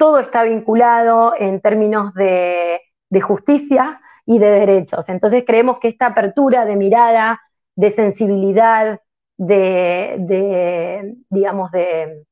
todo 0.00 0.18
está 0.18 0.42
vinculado 0.42 1.34
en 1.38 1.60
términos 1.60 2.12
de, 2.14 2.80
de 3.10 3.20
justicia, 3.20 4.00
y 4.30 4.38
de 4.38 4.48
derechos. 4.48 5.08
Entonces 5.08 5.42
creemos 5.44 5.80
que 5.80 5.88
esta 5.88 6.06
apertura 6.06 6.64
de 6.64 6.76
mirada, 6.76 7.40
de 7.74 7.90
sensibilidad, 7.90 9.00
de, 9.36 11.16
digamos, 11.28 11.72
de, 11.72 12.24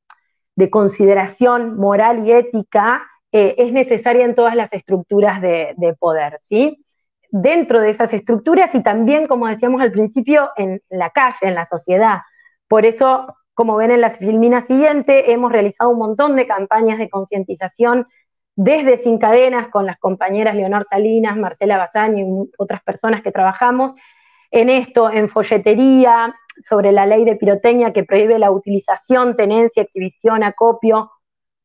consideración 0.71 1.77
moral 1.77 2.25
y 2.25 2.33
ética 2.33 3.03
eh, 3.33 3.57
es 3.59 3.73
necesaria 3.73 4.25
en 4.25 4.37
todas 4.37 4.55
las 4.55 4.73
estructuras 4.73 5.41
de, 5.43 5.97
poder, 5.99 6.39
¿sí? 6.49 6.85
Dentro 7.31 7.81
de 7.81 7.91
esas 7.91 8.13
estructuras 8.13 8.73
y 8.77 8.83
también, 8.85 9.27
como 9.27 9.49
decíamos 9.49 9.81
al 9.83 9.91
principio, 9.91 10.51
en 10.57 10.81
la 10.91 11.11
calle, 11.11 11.39
en 11.43 11.57
la 11.57 11.67
sociedad. 11.67 12.19
Por 12.69 12.87
eso, 12.87 13.27
como 13.59 13.75
ven 13.75 13.91
en 13.91 14.03
la 14.03 14.11
filmina 14.11 14.61
siguiente, 14.61 15.33
hemos 15.33 15.51
realizado 15.51 15.91
un 15.91 15.99
montón 15.99 16.37
de 16.37 16.47
campañas 16.47 16.97
de 16.97 17.11
concientización 17.11 18.07
desde 18.55 18.99
Sin 18.99 19.19
Cadenas 19.19 19.67
con 19.67 19.85
las 19.85 19.99
compañeras 19.99 20.55
Leonor 20.55 20.85
Salinas, 20.85 21.37
Marcela 21.37 21.77
Bazán 21.77 22.17
y 22.17 22.25
otras 22.57 22.85
personas 22.85 23.21
que 23.21 23.33
trabajamos 23.33 23.97
en 24.53 24.71
esto, 24.71 25.11
en 25.11 25.29
folletería, 25.29 26.37
sobre 26.69 26.93
la 26.93 27.05
ley 27.05 27.25
de 27.25 27.35
pirotecnia 27.35 27.93
que 27.93 28.05
prohíbe 28.05 28.39
la 28.39 28.53
utilización, 28.53 29.35
tenencia, 29.35 29.83
exhibición, 29.83 30.45
acopio, 30.45 31.11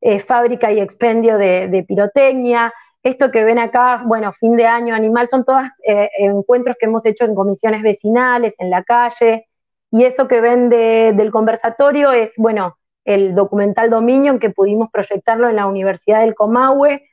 eh, 0.01 0.19
fábrica 0.19 0.71
y 0.71 0.79
expendio 0.79 1.37
de, 1.37 1.85
pirotecnia. 1.87 2.73
Esto 3.03 3.29
que 3.29 3.43
ven 3.43 3.59
acá, 3.59 4.01
bueno, 4.03 4.33
fin 4.39 4.57
de 4.57 4.65
año 4.65 4.95
animal, 4.95 5.27
son 5.27 5.45
todos 5.45 5.61
eh, 5.85 6.09
encuentros 6.17 6.75
que 6.79 6.87
hemos 6.87 7.05
hecho 7.05 7.25
en 7.25 7.35
comisiones 7.35 7.83
vecinales, 7.83 8.55
en 8.57 8.71
la 8.71 8.81
calle. 8.81 9.45
Y 9.93 10.05
eso 10.05 10.27
que 10.27 10.41
ven 10.41 10.69
del 10.69 11.29
conversatorio 11.29 12.11
es, 12.13 12.31
bueno, 12.37 12.79
el 13.05 13.35
documental 13.35 13.91
Dominion, 13.91 14.39
que 14.39 14.49
pudimos 14.49 14.89
proyectarlo 14.91 15.47
en 15.47 15.55
la 15.55 15.67
Universidad 15.67 16.21
del 16.21 16.33
Comahue, 16.33 17.07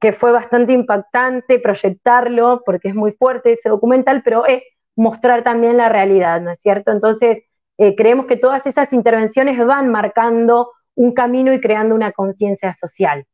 que 0.00 0.12
fue 0.12 0.32
bastante 0.32 0.72
impactante 0.72 1.60
proyectarlo, 1.60 2.62
porque 2.66 2.88
es 2.88 2.96
muy 2.96 3.12
fuerte 3.12 3.52
ese 3.52 3.68
documental, 3.68 4.22
pero 4.24 4.46
es 4.46 4.64
mostrar 4.96 5.44
también 5.44 5.76
la 5.76 5.88
realidad, 5.88 6.40
¿no 6.40 6.50
es 6.50 6.60
cierto? 6.60 6.90
Entonces, 6.90 7.38
eh, 7.78 7.94
creemos 7.94 8.26
que 8.26 8.36
todas 8.36 8.66
esas 8.66 8.92
intervenciones 8.92 9.64
van 9.64 9.92
marcando 9.92 10.72
un 10.96 11.12
camino 11.12 11.52
y 11.52 11.60
creando 11.60 11.94
una 11.94 12.10
conciencia 12.10 12.74
social. 12.74 13.26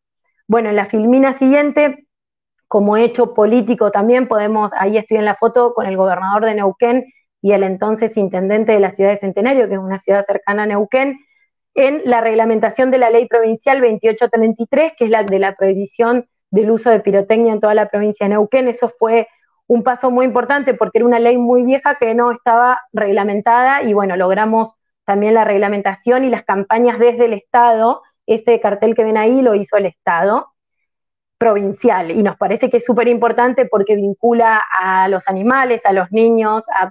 Bueno, 0.46 0.68
en 0.68 0.76
la 0.76 0.84
filmina 0.84 1.32
siguiente, 1.32 2.06
como 2.68 2.98
hecho 2.98 3.32
político 3.32 3.90
también 3.92 4.28
podemos, 4.28 4.72
ahí 4.76 4.98
estoy 4.98 5.16
en 5.16 5.24
la 5.24 5.36
foto 5.36 5.72
con 5.72 5.86
el 5.86 5.96
gobernador 5.96 6.44
de 6.44 6.54
Neuquén 6.56 7.06
y 7.42 7.52
el 7.52 7.62
entonces 7.62 8.16
intendente 8.16 8.72
de 8.72 8.80
la 8.80 8.90
ciudad 8.90 9.10
de 9.10 9.16
Centenario, 9.16 9.68
que 9.68 9.74
es 9.74 9.80
una 9.80 9.98
ciudad 9.98 10.24
cercana 10.24 10.64
a 10.64 10.66
Neuquén, 10.66 11.18
en 11.74 12.02
la 12.04 12.20
reglamentación 12.20 12.90
de 12.90 12.98
la 12.98 13.10
ley 13.10 13.26
provincial 13.26 13.80
2833, 13.80 14.92
que 14.98 15.04
es 15.04 15.10
la 15.10 15.22
de 15.22 15.38
la 15.38 15.54
prohibición 15.54 16.26
del 16.50 16.70
uso 16.70 16.90
de 16.90 17.00
pirotecnia 17.00 17.52
en 17.52 17.60
toda 17.60 17.74
la 17.74 17.88
provincia 17.88 18.26
de 18.26 18.30
Neuquén. 18.30 18.68
Eso 18.68 18.88
fue 18.98 19.28
un 19.66 19.82
paso 19.82 20.10
muy 20.10 20.26
importante 20.26 20.74
porque 20.74 20.98
era 20.98 21.06
una 21.06 21.20
ley 21.20 21.38
muy 21.38 21.64
vieja 21.64 21.94
que 21.94 22.14
no 22.14 22.32
estaba 22.32 22.80
reglamentada 22.92 23.82
y 23.84 23.92
bueno, 23.92 24.16
logramos 24.16 24.74
también 25.04 25.34
la 25.34 25.44
reglamentación 25.44 26.24
y 26.24 26.30
las 26.30 26.44
campañas 26.44 26.98
desde 26.98 27.26
el 27.26 27.34
Estado. 27.34 28.02
Ese 28.26 28.60
cartel 28.60 28.94
que 28.94 29.04
ven 29.04 29.16
ahí 29.16 29.42
lo 29.42 29.54
hizo 29.54 29.76
el 29.76 29.86
Estado 29.86 30.48
provincial 31.40 32.10
y 32.10 32.22
nos 32.22 32.36
parece 32.36 32.68
que 32.68 32.76
es 32.76 32.84
súper 32.84 33.08
importante 33.08 33.64
porque 33.64 33.96
vincula 33.96 34.60
a 34.78 35.08
los 35.08 35.26
animales, 35.26 35.80
a 35.86 35.92
los 35.94 36.12
niños, 36.12 36.66
a, 36.78 36.90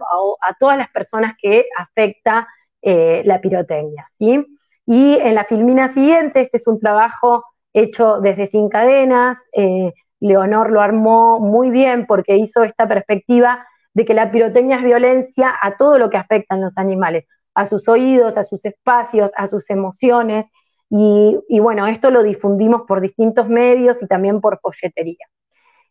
todas 0.59 0.75
las 0.75 0.89
personas 0.89 1.35
que 1.39 1.67
afecta 1.77 2.47
eh, 2.81 3.21
la 3.25 3.39
pirotecnia, 3.41 4.07
¿sí? 4.17 4.43
Y 4.87 5.19
en 5.19 5.35
la 5.35 5.45
filmina 5.45 5.89
siguiente, 5.89 6.41
este 6.41 6.57
es 6.57 6.65
un 6.65 6.79
trabajo 6.79 7.45
hecho 7.73 8.21
desde 8.21 8.47
Sin 8.47 8.69
Cadenas, 8.69 9.37
eh, 9.53 9.93
Leonor 10.19 10.71
lo 10.71 10.81
armó 10.81 11.39
muy 11.39 11.69
bien 11.69 12.07
porque 12.07 12.35
hizo 12.35 12.63
esta 12.63 12.87
perspectiva 12.87 13.67
de 13.93 14.03
que 14.03 14.15
la 14.15 14.31
pirotecnia 14.31 14.77
es 14.77 14.83
violencia 14.83 15.53
a 15.61 15.77
todo 15.77 15.99
lo 15.99 16.09
que 16.09 16.17
afecta 16.17 16.55
a 16.55 16.57
los 16.57 16.75
animales, 16.79 17.27
a 17.53 17.67
sus 17.67 17.87
oídos, 17.87 18.35
a 18.35 18.43
sus 18.43 18.65
espacios, 18.65 19.31
a 19.35 19.45
sus 19.45 19.69
emociones, 19.69 20.47
y, 20.89 21.59
bueno, 21.59 21.85
esto 21.85 22.09
lo 22.09 22.23
difundimos 22.23 22.83
por 22.87 22.99
distintos 22.99 23.47
medios 23.47 24.01
y 24.01 24.07
también 24.07 24.41
por 24.41 24.59
folletería. 24.59 25.25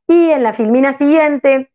Y 0.08 0.30
en 0.30 0.42
la 0.42 0.52
filmina 0.52 0.96
siguiente 0.96 1.70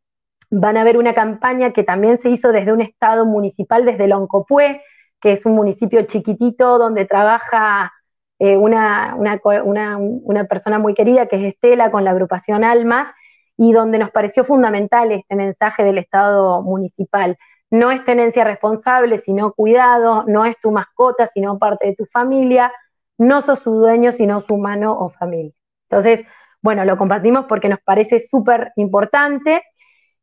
van 0.49 0.77
a 0.77 0.83
ver 0.83 0.97
una 0.97 1.13
campaña 1.13 1.71
que 1.71 1.83
también 1.83 2.19
se 2.19 2.29
hizo 2.29 2.51
desde 2.51 2.73
un 2.73 2.81
estado 2.81 3.25
municipal, 3.25 3.85
desde 3.85 4.07
Loncopué, 4.07 4.81
que 5.21 5.31
es 5.31 5.45
un 5.45 5.55
municipio 5.55 6.01
chiquitito 6.03 6.77
donde 6.77 7.05
trabaja 7.05 7.93
eh, 8.39 8.57
una, 8.57 9.15
una, 9.15 10.43
persona 10.43 10.79
muy 10.79 10.93
querida, 10.93 11.27
que 11.27 11.37
es 11.37 11.53
Estela, 11.53 11.91
con 11.91 12.03
la 12.03 12.11
agrupación 12.11 12.65
Almas, 12.65 13.07
y 13.55 13.71
donde 13.71 13.99
nos 13.99 14.11
pareció 14.11 14.43
fundamental 14.43 15.11
este 15.13 15.35
mensaje 15.35 15.83
del 15.83 15.97
Estado 15.97 16.61
municipal. 16.61 17.37
No 17.71 17.89
es 17.89 18.03
tenencia 18.03 18.43
responsable, 18.43 19.19
sino 19.19 19.53
cuidado, 19.53 20.25
no 20.27 20.43
es 20.45 20.59
tu 20.59 20.71
mascota, 20.71 21.25
sino 21.27 21.57
parte 21.57 21.87
de 21.87 21.95
tu 21.95 22.05
familia, 22.05 22.71
no 23.17 23.41
sos 23.41 23.59
su 23.59 23.71
dueño, 23.71 24.11
sino 24.11 24.41
su 24.41 24.57
mano 24.57 24.97
o 24.97 25.09
familia. 25.09 25.53
Entonces, 25.89 26.25
bueno, 26.61 26.85
lo 26.85 26.97
compartimos 26.97 27.45
porque 27.47 27.69
nos 27.69 27.79
parece 27.81 28.19
súper 28.19 28.71
importante. 28.77 29.63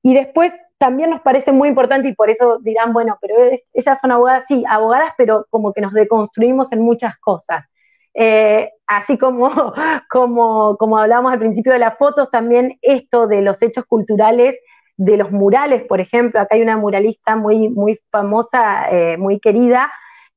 Y 0.03 0.15
después 0.15 0.53
también 0.79 1.11
nos 1.11 1.21
parece 1.21 1.53
muy 1.53 1.69
importante 1.69 2.09
y 2.09 2.15
por 2.15 2.31
eso 2.31 2.59
dirán, 2.61 2.95
bueno, 2.95 3.19
pero 3.21 3.35
ellas 3.75 3.99
son 4.01 4.13
abogadas, 4.13 4.47
sí, 4.49 4.65
abogadas, 4.67 5.13
pero 5.19 5.47
como 5.51 5.75
que 5.75 5.83
nos 5.83 5.93
deconstruimos 5.93 6.73
en 6.73 6.81
muchas 6.81 7.19
cosas. 7.19 7.67
Eh, 8.15 8.71
así 8.87 9.19
como, 9.19 9.51
como, 10.11 10.77
como 10.79 10.99
hablamos 10.99 11.33
al 11.33 11.39
principio 11.39 11.73
de 11.73 11.79
las 11.79 11.99
fotos, 11.99 12.31
también 12.31 12.79
esto 12.81 13.27
de 13.27 13.43
los 13.43 13.61
hechos 13.63 13.85
culturales, 13.85 14.59
de 14.97 15.17
los 15.19 15.31
murales, 15.31 15.83
por 15.85 16.01
ejemplo, 16.01 16.41
acá 16.41 16.55
hay 16.55 16.63
una 16.63 16.77
muralista 16.77 17.37
muy, 17.37 17.69
muy 17.69 18.01
famosa, 18.11 18.91
eh, 18.91 19.17
muy 19.19 19.39
querida 19.39 19.91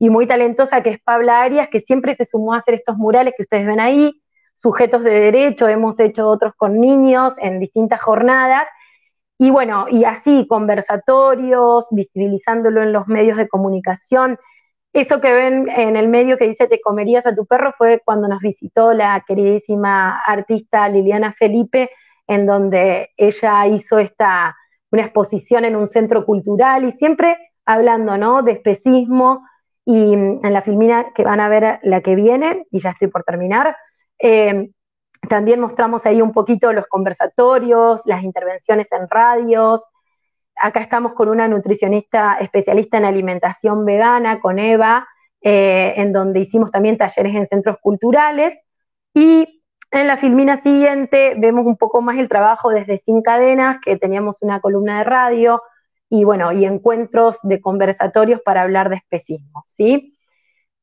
y 0.04 0.10
muy 0.10 0.28
talentosa, 0.28 0.84
que 0.84 0.89
es 0.89 1.01
Pabla 1.01 1.43
Arias, 1.43 1.70
que 1.72 1.80
siempre 1.80 2.14
se 2.16 2.26
sumó 2.26 2.54
a 2.54 2.58
hacer 2.58 2.74
estos 2.74 2.97
murales 2.97 3.36
que 3.38 3.43
ustedes 3.43 3.66
ven 3.66 3.80
ahí, 3.80 4.22
sujetos 4.62 5.01
de 5.01 5.12
derecho, 5.12 5.70
hemos 5.70 5.97
hecho 5.97 6.28
otros 6.28 6.51
con 6.58 6.82
niños 6.82 7.34
en 7.38 7.58
distintas 7.58 8.01
jornadas. 8.01 8.66
Y 9.39 9.49
bueno, 9.49 9.86
y 9.89 10.04
así, 10.04 10.45
conversatorios, 10.45 11.88
visibilizándolo 11.89 12.84
en 12.84 12.91
los 12.91 13.08
medios 13.08 13.38
de 13.38 13.47
comunicación. 13.47 14.38
Eso 14.91 15.22
que 15.22 15.32
ven 15.32 15.70
en 15.70 15.95
el 15.95 16.10
medio 16.10 16.38
que 16.38 16.49
dice 16.49 16.68
te 16.68 16.82
comerías 16.82 17.26
a 17.26 17.34
tu 17.34 17.45
perro 17.45 17.74
fue 17.78 18.01
cuando 18.04 18.28
nos 18.28 18.41
visitó 18.41 18.91
la 18.91 19.24
queridísima 19.26 20.20
artista 20.28 20.89
Liliana 20.89 21.32
Felipe, 21.32 21.89
en 22.28 22.45
donde 22.45 23.12
ella 23.16 23.68
hizo 23.68 23.99
esta, 23.99 24.54
una 24.91 25.04
exposición 25.04 25.64
en 25.64 25.78
un 25.78 25.88
centro 25.88 26.26
cultural 26.26 26.84
y 26.84 26.91
siempre 26.91 27.38
hablando, 27.66 28.18
¿no? 28.18 28.43
De 28.43 28.51
especismo 28.51 29.45
y 29.86 30.14
en 30.14 30.54
la 30.54 30.62
filmina 30.62 31.12
que 31.14 31.24
van 31.24 31.40
a 31.40 31.50
ver 31.50 31.80
la 31.84 32.02
que 32.02 32.16
viene, 32.16 32.66
y 32.72 32.80
ya 32.80 32.92
estoy 32.92 33.10
por 33.10 33.24
terminar, 33.24 33.76
eh, 34.20 34.70
también 35.30 35.60
mostramos 35.60 36.06
ahí 36.06 36.22
un 36.22 36.34
poquito 36.34 36.74
los 36.74 36.88
conversatorios, 36.88 38.02
las 38.06 38.24
intervenciones 38.24 38.92
en 38.92 39.10
radios. 39.10 39.86
Acá 40.56 40.82
estamos 40.82 41.14
con 41.14 41.30
una 41.30 41.48
nutricionista 41.48 42.38
especialista 42.40 42.98
en 42.98 43.06
alimentación 43.06 43.86
vegana, 43.86 44.40
con 44.40 44.60
Eva, 44.60 45.08
eh, 45.42 45.94
en 45.98 46.12
donde 46.12 46.42
hicimos 46.42 46.72
también 46.72 46.98
talleres 46.98 47.36
en 47.36 47.48
centros 47.48 47.78
culturales. 47.82 48.54
Y 49.14 49.64
en 49.92 50.08
la 50.08 50.18
filmina 50.18 50.62
siguiente 50.62 51.36
vemos 51.38 51.66
un 51.66 51.78
poco 51.78 52.02
más 52.02 52.18
el 52.18 52.28
trabajo 52.28 52.70
desde 52.70 52.98
Sin 52.98 53.22
Cadenas, 53.22 53.78
que 53.84 53.98
teníamos 53.98 54.42
una 54.42 54.60
columna 54.60 55.00
de 55.00 55.04
radio 55.06 55.62
y 56.16 56.26
bueno, 56.26 56.51
y 56.51 56.64
encuentros 56.66 57.39
de 57.41 57.59
conversatorios 57.59 58.39
para 58.41 58.61
hablar 58.61 58.91
de 58.91 58.97
especismo, 58.97 59.64
¿sí? 59.66 60.16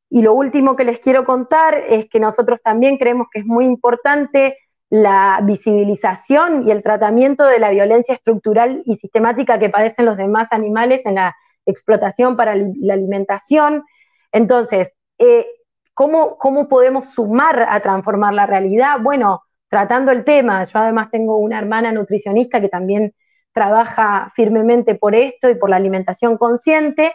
Y 0.09 0.23
lo 0.23 0.35
último 0.35 0.75
que 0.75 0.83
les 0.83 0.99
quiero 0.99 1.25
contar 1.25 1.77
es 1.89 2.09
que 2.11 2.19
nosotros 2.19 2.61
también 2.65 2.99
creemos 2.99 3.29
que 3.33 3.39
es 3.39 3.47
muy 3.47 3.65
importante 3.65 4.57
la 4.89 5.39
visibilización 5.45 6.67
y 6.67 6.73
el 6.73 6.83
tratamiento 6.83 7.45
de 7.45 7.61
la 7.61 7.71
violencia 7.71 8.17
estructural 8.17 8.83
y 8.87 8.97
sistemática 8.97 9.61
que 9.61 9.71
padecen 9.71 10.07
los 10.07 10.17
demás 10.17 10.49
animales 10.51 11.07
en 11.07 11.15
la 11.15 11.37
explotación 11.65 12.37
para 12.37 12.57
la 12.57 12.95
alimentación. 12.95 13.85
Entonces, 14.33 14.93
eh, 15.19 15.47
¿cómo, 15.95 16.39
¿cómo 16.39 16.67
podemos 16.67 17.09
sumar 17.11 17.69
a 17.71 17.79
transformar 17.79 18.35
la 18.35 18.47
realidad? 18.47 18.99
Bueno, 19.01 19.45
tratando 19.69 20.11
el 20.11 20.25
tema. 20.25 20.65
Yo 20.65 20.81
además 20.81 21.09
tengo 21.13 21.37
una 21.37 21.61
hermana 21.61 21.93
nutricionista 21.93 22.61
que 22.61 22.69
también 22.69 23.15
trabaja 23.53 24.33
firmemente 24.35 24.95
por 24.95 25.15
esto 25.15 25.49
y 25.49 25.55
por 25.55 25.71
la 25.71 25.77
alimentación 25.77 26.37
consciente 26.37 27.13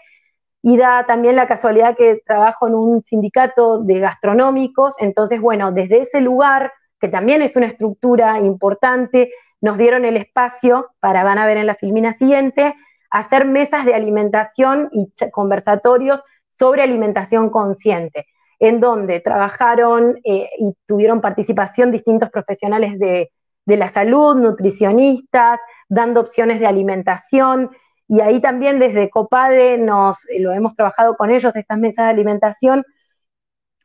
y 0.61 0.77
da 0.77 1.05
también 1.05 1.35
la 1.35 1.47
casualidad 1.47 1.95
que 1.95 2.21
trabajo 2.25 2.67
en 2.67 2.73
un 2.73 3.03
sindicato 3.03 3.83
de 3.83 3.99
gastronómicos, 3.99 4.95
entonces, 4.97 5.39
bueno, 5.39 5.71
desde 5.71 6.01
ese 6.01 6.21
lugar, 6.21 6.73
que 6.99 7.07
también 7.07 7.43
es 7.43 7.55
una 7.55 7.67
estructura 7.67 8.39
importante, 8.39 9.31
nos 9.61 9.77
dieron 9.77 10.05
el 10.05 10.17
espacio 10.17 10.89
para, 10.99 11.23
van 11.23 11.37
a 11.37 11.45
ver 11.45 11.57
en 11.57 11.67
la 11.67 11.75
filmina 11.75 12.13
siguiente, 12.13 12.73
hacer 13.11 13.45
mesas 13.45 13.85
de 13.85 13.93
alimentación 13.93 14.89
y 14.91 15.13
conversatorios 15.31 16.23
sobre 16.57 16.81
alimentación 16.81 17.51
consciente, 17.51 18.25
en 18.57 18.79
donde 18.79 19.19
trabajaron 19.19 20.19
eh, 20.23 20.49
y 20.57 20.73
tuvieron 20.87 21.21
participación 21.21 21.91
distintos 21.91 22.31
profesionales 22.31 22.97
de, 22.97 23.29
de 23.65 23.77
la 23.77 23.87
salud, 23.87 24.35
nutricionistas, 24.35 25.59
dando 25.89 26.21
opciones 26.21 26.59
de 26.59 26.67
alimentación, 26.67 27.71
y 28.07 28.19
ahí 28.21 28.39
también 28.39 28.79
desde 28.79 29.09
Copade 29.09 29.77
nos 29.77 30.25
eh, 30.29 30.39
lo 30.39 30.51
hemos 30.51 30.75
trabajado 30.75 31.15
con 31.15 31.31
ellos, 31.31 31.55
estas 31.55 31.79
mesas 31.79 32.05
de 32.05 32.11
alimentación. 32.11 32.83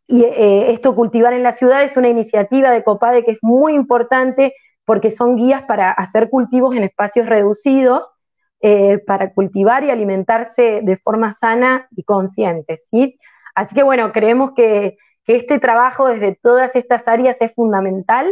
Y 0.06 0.24
eh, 0.24 0.72
esto, 0.72 0.94
Cultivar 0.94 1.32
en 1.32 1.42
la 1.42 1.52
Ciudad, 1.52 1.82
es 1.82 1.96
una 1.96 2.08
iniciativa 2.08 2.70
de 2.70 2.82
Copade 2.82 3.24
que 3.24 3.32
es 3.32 3.38
muy 3.42 3.74
importante 3.74 4.54
porque 4.84 5.10
son 5.10 5.36
guías 5.36 5.62
para 5.62 5.92
hacer 5.92 6.28
cultivos 6.30 6.74
en 6.74 6.82
espacios 6.82 7.26
reducidos, 7.26 8.10
eh, 8.60 8.98
para 9.06 9.32
cultivar 9.32 9.84
y 9.84 9.90
alimentarse 9.90 10.80
de 10.82 10.96
forma 10.98 11.32
sana 11.32 11.86
y 11.92 12.02
consciente. 12.02 12.76
¿sí? 12.76 13.16
Así 13.54 13.74
que 13.74 13.84
bueno, 13.84 14.12
creemos 14.12 14.52
que, 14.54 14.98
que 15.24 15.36
este 15.36 15.60
trabajo 15.60 16.08
desde 16.08 16.36
todas 16.42 16.74
estas 16.74 17.06
áreas 17.08 17.36
es 17.40 17.54
fundamental 17.54 18.26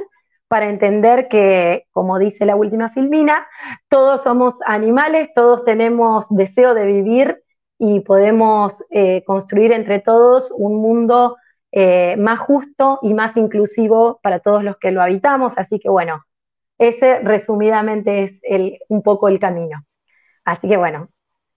para 0.49 0.69
entender 0.69 1.29
que, 1.29 1.87
como 1.93 2.19
dice 2.19 2.47
la 2.47 2.57
última 2.57 2.91
filmina, 2.91 3.47
todos 3.89 4.23
somos 4.23 4.55
animales, 4.67 5.29
todos 5.35 5.65
tenemos 5.65 6.27
deseo 6.31 6.75
de 6.75 6.87
vivir 6.87 7.43
y 7.79 8.01
podemos 8.01 8.75
eh, 8.91 9.23
construir 9.25 9.73
entre 9.73 10.01
todos 10.01 10.51
un 10.51 10.81
mundo 10.81 11.37
eh, 11.71 12.17
más 12.17 12.41
justo 12.41 12.99
y 13.03 13.15
más 13.15 13.37
inclusivo 13.37 14.21
para 14.23 14.41
todos 14.41 14.65
los 14.65 14.77
que 14.79 14.91
lo 14.91 15.03
habitamos. 15.03 15.57
Así 15.59 15.79
que 15.79 15.91
bueno, 15.91 16.25
ese 16.79 17.21
resumidamente 17.21 18.25
es 18.25 18.39
el, 18.43 18.79
un 18.89 19.03
poco 19.03 19.29
el 19.29 19.39
camino. 19.39 19.85
Así 20.45 20.69
que 20.69 20.77
bueno, 20.77 21.09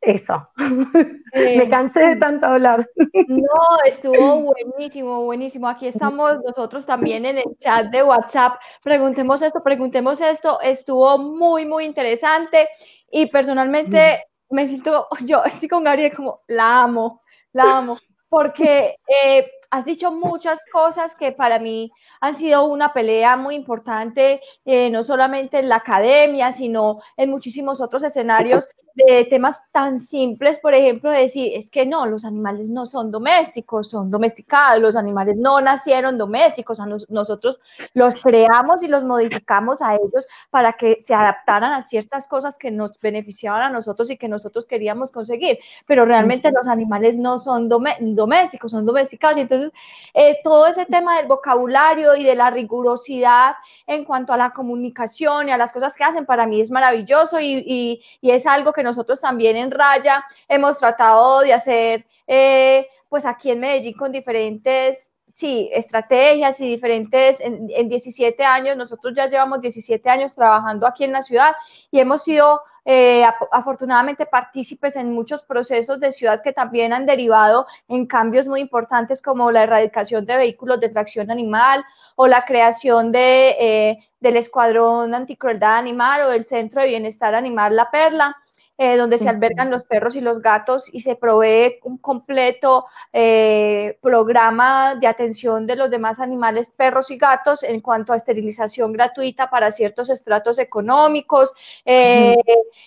eso. 0.01 0.49
Me 1.33 1.63
eh, 1.63 1.69
cansé 1.69 1.99
de 2.01 2.15
tanto 2.17 2.47
hablar. 2.47 2.89
No, 3.27 3.47
estuvo 3.85 4.41
buenísimo, 4.53 5.23
buenísimo. 5.23 5.67
Aquí 5.67 5.87
estamos 5.87 6.39
nosotros 6.43 6.85
también 6.85 7.25
en 7.25 7.37
el 7.37 7.57
chat 7.59 7.87
de 7.87 8.03
WhatsApp. 8.03 8.59
Preguntemos 8.83 9.41
esto, 9.41 9.63
preguntemos 9.63 10.19
esto. 10.19 10.59
Estuvo 10.61 11.17
muy, 11.17 11.65
muy 11.65 11.85
interesante 11.85 12.67
y 13.11 13.27
personalmente 13.27 14.25
mm. 14.49 14.55
me 14.55 14.67
siento, 14.67 15.07
yo 15.25 15.43
estoy 15.43 15.69
con 15.69 15.83
Gabriel 15.83 16.15
como, 16.15 16.41
la 16.47 16.81
amo, 16.81 17.21
la 17.53 17.77
amo, 17.77 17.97
porque 18.27 18.95
eh, 19.07 19.51
has 19.71 19.85
dicho 19.85 20.11
muchas 20.11 20.59
cosas 20.71 21.15
que 21.15 21.31
para 21.31 21.57
mí 21.57 21.91
han 22.19 22.35
sido 22.35 22.65
una 22.65 22.93
pelea 22.93 23.37
muy 23.37 23.55
importante, 23.55 24.41
eh, 24.65 24.89
no 24.89 25.01
solamente 25.01 25.59
en 25.59 25.69
la 25.69 25.77
academia, 25.77 26.51
sino 26.51 26.99
en 27.17 27.29
muchísimos 27.29 27.81
otros 27.81 28.03
escenarios 28.03 28.67
de 28.95 29.25
temas 29.25 29.63
tan 29.71 29.99
simples, 29.99 30.59
por 30.59 30.73
ejemplo, 30.73 31.09
decir, 31.09 31.51
es 31.55 31.69
que 31.69 31.85
no, 31.85 32.05
los 32.05 32.25
animales 32.25 32.69
no 32.69 32.85
son 32.85 33.11
domésticos, 33.11 33.89
son 33.89 34.11
domesticados, 34.11 34.81
los 34.81 34.95
animales 34.95 35.37
no 35.37 35.61
nacieron 35.61 36.17
domésticos, 36.17 36.79
a 36.79 36.85
nosotros 37.09 37.59
los 37.93 38.15
creamos 38.15 38.83
y 38.83 38.87
los 38.87 39.03
modificamos 39.03 39.81
a 39.81 39.95
ellos 39.95 40.25
para 40.49 40.73
que 40.73 40.97
se 40.99 41.13
adaptaran 41.13 41.73
a 41.73 41.81
ciertas 41.81 42.27
cosas 42.27 42.57
que 42.57 42.71
nos 42.71 42.99
beneficiaban 43.01 43.61
a 43.61 43.69
nosotros 43.69 44.09
y 44.09 44.17
que 44.17 44.27
nosotros 44.27 44.65
queríamos 44.65 45.11
conseguir, 45.11 45.59
pero 45.85 46.05
realmente 46.05 46.51
los 46.51 46.67
animales 46.67 47.17
no 47.17 47.39
son 47.39 47.69
domésticos, 47.69 48.71
son 48.71 48.85
domesticados, 48.85 49.37
y 49.37 49.41
entonces 49.41 49.60
Entonces, 49.61 49.79
eh, 50.13 50.39
todo 50.43 50.67
ese 50.67 50.85
tema 50.85 51.17
del 51.17 51.27
vocabulario 51.27 52.15
y 52.15 52.23
de 52.23 52.35
la 52.35 52.49
rigurosidad 52.49 53.53
en 53.87 54.05
cuanto 54.05 54.33
a 54.33 54.37
la 54.37 54.51
comunicación 54.51 55.49
y 55.49 55.51
a 55.51 55.57
las 55.57 55.71
cosas 55.71 55.95
que 55.95 56.03
hacen, 56.03 56.25
para 56.25 56.45
mí 56.45 56.61
es 56.61 56.71
maravilloso 56.71 57.39
y, 57.39 58.01
es 58.21 58.45
algo 58.45 58.73
que 58.73 58.83
nosotros 58.83 59.19
también 59.21 59.55
en 59.57 59.71
Raya 59.71 60.23
hemos 60.47 60.77
tratado 60.77 61.41
de 61.41 61.53
hacer, 61.53 62.05
eh, 62.27 62.87
pues 63.09 63.25
aquí 63.25 63.51
en 63.51 63.59
Medellín 63.59 63.93
con 63.93 64.11
diferentes 64.11 65.11
sí, 65.33 65.69
estrategias 65.71 66.59
y 66.59 66.69
diferentes, 66.69 67.39
en, 67.39 67.69
en, 67.69 67.87
17 67.87 68.43
años, 68.43 68.75
nosotros 68.75 69.13
ya 69.15 69.27
llevamos 69.27 69.61
17 69.61 70.09
años 70.09 70.35
trabajando 70.35 70.85
aquí 70.85 71.05
en 71.05 71.13
la 71.13 71.21
ciudad 71.21 71.53
y 71.89 71.99
hemos 71.99 72.23
sido 72.23 72.61
eh, 72.83 73.23
afortunadamente 73.51 74.25
partícipes 74.25 74.95
en 74.95 75.13
muchos 75.13 75.43
procesos 75.43 75.99
de 75.99 76.11
ciudad 76.11 76.41
que 76.41 76.51
también 76.51 76.93
han 76.93 77.05
derivado 77.05 77.67
en 77.87 78.07
cambios 78.07 78.47
muy 78.47 78.59
importantes 78.59 79.21
como 79.21 79.51
la 79.51 79.63
erradicación 79.63 80.25
de 80.25 80.37
vehículos 80.37 80.79
de 80.79 80.89
tracción 80.89 81.29
animal 81.29 81.83
o 82.15 82.25
la 82.27 82.43
creación 82.45 83.11
de, 83.11 83.49
eh, 83.59 83.97
del 84.19 84.37
Escuadrón 84.37 85.13
Anticrueldad 85.13 85.77
Animal 85.77 86.23
o 86.23 86.29
del 86.29 86.45
Centro 86.45 86.81
de 86.81 86.87
Bienestar 86.87 87.35
Animal 87.35 87.75
La 87.75 87.91
Perla. 87.91 88.35
Eh, 88.83 88.97
donde 88.97 89.19
se 89.19 89.29
albergan 89.29 89.69
los 89.69 89.83
perros 89.83 90.15
y 90.15 90.21
los 90.21 90.41
gatos 90.41 90.89
y 90.91 91.01
se 91.01 91.15
provee 91.15 91.77
un 91.83 91.99
completo 91.99 92.87
eh, 93.13 93.99
programa 94.01 94.95
de 94.95 95.05
atención 95.05 95.67
de 95.67 95.75
los 95.75 95.91
demás 95.91 96.19
animales, 96.19 96.71
perros 96.71 97.11
y 97.11 97.19
gatos, 97.19 97.61
en 97.61 97.79
cuanto 97.81 98.11
a 98.11 98.15
esterilización 98.15 98.91
gratuita 98.91 99.51
para 99.51 99.69
ciertos 99.69 100.09
estratos 100.09 100.57
económicos 100.57 101.53
eh, 101.85 102.35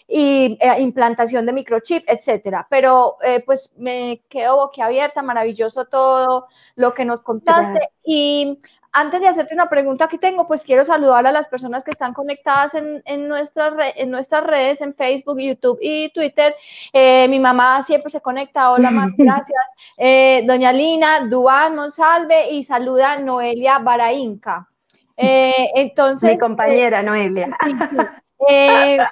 y 0.09 0.59
implantación 0.79 1.47
de 1.47 1.53
microchip, 1.53 2.03
etcétera. 2.09 2.67
Pero 2.69 3.15
pues 3.47 3.73
me 3.77 4.25
quedo 4.29 4.57
boquiabierta, 4.57 5.23
maravilloso 5.23 5.85
todo 5.85 6.49
lo 6.75 6.93
que 6.93 7.05
nos 7.05 7.21
contaste. 7.21 7.91
Y 8.03 8.59
antes 8.95 9.21
de 9.21 9.27
hacerte 9.27 9.55
una 9.55 9.69
pregunta 9.69 10.07
que 10.09 10.19
tengo, 10.19 10.47
pues 10.47 10.63
quiero 10.63 10.85
saludar 10.85 11.27
a 11.27 11.33
las 11.33 11.49
personas 11.49 11.83
que 11.83 11.91
están 11.91 12.15
conectadas 12.15 12.75
en, 12.75 13.29
nuestras, 13.29 13.75
en 13.97 14.11
nuestras 14.11 14.45
redes, 14.45 14.81
en 14.81 14.95
Facebook, 14.95 15.41
YouTube 15.41 15.79
y 15.83 16.11
Twitter. 16.11 16.55
Eh, 16.93 17.27
mi 17.29 17.41
mamá 17.41 17.83
siempre 17.83 18.09
se 18.11 18.21
conecta. 18.21 18.71
Hola, 18.71 18.93
más 18.93 19.11
gracias. 19.19 19.61
Eh, 19.99 20.45
doña 20.47 20.73
Lina, 20.73 21.27
Duan 21.29 21.75
Monsalve 21.75 22.53
y 22.53 22.63
saluda 22.63 23.19
Noelia 23.19 23.81
Barainca. 23.81 24.69
Eh, 25.17 25.71
entonces. 25.75 26.31
Mi 26.31 26.39
compañera 26.39 27.03
Noelia. 27.03 27.49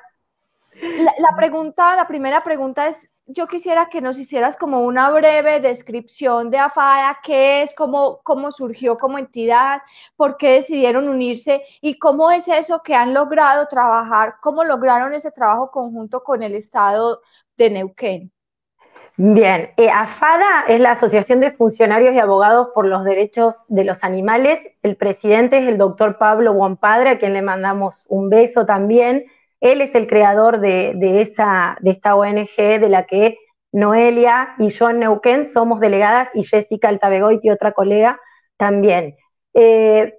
la 1.19 1.37
pregunta, 1.37 1.97
la 1.97 2.07
primera 2.07 2.45
pregunta 2.45 2.87
es, 2.87 3.11
yo 3.33 3.47
quisiera 3.47 3.89
que 3.89 4.01
nos 4.01 4.19
hicieras 4.19 4.57
como 4.57 4.83
una 4.83 5.11
breve 5.11 5.61
descripción 5.61 6.51
de 6.51 6.59
AFADA, 6.59 7.19
qué 7.25 7.63
es, 7.63 7.75
cómo, 7.75 8.21
cómo 8.23 8.51
surgió 8.51 8.99
como 8.99 9.19
entidad, 9.19 9.83
por 10.17 10.37
qué 10.37 10.53
decidieron 10.53 11.09
unirse 11.09 11.63
y 11.81 11.99
cómo 11.99 12.31
es 12.31 12.49
eso 12.49 12.83
que 12.83 12.95
han 12.95 13.15
logrado 13.15 13.67
trabajar, 13.69 14.37
cómo 14.41 14.65
lograron 14.65 15.15
ese 15.15 15.31
trabajo 15.31 15.71
conjunto 15.71 16.23
con 16.23 16.43
el 16.43 16.55
Estado 16.55 17.21
de 17.57 17.71
Neuquén. 17.71 18.33
Bien, 19.17 19.71
eh, 19.77 19.91
AFADA 19.91 20.65
es 20.69 20.81
la 20.81 20.93
Asociación 20.93 21.41
de 21.41 21.53
Funcionarios 21.53 22.15
y 22.15 22.19
Abogados 22.19 22.69
por 22.75 22.87
los 22.87 23.05
Derechos 23.05 23.65
de 23.69 23.85
los 23.85 24.03
Animales. 24.05 24.61
El 24.83 24.97
presidente 24.97 25.59
es 25.59 25.69
el 25.69 25.79
doctor 25.79 26.19
Pablo 26.19 26.53
Guampadre, 26.53 27.11
a 27.11 27.19
quien 27.19 27.33
le 27.33 27.43
mandamos 27.43 28.05
un 28.09 28.31
beso 28.31 28.67
también. 28.67 29.25
Él 29.63 29.81
es 29.81 29.95
el 29.95 30.09
creador 30.09 30.59
de, 30.59 31.21
esa, 31.21 31.79
de 31.81 31.93
esta 31.93 32.17
ONG 32.17 32.57
de 32.57 32.89
la 32.89 33.05
que 33.07 33.39
Noelia 33.71 34.57
y 34.59 34.71
yo 34.71 34.91
en 34.91 34.99
Neuquén 34.99 35.49
somos 35.51 35.79
delegadas 35.79 36.31
y 36.35 36.43
Jessica 36.43 36.89
Altabegoit 36.89 37.43
y 37.45 37.51
otra 37.51 37.71
colega 37.71 38.21
también. 38.57 39.15
Eh, 39.55 40.15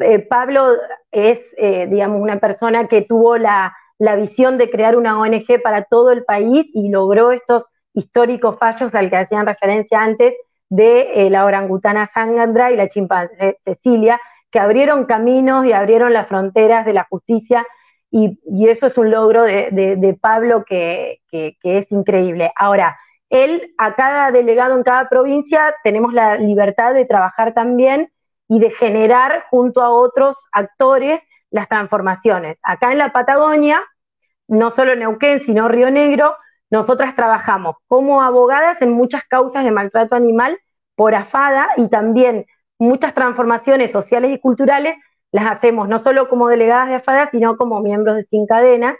eh, 0.00 0.18
Pablo 0.18 0.72
es, 1.12 1.40
eh, 1.58 1.86
digamos, 1.88 2.20
una 2.20 2.40
persona 2.40 2.88
que 2.88 3.02
tuvo 3.02 3.38
la, 3.38 3.72
visión 4.16 4.58
de 4.58 4.68
crear 4.68 4.96
una 4.96 5.18
ONG 5.20 5.62
para 5.62 5.84
todo 5.84 6.10
el 6.10 6.24
país 6.24 6.66
y 6.74 6.88
logró 6.88 7.30
estos 7.30 7.66
históricos 7.94 8.58
fallos 8.58 8.96
al 8.96 9.10
que 9.10 9.16
hacían 9.16 9.46
referencia 9.46 10.02
antes 10.02 10.34
de 10.68 11.28
la 11.30 11.44
orangutana 11.44 12.06
Sangandra 12.06 12.72
y 12.72 12.76
la 12.76 12.88
chimpancé 12.88 13.58
Cecilia, 13.64 14.20
que 14.50 14.58
abrieron 14.58 15.04
caminos 15.04 15.64
y 15.66 15.72
abrieron 15.72 16.12
las 16.12 16.26
fronteras 16.26 16.84
de 16.84 16.94
la 16.94 17.06
justicia 17.08 17.64
y, 18.10 18.38
eso 18.68 18.86
es 18.86 18.96
un 18.96 19.10
logro 19.10 19.42
de, 19.42 20.18
Pablo 20.20 20.64
que, 20.64 21.20
es 21.30 21.92
increíble. 21.92 22.52
Ahora, 22.56 22.98
él, 23.30 23.74
a 23.76 23.94
cada 23.94 24.30
delegado 24.30 24.76
en 24.76 24.82
cada 24.82 25.08
provincia, 25.08 25.74
tenemos 25.84 26.14
la 26.14 26.36
libertad 26.36 26.94
de 26.94 27.04
trabajar 27.04 27.52
también 27.52 28.10
y 28.48 28.60
de 28.60 28.70
generar 28.70 29.44
junto 29.50 29.82
a 29.82 29.90
otros 29.90 30.36
actores 30.52 31.20
las 31.50 31.68
transformaciones. 31.68 32.58
Acá 32.62 32.92
en 32.92 32.98
la 32.98 33.12
Patagonia, 33.12 33.82
no 34.46 34.70
solo 34.70 34.96
Neuquén, 34.96 35.40
sino 35.40 35.68
Río 35.68 35.90
Negro, 35.90 36.34
nosotras 36.70 37.14
trabajamos 37.14 37.76
como 37.86 38.22
abogadas 38.22 38.80
en 38.82 38.92
muchas 38.92 39.24
causas 39.24 39.64
de 39.64 39.70
maltrato 39.70 40.14
animal 40.14 40.58
por 40.94 41.14
AFADA 41.14 41.68
y 41.76 41.88
también 41.88 42.46
muchas 42.78 43.14
transformaciones 43.14 43.90
sociales 43.90 44.30
y 44.32 44.40
culturales 44.40 44.96
las 45.32 45.46
hacemos 45.46 45.88
no 45.88 45.98
solo 45.98 46.28
como 46.28 46.48
delegadas 46.48 46.88
de 46.88 46.94
AFADA, 46.96 47.30
sino 47.30 47.56
como 47.56 47.80
miembros 47.80 48.16
de 48.16 48.22
Sin 48.22 48.46
Cadenas. 48.46 48.96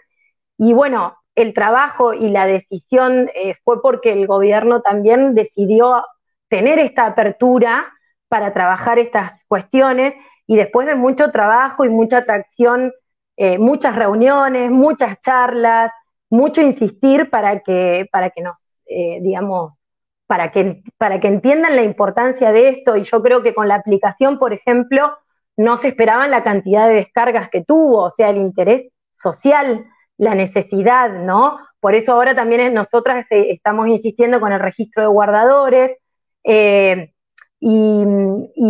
Y 0.56 0.72
bueno, 0.72 1.16
el 1.34 1.54
trabajo 1.54 2.14
y 2.14 2.28
la 2.28 2.46
decisión 2.46 3.30
eh, 3.34 3.54
fue 3.64 3.80
porque 3.80 4.12
el 4.12 4.26
gobierno 4.26 4.82
también 4.82 5.34
decidió 5.34 6.04
tener 6.48 6.78
esta 6.78 7.06
apertura 7.06 7.92
para 8.28 8.52
trabajar 8.52 8.98
estas 8.98 9.44
cuestiones 9.46 10.14
y 10.46 10.56
después 10.56 10.86
de 10.86 10.94
mucho 10.94 11.30
trabajo 11.30 11.84
y 11.84 11.90
mucha 11.90 12.18
atracción, 12.18 12.92
eh, 13.36 13.58
muchas 13.58 13.94
reuniones, 13.94 14.70
muchas 14.70 15.20
charlas, 15.20 15.92
mucho 16.30 16.60
insistir 16.60 17.30
para 17.30 17.60
que, 17.60 18.08
para 18.10 18.30
que 18.30 18.42
nos, 18.42 18.58
eh, 18.86 19.20
digamos, 19.22 19.78
para 20.26 20.50
que, 20.50 20.82
para 20.96 21.20
que 21.20 21.28
entiendan 21.28 21.76
la 21.76 21.82
importancia 21.82 22.50
de 22.50 22.70
esto. 22.70 22.96
Y 22.96 23.02
yo 23.02 23.22
creo 23.22 23.42
que 23.42 23.54
con 23.54 23.68
la 23.68 23.76
aplicación, 23.76 24.38
por 24.38 24.52
ejemplo, 24.52 25.16
no 25.58 25.76
se 25.76 25.88
esperaban 25.88 26.30
la 26.30 26.44
cantidad 26.44 26.86
de 26.86 26.94
descargas 26.94 27.50
que 27.50 27.64
tuvo, 27.64 28.04
o 28.04 28.10
sea, 28.10 28.30
el 28.30 28.36
interés 28.36 28.88
social, 29.10 29.84
la 30.16 30.36
necesidad, 30.36 31.10
¿no? 31.10 31.58
Por 31.80 31.96
eso 31.96 32.12
ahora 32.12 32.34
también 32.34 32.72
nosotras 32.72 33.26
eh, 33.32 33.50
estamos 33.50 33.88
insistiendo 33.88 34.38
con 34.38 34.52
el 34.52 34.60
registro 34.60 35.02
de 35.02 35.08
guardadores 35.08 35.96
eh, 36.44 37.12
y, 37.60 38.04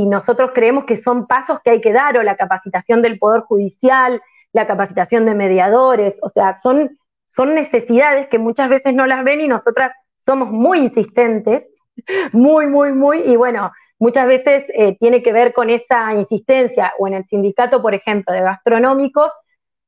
nosotros 0.07 0.53
creemos 0.55 0.85
que 0.87 0.97
son 0.97 1.27
pasos 1.27 1.61
que 1.63 1.71
hay 1.71 1.81
que 1.83 1.93
dar, 1.93 2.17
o 2.17 2.23
la 2.23 2.37
capacitación 2.37 3.03
del 3.03 3.19
Poder 3.19 3.43
Judicial, 3.43 4.23
la 4.55 4.67
capacitación 4.67 5.27
de 5.27 5.35
mediadores, 5.35 6.19
o 6.23 6.31
sea, 6.31 6.57
son, 6.57 6.99
son 7.27 7.55
necesidades 7.55 8.29
que 8.29 8.39
muchas 8.39 8.71
veces 8.71 8.95
no 8.95 9.07
las 9.07 9.23
ven 9.23 9.43
y 9.43 9.49
nosotras 9.49 9.93
somos 10.25 10.51
muy 10.51 10.79
insistentes, 10.79 11.71
muy, 12.33 12.67
muy, 12.67 12.93
muy, 12.93 13.19
y 13.19 13.37
bueno, 13.37 13.71
muchas 13.99 14.27
veces 14.27 14.65
eh, 14.75 14.97
tiene 14.99 15.23
que 15.23 15.33
ver 15.33 15.53
con 15.53 15.71
esa 15.71 16.15
insistencia, 16.15 16.93
o 16.99 17.07
en 17.07 17.15
el 17.15 17.25
sindicato, 17.27 17.83
por 17.83 17.95
ejemplo, 17.95 18.33
de 18.33 18.43
gastronómicos, 18.43 19.33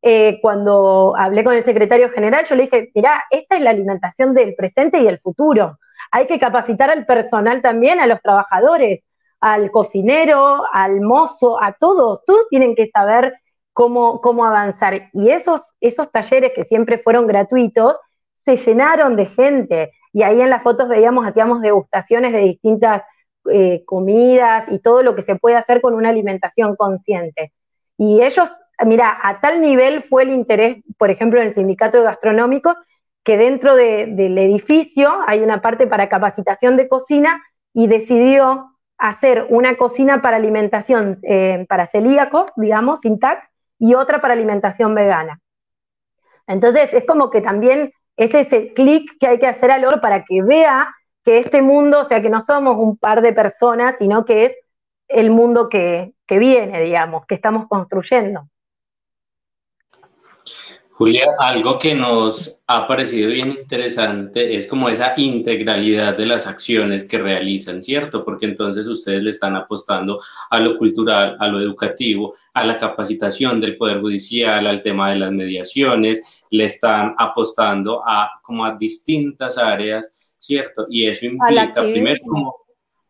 eh, 0.03 0.39
cuando 0.41 1.15
hablé 1.17 1.45
con 1.45 1.55
el 1.55 1.65
secretario 1.65 2.11
general, 2.11 2.47
yo 2.47 2.55
le 2.55 2.63
dije, 2.63 2.91
mirá, 2.95 3.25
esta 3.31 3.57
es 3.57 3.63
la 3.63 3.71
alimentación 3.71 4.35
del 4.35 4.55
presente 4.55 4.99
y 4.99 5.05
del 5.05 5.19
futuro. 5.19 5.79
Hay 6.11 6.27
que 6.27 6.39
capacitar 6.39 6.91
al 6.91 7.07
personal 7.07 7.61
también, 7.61 8.01
a 8.01 8.07
los 8.07 8.21
trabajadores, 8.23 9.01
al 9.41 9.71
cocinero, 9.71 10.63
al 10.73 11.01
mozo, 11.01 11.63
a 11.63 11.73
todos. 11.75 12.25
Todos 12.25 12.49
tienen 12.49 12.75
que 12.75 12.89
saber 12.89 13.35
cómo, 13.73 14.21
cómo 14.21 14.45
avanzar. 14.47 15.11
Y 15.13 15.31
esos, 15.31 15.63
esos 15.81 16.11
talleres 16.11 16.53
que 16.55 16.65
siempre 16.65 16.99
fueron 16.99 17.27
gratuitos, 17.27 17.99
se 18.45 18.57
llenaron 18.57 19.17
de 19.17 19.27
gente. 19.27 19.93
Y 20.13 20.23
ahí 20.23 20.41
en 20.41 20.51
las 20.51 20.63
fotos 20.63 20.89
veíamos, 20.89 21.27
hacíamos 21.27 21.61
degustaciones 21.61 22.33
de 22.33 22.41
distintas 22.41 23.03
eh, 23.51 23.85
comidas 23.85 24.67
y 24.71 24.79
todo 24.81 25.03
lo 25.03 25.15
que 25.15 25.23
se 25.23 25.37
puede 25.37 25.57
hacer 25.57 25.81
con 25.81 25.95
una 25.95 26.11
alimentación 26.11 26.77
consciente. 26.77 27.53
Y 27.97 28.23
ellos, 28.23 28.49
mira, 28.85 29.19
a 29.23 29.41
tal 29.41 29.61
nivel 29.61 30.03
fue 30.03 30.25
el 30.25 30.31
interés, 30.31 30.83
por 30.99 31.11
ejemplo, 31.11 31.41
en 31.41 31.49
el 31.49 31.55
sindicato 31.55 31.99
de 31.99 32.05
gastronómicos, 32.05 32.77
que 33.23 33.37
dentro 33.37 33.77
del 33.77 34.39
edificio 34.39 35.13
hay 35.27 35.41
una 35.41 35.61
parte 35.61 35.87
para 35.87 36.09
capacitación 36.09 36.77
de 36.77 36.89
cocina 36.89 37.43
y 37.75 37.87
decidió 37.87 38.71
hacer 38.97 39.47
una 39.49 39.77
cocina 39.77 40.23
para 40.23 40.37
alimentación 40.37 41.17
eh, 41.23 41.67
para 41.69 41.87
celíacos, 41.87 42.49
digamos, 42.57 43.05
intact, 43.05 43.51
y 43.79 43.95
otra 43.95 44.21
para 44.21 44.35
alimentación 44.35 44.95
vegana. 44.95 45.41
Entonces, 46.47 46.93
es 46.93 47.05
como 47.07 47.31
que 47.31 47.41
también 47.41 47.93
es 48.17 48.35
ese 48.35 48.75
clic 48.75 49.11
que 49.19 49.27
hay 49.27 49.39
que 49.39 49.47
hacer 49.47 49.71
al 49.71 49.85
oro 49.85 50.01
para 50.01 50.25
que 50.25 50.43
vea 50.43 50.95
que 51.25 51.39
este 51.39 51.63
mundo, 51.63 52.01
o 52.01 52.05
sea, 52.05 52.23
que 52.23 52.31
no 52.31 52.41
somos 52.41 52.77
un 52.79 52.97
par 52.97 53.23
de 53.23 53.33
personas, 53.33 53.99
sino 53.99 54.25
que 54.25 54.47
es 54.47 54.53
el 55.09 55.31
mundo 55.31 55.69
que, 55.69 56.15
viene, 56.29 56.81
digamos, 56.83 57.27
que 57.27 57.35
estamos 57.35 57.67
construyendo. 57.69 58.49
Julia, 60.93 61.25
algo 61.39 61.79
que 61.79 61.95
nos 61.95 62.63
ha 62.67 62.87
parecido 62.87 63.31
bien 63.31 63.51
interesante 63.53 64.55
es 64.55 64.67
como 64.67 64.91
esa 64.91 65.15
integralidad 65.17 66.17
de 66.17 66.27
las 66.27 66.47
acciones 66.47 67.09
que 67.09 67.19
realizan, 67.19 67.83
¿cierto? 67.83 68.23
Porque 68.23 68.45
entonces 68.45 68.87
ustedes 68.87 69.23
le 69.23 69.31
están 69.31 69.57
apostando 69.57 70.21
a 70.51 70.61
lo 70.61 70.77
cultural, 70.77 71.39
a 71.41 71.49
lo 71.49 71.59
educativo, 71.59 72.35
a 72.53 72.65
la 72.65 72.79
capacitación 72.79 73.63
del 73.63 73.79
Poder 73.79 74.01
Judicial, 74.01 74.67
al 74.67 74.83
tema 74.83 75.11
de 75.11 75.17
las 75.17 75.33
mediaciones, 75.33 76.45
le 76.51 76.67
están 76.67 77.15
apostando 77.19 78.03
a 78.07 78.31
como 78.43 78.65
a 78.65 78.77
distintas 78.77 79.57
áreas, 79.57 80.20
¿cierto? 80.41 80.87
Y 80.91 81.07
eso 81.07 81.27
implica 81.27 81.83
primero 81.83 82.57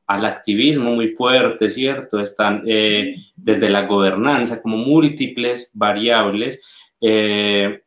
al 0.07 0.25
activismo 0.25 0.91
muy 0.91 1.09
fuerte, 1.15 1.71
¿cierto? 1.71 2.21
Están 2.21 2.65
eh, 2.67 3.15
desde 3.37 3.71
la 3.71 3.87
gobernanza 3.87 4.61
como 4.61 4.77
múltiples 4.77 5.71
variables 5.73 6.61
eh, 7.01 7.83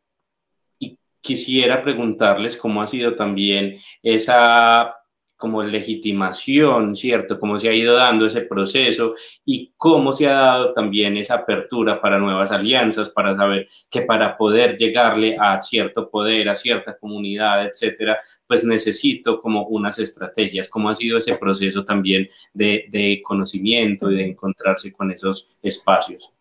y 0.79 0.97
quisiera 1.19 1.83
preguntarles 1.83 2.55
cómo 2.55 2.81
ha 2.81 2.87
sido 2.87 3.15
también 3.15 3.77
esa 4.01 4.95
como 5.43 5.61
legitimación, 5.61 6.95
¿cierto? 6.95 7.37
Cómo 7.37 7.59
se 7.59 7.67
ha 7.67 7.73
ido 7.73 7.95
dando 7.95 8.25
ese 8.25 8.43
proceso 8.43 9.13
y 9.43 9.73
cómo 9.75 10.13
se 10.13 10.29
ha 10.29 10.35
dado 10.35 10.73
también 10.73 11.17
esa 11.17 11.35
apertura 11.35 11.99
para 11.99 12.17
nuevas 12.17 12.53
alianzas, 12.53 13.09
para 13.09 13.35
saber 13.35 13.67
que 13.91 14.03
para 14.03 14.37
poder 14.37 14.77
llegarle 14.77 15.35
a 15.37 15.59
cierto 15.59 16.09
poder, 16.09 16.47
a 16.47 16.55
cierta 16.55 16.97
comunidad, 16.97 17.65
etcétera, 17.65 18.19
pues 18.47 18.63
necesito 18.63 19.41
como 19.41 19.67
unas 19.67 19.99
estrategias. 19.99 20.69
¿Cómo 20.69 20.87
ha 20.87 20.95
sido 20.95 21.17
ese 21.17 21.35
proceso 21.35 21.83
también 21.83 22.29
de, 22.53 22.85
de 22.89 23.21
conocimiento 23.21 24.09
y 24.09 24.15
de 24.15 24.27
encontrarse 24.29 24.93
con 24.93 25.11
esos 25.11 25.57
espacios? 25.61 26.33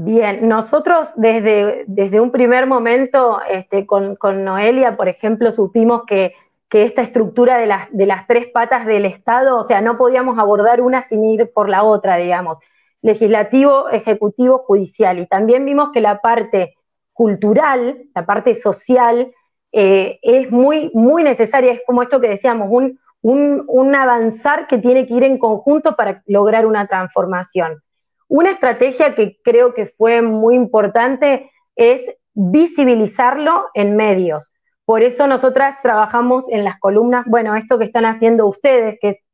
Bien, 0.00 0.48
nosotros 0.48 1.08
desde, 1.16 1.82
desde 1.88 2.20
un 2.20 2.30
primer 2.30 2.66
momento 2.66 3.40
este, 3.50 3.84
con, 3.84 4.16
Noelia, 4.44 4.96
por 4.96 5.08
ejemplo, 5.08 5.50
supimos 5.50 6.02
que, 6.06 6.34
esta 6.70 7.02
estructura 7.02 7.58
de 7.58 7.66
las, 7.66 7.88
de 7.90 8.06
las 8.06 8.26
tres 8.26 8.48
patas 8.52 8.86
del 8.86 9.06
Estado, 9.06 9.58
o 9.58 9.62
sea, 9.62 9.80
no 9.80 9.96
podíamos 9.96 10.38
abordar 10.38 10.80
una 10.80 11.02
sin 11.02 11.24
ir 11.24 11.50
por 11.52 11.68
la 11.68 11.82
otra, 11.82 12.16
digamos, 12.16 12.58
legislativo, 13.00 13.88
ejecutivo, 13.88 14.58
judicial. 14.58 15.18
Y 15.18 15.26
también 15.26 15.64
vimos 15.64 15.90
que 15.92 16.00
la 16.00 16.20
parte 16.20 16.74
cultural, 17.12 18.02
la 18.14 18.26
parte 18.26 18.54
social, 18.54 19.32
eh, 19.72 20.18
es 20.22 20.50
muy, 20.50 20.90
muy 20.94 21.22
necesaria, 21.22 21.72
es 21.72 21.80
como 21.86 22.02
esto 22.02 22.20
que 22.20 22.28
decíamos, 22.28 22.68
un, 22.70 22.98
un, 23.22 23.64
un 23.66 23.94
avanzar 23.94 24.66
que 24.66 24.78
tiene 24.78 25.06
que 25.06 25.14
ir 25.14 25.24
en 25.24 25.38
conjunto 25.38 25.96
para 25.96 26.22
lograr 26.26 26.66
una 26.66 26.86
transformación. 26.86 27.82
Una 28.28 28.50
estrategia 28.50 29.14
que 29.14 29.38
creo 29.42 29.72
que 29.72 29.86
fue 29.86 30.20
muy 30.20 30.54
importante 30.54 31.50
es 31.76 32.02
visibilizarlo 32.34 33.66
en 33.74 33.96
medios. 33.96 34.52
Por 34.88 35.02
eso 35.02 35.26
nosotras 35.26 35.76
trabajamos 35.82 36.50
en 36.50 36.64
las 36.64 36.80
columnas, 36.80 37.26
bueno, 37.26 37.54
esto 37.56 37.78
que 37.78 37.84
están 37.84 38.06
haciendo 38.06 38.46
ustedes, 38.46 38.96
que 39.02 39.10
es 39.10 39.26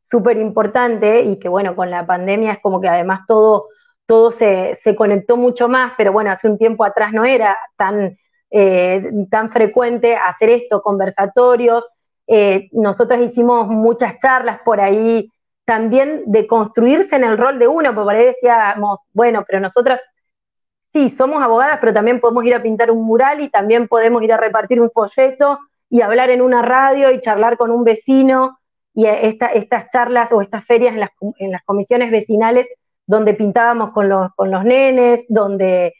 súper 0.00 0.36
importante 0.36 1.22
y 1.22 1.40
que 1.40 1.48
bueno, 1.48 1.74
con 1.74 1.90
la 1.90 2.06
pandemia 2.06 2.52
es 2.52 2.60
como 2.60 2.80
que 2.80 2.86
además 2.86 3.22
todo, 3.26 3.66
todo 4.06 4.30
se, 4.30 4.78
conectó 4.96 5.36
mucho 5.36 5.68
más, 5.68 5.94
pero 5.98 6.12
bueno, 6.12 6.30
hace 6.30 6.48
un 6.48 6.56
tiempo 6.56 6.84
atrás 6.84 7.12
no 7.12 7.24
era 7.24 7.58
tan, 7.76 8.16
eh, 8.52 9.10
tan 9.28 9.50
frecuente 9.50 10.14
hacer 10.14 10.50
esto, 10.50 10.82
conversatorios. 10.82 11.84
Eh, 12.28 12.68
nosotras 12.70 13.22
hicimos 13.22 13.66
muchas 13.66 14.18
charlas 14.18 14.60
por 14.64 14.80
ahí 14.80 15.28
también 15.64 16.22
de 16.26 16.46
construirse 16.46 17.16
en 17.16 17.24
el 17.24 17.38
rol 17.38 17.58
de 17.58 17.66
uno, 17.66 17.92
porque 17.92 18.04
por 18.04 18.14
ahí 18.14 18.26
decíamos, 18.26 19.00
bueno, 19.12 19.42
pero 19.48 19.58
nosotras 19.58 20.00
sí, 20.92 21.08
somos 21.08 21.42
abogadas, 21.42 21.78
pero 21.80 21.92
también 21.92 22.20
podemos 22.20 22.44
ir 22.44 22.54
a 22.54 22.62
pintar 22.62 22.90
un 22.90 23.04
mural 23.04 23.40
y 23.40 23.48
también 23.48 23.88
podemos 23.88 24.22
ir 24.22 24.32
a 24.32 24.36
repartir 24.36 24.80
un 24.80 24.90
folleto 24.90 25.58
y 25.88 26.00
hablar 26.00 26.30
en 26.30 26.42
una 26.42 26.62
radio 26.62 27.10
y 27.10 27.20
charlar 27.20 27.56
con 27.56 27.70
un 27.70 27.84
vecino 27.84 28.58
y 28.94 29.06
estas 29.06 29.88
charlas 29.90 30.32
o 30.32 30.42
estas 30.42 30.64
ferias 30.64 30.94
en 30.94 31.00
las, 31.00 31.10
en 31.38 31.50
las, 31.50 31.62
comisiones 31.64 32.10
vecinales 32.10 32.66
donde 33.06 33.34
pintábamos 33.34 33.92
con 33.92 34.08
los, 34.08 34.34
con 34.34 34.50
los 34.50 34.64
nenes, 34.64 35.24
donde, 35.28 35.94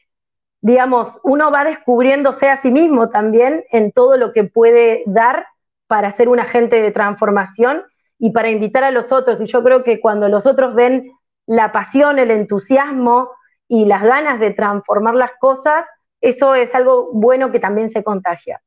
digamos, 0.61 1.19
uno 1.23 1.51
va 1.51 1.65
descubriéndose 1.65 2.49
a 2.49 2.59
sí 2.59 2.71
mismo 2.71 3.09
también 3.09 3.65
en 3.71 3.93
todo 3.93 4.17
lo 4.17 4.33
que 4.33 4.45
puede 4.45 5.03
dar 5.07 5.47
para 5.87 6.11
ser 6.11 6.29
un 6.29 6.41
agente 6.41 6.81
de 6.81 6.91
transformación 6.91 7.83
y 8.19 8.31
para 8.31 8.51
invitar 8.51 8.85
a 8.85 8.91
los 8.91 9.11
otros. 9.11 9.41
Y 9.41 9.47
yo 9.47 9.63
creo 9.63 9.83
que 9.83 10.01
cuando 10.01 10.29
los 10.29 10.47
otros 10.47 10.75
ven 10.75 11.13
la 11.47 11.73
pasión, 11.73 12.19
el 12.19 12.31
entusiasmo 12.31 13.31
y 13.73 13.87
las 13.87 14.03
ganas 14.03 14.39
de 14.39 14.51
transformar 14.51 15.15
las 15.15 15.31
cosas, 15.41 15.87
eso 16.21 16.55
es 16.55 16.75
algo 16.75 17.09
bueno 17.15 17.51
que 17.51 17.59
también 17.59 17.89
se 17.89 18.05
contagia. 18.05 18.61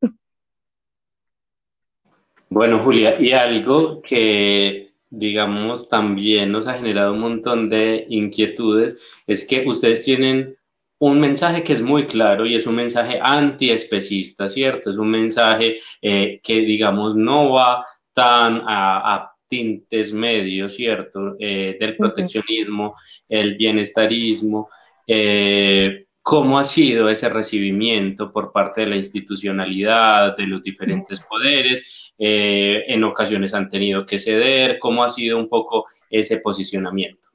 Bueno, 2.49 2.79
Julia, 2.79 3.19
y 3.19 3.31
algo 3.31 4.01
que 4.01 4.93
digamos 5.11 5.89
también 5.89 6.51
nos 6.51 6.65
ha 6.65 6.73
generado 6.73 7.13
un 7.13 7.19
montón 7.19 7.69
de 7.69 8.07
inquietudes 8.09 8.99
es 9.27 9.47
que 9.47 9.67
ustedes 9.67 10.03
tienen 10.03 10.57
un 10.97 11.19
mensaje 11.19 11.63
que 11.63 11.73
es 11.73 11.83
muy 11.83 12.07
claro 12.07 12.47
y 12.47 12.55
es 12.55 12.65
un 12.65 12.75
mensaje 12.75 13.19
antiespecista, 13.21 14.49
¿cierto? 14.49 14.89
Es 14.89 14.97
un 14.97 15.11
mensaje 15.11 15.77
eh, 16.01 16.39
que, 16.41 16.61
digamos, 16.61 17.15
no 17.15 17.51
va 17.51 17.85
tan 18.11 18.63
a 18.65 19.35
tintes 19.47 20.13
medios, 20.13 20.73
¿cierto? 20.73 21.35
Eh, 21.39 21.77
del 21.79 21.95
proteccionismo, 21.95 22.95
el 23.29 23.55
bienestarismo. 23.55 24.69
Eh, 25.07 26.05
¿Cómo 26.21 26.57
ha 26.57 26.63
sido 26.63 27.07
ese 27.09 27.29
recibimiento 27.29 28.31
por 28.31 28.51
parte 28.51 28.81
de 28.81 28.87
la 28.87 28.95
institucionalidad, 28.95 30.35
de 30.35 30.47
los 30.47 30.63
diferentes 30.63 31.21
poderes? 31.21 32.13
Eh, 32.17 32.83
en 32.87 33.03
ocasiones 33.03 33.53
han 33.53 33.69
tenido 33.69 34.05
que 34.05 34.17
ceder. 34.17 34.79
¿Cómo 34.79 35.03
ha 35.03 35.09
sido 35.09 35.37
un 35.37 35.47
poco 35.47 35.85
ese 36.09 36.37
posicionamiento? 36.37 37.29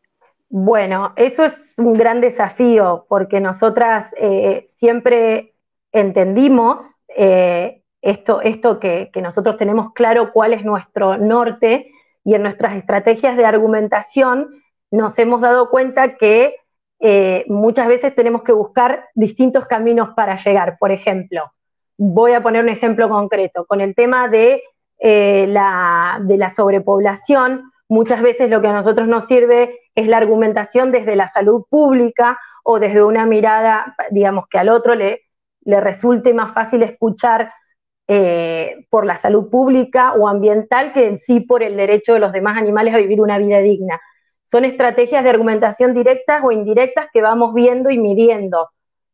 Bueno, 0.48 1.12
eso 1.14 1.44
es 1.44 1.74
un 1.76 1.94
gran 1.94 2.20
desafío 2.20 3.06
porque 3.08 3.38
nosotras 3.40 4.12
siempre 4.66 5.54
entendimos 5.92 6.98
esto, 8.02 8.40
esto 8.40 8.80
que, 8.80 9.10
que, 9.12 9.22
nosotros 9.22 9.56
tenemos 9.56 9.92
claro 9.92 10.32
cuál 10.32 10.52
es 10.52 10.64
nuestro 10.64 11.16
norte 11.16 11.92
y 12.24 12.34
en 12.34 12.42
nuestras 12.42 12.76
estrategias 12.76 13.36
de 13.36 13.44
argumentación 13.44 14.62
nos 14.90 15.18
hemos 15.18 15.40
dado 15.40 15.70
cuenta 15.70 16.16
que 16.16 16.56
eh, 17.00 17.44
muchas 17.48 17.88
veces 17.88 18.14
tenemos 18.14 18.42
que 18.42 18.52
buscar 18.52 19.06
distintos 19.14 19.66
caminos 19.66 20.10
para 20.14 20.36
llegar. 20.36 20.76
Por 20.78 20.92
ejemplo, 20.92 21.50
voy 21.96 22.32
a 22.32 22.42
poner 22.42 22.62
un 22.62 22.68
ejemplo 22.68 23.08
concreto, 23.08 23.64
con 23.66 23.80
el 23.80 23.94
tema 23.94 24.28
de, 24.28 24.62
eh, 24.98 25.46
la, 25.48 26.18
de 26.22 26.36
la 26.36 26.50
sobrepoblación, 26.50 27.72
muchas 27.88 28.22
veces 28.22 28.48
lo 28.50 28.60
que 28.60 28.68
a 28.68 28.72
nosotros 28.72 29.08
nos 29.08 29.26
sirve 29.26 29.78
es 29.94 30.06
la 30.06 30.18
argumentación 30.18 30.92
desde 30.92 31.16
la 31.16 31.28
salud 31.28 31.64
pública 31.68 32.38
o 32.64 32.78
desde 32.78 33.02
una 33.02 33.26
mirada, 33.26 33.96
digamos, 34.10 34.44
que 34.48 34.58
al 34.58 34.68
otro 34.68 34.94
le, 34.94 35.22
resulte 35.64 36.34
más 36.34 36.52
fácil 36.52 36.82
escuchar 36.82 37.52
eh, 38.08 38.86
por 38.90 39.06
la 39.06 39.16
salud 39.16 39.50
pública 39.50 40.14
o 40.14 40.26
ambiental 40.28 40.92
que 40.92 41.06
en 41.06 41.18
sí 41.18 41.40
por 41.40 41.62
el 41.62 41.76
derecho 41.76 42.14
de 42.14 42.20
los 42.20 42.32
demás 42.32 42.56
animales 42.56 42.94
a 42.94 42.98
vivir 42.98 43.20
una 43.20 43.38
vida 43.38 43.58
digna. 43.60 44.00
Son 44.50 44.64
estrategias 44.64 45.22
de 45.22 45.30
argumentación 45.30 45.94
directas 45.94 46.42
o 46.42 46.50
indirectas 46.50 47.06
que 47.12 47.22
vamos 47.22 47.54
viendo 47.54 47.90
y 47.90 47.98
midiendo. 47.98 48.70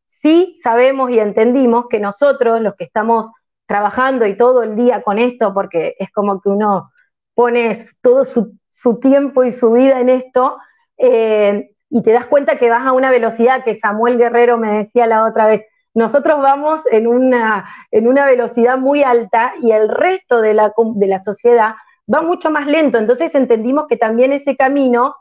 Sí 0.06 0.54
sabemos 0.62 1.10
y 1.10 1.18
entendimos 1.18 1.86
que 1.88 2.00
nosotros, 2.00 2.60
los 2.62 2.74
que 2.74 2.84
estamos 2.84 3.26
trabajando 3.66 4.26
y 4.26 4.36
todo 4.36 4.62
el 4.62 4.76
día 4.76 5.02
con 5.02 5.18
esto, 5.18 5.52
porque 5.52 5.94
es 5.98 6.10
como 6.10 6.40
que 6.40 6.48
uno 6.48 6.90
pone 7.34 7.76
todo 8.00 8.24
su, 8.24 8.56
tiempo 9.00 9.44
y 9.44 9.52
su 9.52 9.72
vida 9.72 10.00
en 10.00 10.08
esto, 10.08 10.56
eh, 10.96 11.70
y 11.90 12.02
te 12.02 12.12
das 12.12 12.26
cuenta 12.26 12.58
que 12.58 12.70
vas 12.70 12.86
a 12.86 12.92
una 12.92 13.10
velocidad 13.10 13.62
que 13.62 13.74
Samuel 13.74 14.16
Guerrero 14.16 14.56
me 14.56 14.78
decía 14.78 15.06
la 15.06 15.26
otra 15.26 15.46
vez, 15.46 15.64
nosotros 15.92 16.40
vamos 16.40 16.80
en 16.90 17.06
una, 17.06 17.68
en 17.90 18.08
una 18.08 18.24
velocidad 18.24 18.78
muy 18.78 19.02
alta 19.02 19.52
y 19.60 19.72
el 19.72 19.88
resto 19.88 20.40
de 20.40 20.54
la, 20.54 20.72
de 20.94 21.06
la 21.06 21.18
sociedad 21.18 21.74
va 22.12 22.22
mucho 22.22 22.50
más 22.50 22.66
lento. 22.66 22.98
Entonces 22.98 23.34
entendimos 23.34 23.86
que 23.86 23.96
también 23.96 24.32
ese 24.32 24.56
camino 24.56 25.14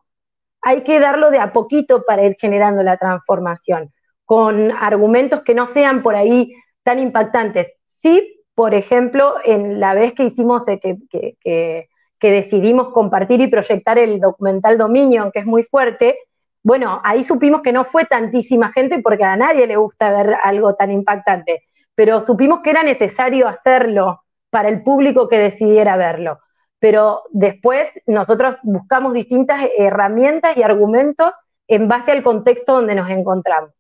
hay 0.66 0.82
que 0.82 1.00
darlo 1.00 1.30
de 1.30 1.38
a 1.38 1.54
poquito 1.54 2.04
para 2.06 2.26
ir 2.26 2.38
generando 2.40 2.82
la 2.82 2.98
transformación, 2.98 3.94
con 4.26 4.72
argumentos 4.72 5.44
que 5.44 5.54
no 5.54 5.68
sean 5.68 6.02
por 6.02 6.16
ahí 6.16 6.52
tan 6.82 6.98
impactantes. 6.98 7.72
Sí, 8.02 8.42
por 8.56 8.74
ejemplo, 8.74 9.36
en 9.46 9.80
la 9.80 9.94
vez 9.94 10.14
que 10.14 10.24
hicimos, 10.24 10.68
eh, 10.68 10.80
que, 10.80 11.36
que, 11.40 11.88
decidimos 12.20 12.90
compartir 12.90 13.40
y 13.42 13.48
proyectar 13.48 14.00
el 14.00 14.20
documental 14.20 14.80
Dominion, 14.80 15.32
que 15.32 15.38
es 15.38 15.46
muy 15.46 15.62
fuerte, 15.62 16.18
bueno, 16.64 17.00
ahí 17.04 17.24
supimos 17.24 17.62
que 17.62 17.72
no 17.72 17.86
fue 17.86 18.06
tantísima 18.06 18.72
gente 18.72 19.00
porque 19.04 19.24
a 19.24 19.38
nadie 19.38 19.68
le 19.68 19.76
gusta 19.76 20.10
ver 20.10 20.36
algo 20.44 20.74
tan 20.74 20.90
impactante, 20.90 21.66
pero 21.94 22.22
supimos 22.22 22.62
que 22.62 22.72
era 22.72 22.82
necesario 22.82 23.48
hacerlo 23.48 24.24
para 24.50 24.70
el 24.70 24.82
público 24.82 25.28
que 25.28 25.38
decidiera 25.38 25.96
verlo. 25.96 26.40
Pero 26.86 27.24
después 27.32 27.88
nosotros 28.06 28.58
buscamos 28.62 29.14
distintas 29.14 29.60
herramientas 29.76 30.56
y 30.56 30.62
argumentos 30.62 31.34
en 31.68 31.88
base 31.88 32.12
al 32.12 32.22
contexto 32.22 32.76
donde 32.76 32.94
nos 32.94 33.10
encontramos. 33.10 33.72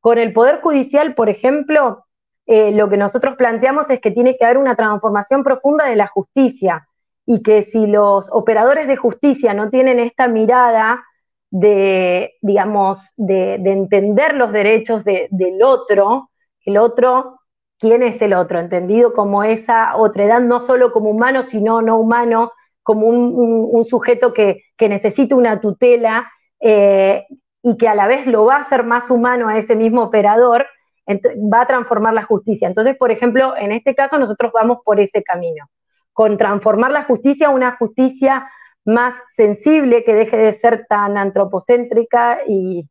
Con 0.00 0.18
el 0.18 0.34
Poder 0.34 0.60
Judicial, 0.60 1.14
por 1.14 1.30
ejemplo, 1.30 2.04
eh, 2.44 2.70
lo 2.72 2.90
que 2.90 2.98
nosotros 2.98 3.36
planteamos 3.36 3.88
es 3.88 4.02
que 4.02 4.10
tiene 4.10 4.36
que 4.36 4.44
haber 4.44 4.58
una 4.58 4.76
transformación 4.76 5.42
profunda 5.42 5.86
de 5.86 5.96
la 5.96 6.08
justicia 6.08 6.86
y 7.24 7.42
que 7.42 7.62
si 7.62 7.86
los 7.86 8.28
operadores 8.30 8.86
de 8.86 8.96
justicia 8.96 9.54
no 9.54 9.70
tienen 9.70 9.98
esta 9.98 10.28
mirada 10.28 11.02
de, 11.48 12.34
digamos, 12.42 12.98
de, 13.16 13.54
entender 13.54 14.34
los 14.34 14.52
derechos 14.52 15.04
del 15.04 15.62
otro, 15.64 16.28
el 16.66 16.76
otro, 16.76 17.40
¿quién 17.82 18.04
es 18.04 18.22
el 18.22 18.32
otro? 18.32 18.60
Entendido 18.60 19.12
como 19.12 19.42
esa 19.42 19.96
otredad, 19.96 20.40
no 20.40 20.60
solo 20.60 20.92
como 20.92 21.10
humano, 21.10 21.42
sino 21.42 21.82
no 21.82 21.98
humano, 21.98 22.52
como 22.84 23.08
un, 23.08 23.84
sujeto 23.84 24.32
que, 24.32 24.62
necesita 24.78 25.34
una 25.34 25.60
tutela 25.60 26.30
eh, 26.60 27.26
y 27.62 27.76
que 27.76 27.88
a 27.88 27.94
la 27.94 28.06
vez 28.06 28.26
lo 28.26 28.44
va 28.44 28.56
a 28.56 28.60
hacer 28.60 28.84
más 28.84 29.10
humano 29.10 29.48
a 29.48 29.58
ese 29.58 29.74
mismo 29.74 30.02
operador, 30.02 30.66
va 31.08 31.62
a 31.62 31.66
transformar 31.66 32.14
la 32.14 32.22
justicia. 32.22 32.68
Entonces, 32.68 32.96
por 32.96 33.10
ejemplo, 33.10 33.56
en 33.56 33.72
este 33.72 33.96
caso 33.96 34.16
nosotros 34.16 34.52
vamos 34.52 34.78
por 34.84 35.00
ese 35.00 35.24
camino, 35.24 35.66
con 36.12 36.38
transformar 36.38 36.92
la 36.92 37.02
justicia 37.02 37.48
a 37.48 37.50
una 37.50 37.76
justicia 37.76 38.48
más 38.84 39.14
sensible, 39.34 40.04
que 40.04 40.14
deje 40.14 40.36
de 40.36 40.52
ser 40.52 40.86
tan 40.88 41.16
antropocéntrica 41.16 42.38
y 42.46 42.88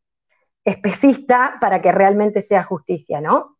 especista 0.66 1.58
para 1.62 1.82
que 1.82 1.94
realmente 1.94 2.42
sea 2.42 2.64
justicia, 2.64 3.22
¿no? 3.22 3.56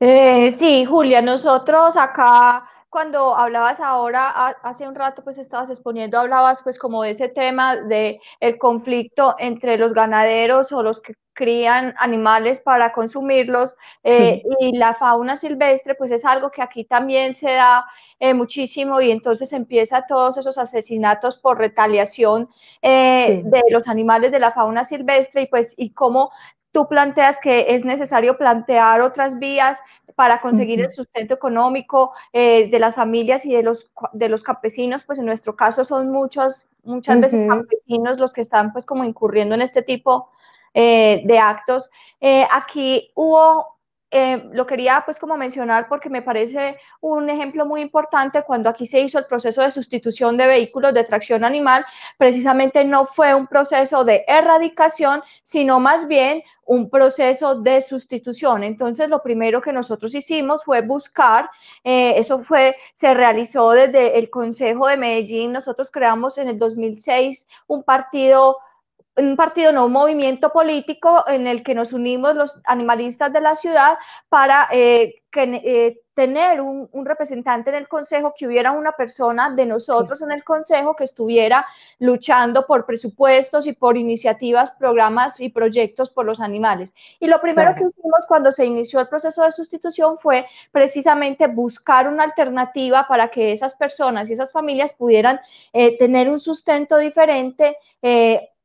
Eh, 0.00 0.50
sí, 0.52 0.84
Julia, 0.84 1.22
nosotros 1.22 1.96
acá 1.96 2.68
cuando 2.94 3.34
hablabas 3.34 3.80
ahora, 3.80 4.30
hace 4.62 4.86
un 4.86 4.94
rato, 4.94 5.24
pues 5.24 5.36
estabas 5.38 5.68
exponiendo, 5.68 6.16
hablabas 6.20 6.62
pues 6.62 6.78
como 6.78 7.02
de 7.02 7.10
ese 7.10 7.28
tema 7.28 7.74
de 7.74 8.20
el 8.38 8.56
conflicto 8.56 9.34
entre 9.38 9.76
los 9.78 9.92
ganaderos 9.92 10.70
o 10.70 10.80
los 10.80 11.00
que 11.00 11.14
crían 11.32 11.92
animales 11.98 12.60
para 12.60 12.92
consumirlos 12.92 13.74
eh, 14.04 14.44
y 14.60 14.76
la 14.78 14.94
fauna 14.94 15.36
silvestre, 15.36 15.96
pues 15.96 16.12
es 16.12 16.24
algo 16.24 16.52
que 16.52 16.62
aquí 16.62 16.84
también 16.84 17.34
se 17.34 17.50
da 17.54 17.84
eh, 18.20 18.32
muchísimo 18.32 19.00
y 19.00 19.10
entonces 19.10 19.52
empieza 19.52 20.06
todos 20.06 20.36
esos 20.36 20.56
asesinatos 20.56 21.36
por 21.36 21.58
retaliación 21.58 22.48
eh, 22.80 23.42
de 23.44 23.62
los 23.70 23.88
animales 23.88 24.30
de 24.30 24.38
la 24.38 24.52
fauna 24.52 24.84
silvestre 24.84 25.42
y 25.42 25.46
pues 25.48 25.74
y 25.76 25.90
cómo 25.90 26.30
tú 26.74 26.88
planteas 26.88 27.38
que 27.38 27.72
es 27.72 27.84
necesario 27.84 28.36
plantear 28.36 29.00
otras 29.00 29.38
vías 29.38 29.80
para 30.16 30.40
conseguir 30.40 30.80
el 30.80 30.90
sustento 30.90 31.32
económico 31.32 32.12
eh, 32.32 32.68
de 32.68 32.78
las 32.80 32.96
familias 32.96 33.46
y 33.46 33.54
de 33.54 33.62
los, 33.62 33.88
de 34.12 34.28
los 34.28 34.42
campesinos, 34.42 35.04
pues 35.04 35.20
en 35.20 35.26
nuestro 35.26 35.54
caso 35.54 35.84
son 35.84 36.10
muchos, 36.10 36.66
muchas 36.82 37.20
veces 37.20 37.48
campesinos 37.48 38.18
los 38.18 38.32
que 38.32 38.40
están 38.40 38.72
pues 38.72 38.84
como 38.84 39.04
incurriendo 39.04 39.54
en 39.54 39.62
este 39.62 39.82
tipo 39.82 40.30
eh, 40.74 41.22
de 41.24 41.38
actos. 41.38 41.88
Eh, 42.20 42.44
aquí 42.50 43.12
hubo 43.14 43.73
eh, 44.16 44.48
lo 44.52 44.64
quería 44.64 45.02
pues 45.04 45.18
como 45.18 45.36
mencionar 45.36 45.88
porque 45.88 46.08
me 46.08 46.22
parece 46.22 46.78
un 47.00 47.28
ejemplo 47.28 47.66
muy 47.66 47.80
importante 47.80 48.44
cuando 48.44 48.70
aquí 48.70 48.86
se 48.86 49.00
hizo 49.00 49.18
el 49.18 49.26
proceso 49.26 49.60
de 49.60 49.72
sustitución 49.72 50.36
de 50.36 50.46
vehículos 50.46 50.94
de 50.94 51.02
tracción 51.02 51.42
animal, 51.42 51.84
precisamente 52.16 52.84
no 52.84 53.06
fue 53.06 53.34
un 53.34 53.48
proceso 53.48 54.04
de 54.04 54.24
erradicación, 54.28 55.20
sino 55.42 55.80
más 55.80 56.06
bien 56.06 56.44
un 56.64 56.90
proceso 56.90 57.56
de 57.56 57.80
sustitución. 57.80 58.62
Entonces, 58.62 59.08
lo 59.08 59.20
primero 59.20 59.60
que 59.60 59.72
nosotros 59.72 60.14
hicimos 60.14 60.62
fue 60.62 60.82
buscar, 60.82 61.50
eh, 61.82 62.14
eso 62.16 62.44
fue, 62.44 62.76
se 62.92 63.14
realizó 63.14 63.72
desde 63.72 64.16
el 64.16 64.30
Consejo 64.30 64.86
de 64.86 64.96
Medellín, 64.96 65.50
nosotros 65.50 65.90
creamos 65.90 66.38
en 66.38 66.46
el 66.46 66.58
2006 66.60 67.48
un 67.66 67.82
partido 67.82 68.58
un 69.16 69.36
partido, 69.36 69.72
no 69.72 69.86
un 69.86 69.92
movimiento 69.92 70.50
político 70.50 71.24
en 71.28 71.46
el 71.46 71.62
que 71.62 71.74
nos 71.74 71.92
unimos 71.92 72.34
los 72.34 72.60
animalistas 72.64 73.32
de 73.32 73.40
la 73.40 73.54
ciudad 73.54 73.96
para 74.28 74.68
eh, 74.72 75.22
eh, 75.36 76.00
tener 76.14 76.60
un, 76.60 76.88
representante 77.04 77.70
en 77.70 77.76
el 77.76 77.88
consejo, 77.88 78.34
que 78.36 78.46
hubiera 78.46 78.70
una 78.70 78.92
persona 78.92 79.50
de 79.50 79.66
nosotros 79.66 80.22
en 80.22 80.30
el 80.30 80.44
consejo 80.44 80.94
que 80.94 81.04
estuviera 81.04 81.66
luchando 81.98 82.66
por 82.66 82.86
presupuestos 82.86 83.66
y 83.66 83.72
por 83.72 83.96
iniciativas, 83.96 84.70
programas 84.72 85.40
y 85.40 85.48
proyectos 85.48 86.10
por 86.10 86.24
los 86.24 86.40
animales. 86.40 86.94
Y 87.18 87.26
lo 87.26 87.40
primero 87.40 87.74
que 87.74 87.84
hicimos 87.84 88.24
cuando 88.28 88.52
se 88.52 88.64
inició 88.64 89.00
el 89.00 89.08
proceso 89.08 89.42
de 89.42 89.50
sustitución 89.50 90.16
fue 90.18 90.46
precisamente 90.70 91.48
buscar 91.48 92.06
una 92.06 92.22
alternativa 92.22 93.06
para 93.08 93.28
que 93.28 93.52
esas 93.52 93.74
personas 93.74 94.30
y 94.30 94.34
esas 94.34 94.52
familias 94.52 94.94
pudieran 94.94 95.40
eh, 95.72 95.98
tener 95.98 96.30
un 96.30 96.38
sustento 96.38 96.96
diferente 96.98 97.76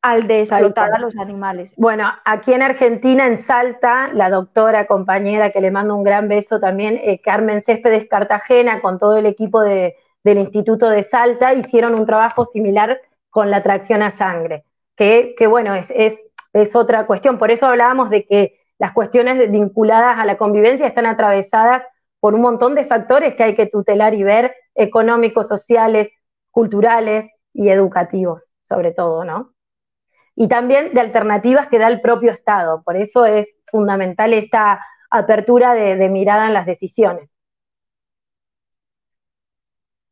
al 0.02 0.28
de 0.28 0.42
explotar 0.42 0.94
a 0.94 1.00
los 1.00 1.18
animales. 1.18 1.74
Bueno, 1.78 2.10
aquí 2.24 2.54
en 2.54 2.62
Argentina, 2.62 3.28
en 3.28 3.38
Salta, 3.38 4.10
la 4.14 4.30
doctora, 4.30 4.88
compañera, 4.88 5.52
que 5.52 5.62
le 5.62 5.72
mando 5.72 5.96
un 5.96 6.04
gran 6.04 6.28
beso 6.28 6.60
también, 6.60 7.00
eh, 7.04 7.20
Carmen 7.22 7.62
Céspedes 7.62 8.08
Cartagena, 8.08 8.82
con 8.82 8.98
todo 8.98 9.18
el 9.18 9.26
equipo 9.26 9.62
del 9.62 9.94
Instituto 10.24 10.90
de 10.90 11.04
Salta, 11.04 11.54
hicieron 11.54 11.96
un 11.96 12.06
trabajo 12.06 12.46
similar 12.46 13.00
con 13.30 13.52
la 13.52 13.62
tracción 13.62 14.02
a 14.02 14.12
sangre, 14.12 14.64
que, 14.96 15.36
bueno, 15.48 15.76
es, 15.76 16.18
es, 16.54 16.76
otra 16.76 17.06
cuestión. 17.06 17.38
Por 17.38 17.52
eso 17.52 17.68
hablábamos 17.68 18.10
de 18.10 18.26
que 18.26 18.60
las 18.80 18.94
cuestiones 18.94 19.52
vinculadas 19.52 20.18
a 20.18 20.26
la 20.26 20.38
convivencia 20.38 20.88
están 20.88 21.06
atravesadas 21.06 21.84
por 22.20 22.34
un 22.34 22.42
montón 22.42 22.76
de 22.76 22.86
factores 22.86 23.36
que 23.36 23.44
hay 23.44 23.56
que 23.56 23.68
tutelar 23.68 24.14
y 24.14 24.24
ver, 24.24 24.56
económicos, 24.76 25.48
sociales, 25.48 26.10
culturales 26.52 27.30
y 27.54 27.70
educativos, 27.70 28.50
sobre 28.68 28.92
todo, 28.92 29.24
¿no? 29.24 29.52
Y 30.40 30.48
también 30.48 30.94
de 30.94 31.02
alternativas 31.02 31.68
que 31.68 31.80
da 31.80 31.90
el 31.90 32.00
propio 32.00 32.32
Estado. 32.32 32.82
Por 32.84 32.96
eso 32.96 33.26
es 33.26 33.60
fundamental 33.70 34.34
esta 34.34 34.80
apertura 35.12 35.74
de, 35.74 36.08
mirada 36.08 36.48
en 36.48 36.54
las 36.54 36.66
decisiones. 36.66 37.30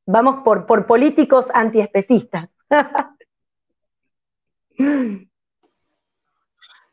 Vamos 0.05 0.43
por, 0.43 0.65
por 0.65 0.85
políticos 0.85 1.47
antiespecistas. 1.53 2.49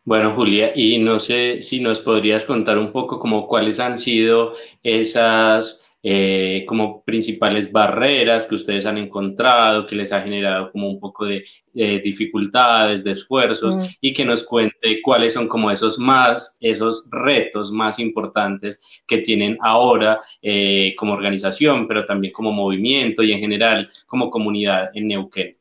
Bueno, 0.07 0.33
Julia, 0.33 0.73
y 0.75 0.99
no 0.99 1.19
sé 1.19 1.63
si 1.63 1.81
nos 1.81 2.01
podrías 2.01 2.45
contar 2.45 2.77
un 2.77 2.93
poco 2.93 3.19
como 3.19 3.47
cuáles 3.47 3.81
han 3.81 3.99
sido 3.99 4.53
esas 4.83 5.91
eh, 6.07 6.67
como 6.69 7.03
principales 7.03 7.73
barreras 7.73 8.47
que 8.47 8.57
ustedes 8.57 8.85
han 8.85 8.99
encontrado, 8.99 9.87
que 9.87 9.97
les 9.97 10.13
ha 10.13 10.21
generado 10.21 10.71
como 10.71 10.87
un 10.87 11.01
poco 11.01 11.25
de 11.25 11.43
dificultades, 11.73 13.03
de 13.03 13.13
esfuerzos, 13.13 13.75
mm. 13.75 13.81
y 14.03 14.13
que 14.13 14.27
nos 14.27 14.45
cuente 14.45 15.01
cuáles 15.03 15.33
son 15.33 15.49
como 15.49 15.71
esos 15.71 15.99
más, 15.99 16.59
esos 16.61 17.09
retos 17.11 17.73
más 17.73 17.99
importantes 17.99 18.83
que 19.07 19.19
tienen 19.19 19.57
ahora 19.63 20.21
eh, 20.43 20.95
como 20.99 21.15
organización, 21.15 21.89
pero 21.89 22.05
también 22.05 22.35
como 22.35 22.53
movimiento 22.53 23.23
y 23.23 23.33
en 23.33 23.41
general 23.41 23.89
como 24.07 24.29
comunidad 24.29 24.91
en 24.93 25.09
Neuquén. 25.09 25.53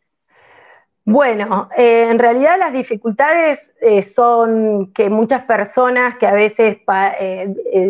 Bueno, 1.05 1.69
eh, 1.77 2.07
en 2.09 2.19
realidad 2.19 2.57
las 2.59 2.73
dificultades 2.73 3.59
son 4.13 4.91
que 4.91 5.09
muchas 5.09 5.45
personas 5.45 6.17
que 6.17 6.27
a 6.27 6.33
veces 6.33 6.79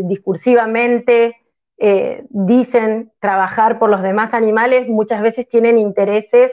discursivamente 0.04 1.38
eh, 1.78 2.26
dicen 2.30 3.12
trabajar 3.20 3.80
por 3.80 3.90
los 3.90 4.02
demás 4.02 4.34
animales, 4.34 4.88
muchas 4.88 5.22
veces 5.22 5.48
tienen 5.48 5.78
intereses 5.78 6.52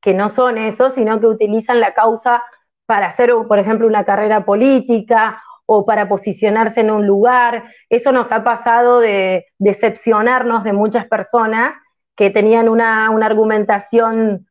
que 0.00 0.14
no 0.14 0.28
son 0.28 0.58
esos, 0.58 0.94
sino 0.94 1.20
que 1.20 1.26
utilizan 1.26 1.80
la 1.80 1.94
causa 1.94 2.42
para 2.86 3.06
hacer, 3.06 3.32
por 3.48 3.58
ejemplo, 3.58 3.86
una 3.86 4.04
carrera 4.04 4.44
política 4.44 5.42
o 5.66 5.86
para 5.86 6.08
posicionarse 6.08 6.80
en 6.80 6.90
un 6.90 7.06
lugar. 7.06 7.64
Eso 7.88 8.12
nos 8.12 8.32
ha 8.32 8.42
pasado 8.42 9.00
de 9.00 9.46
decepcionarnos 9.58 10.64
de 10.64 10.72
muchas 10.72 11.06
personas 11.06 11.74
que 12.16 12.30
tenían 12.30 12.68
una, 12.68 13.06
argumentación 13.06 14.46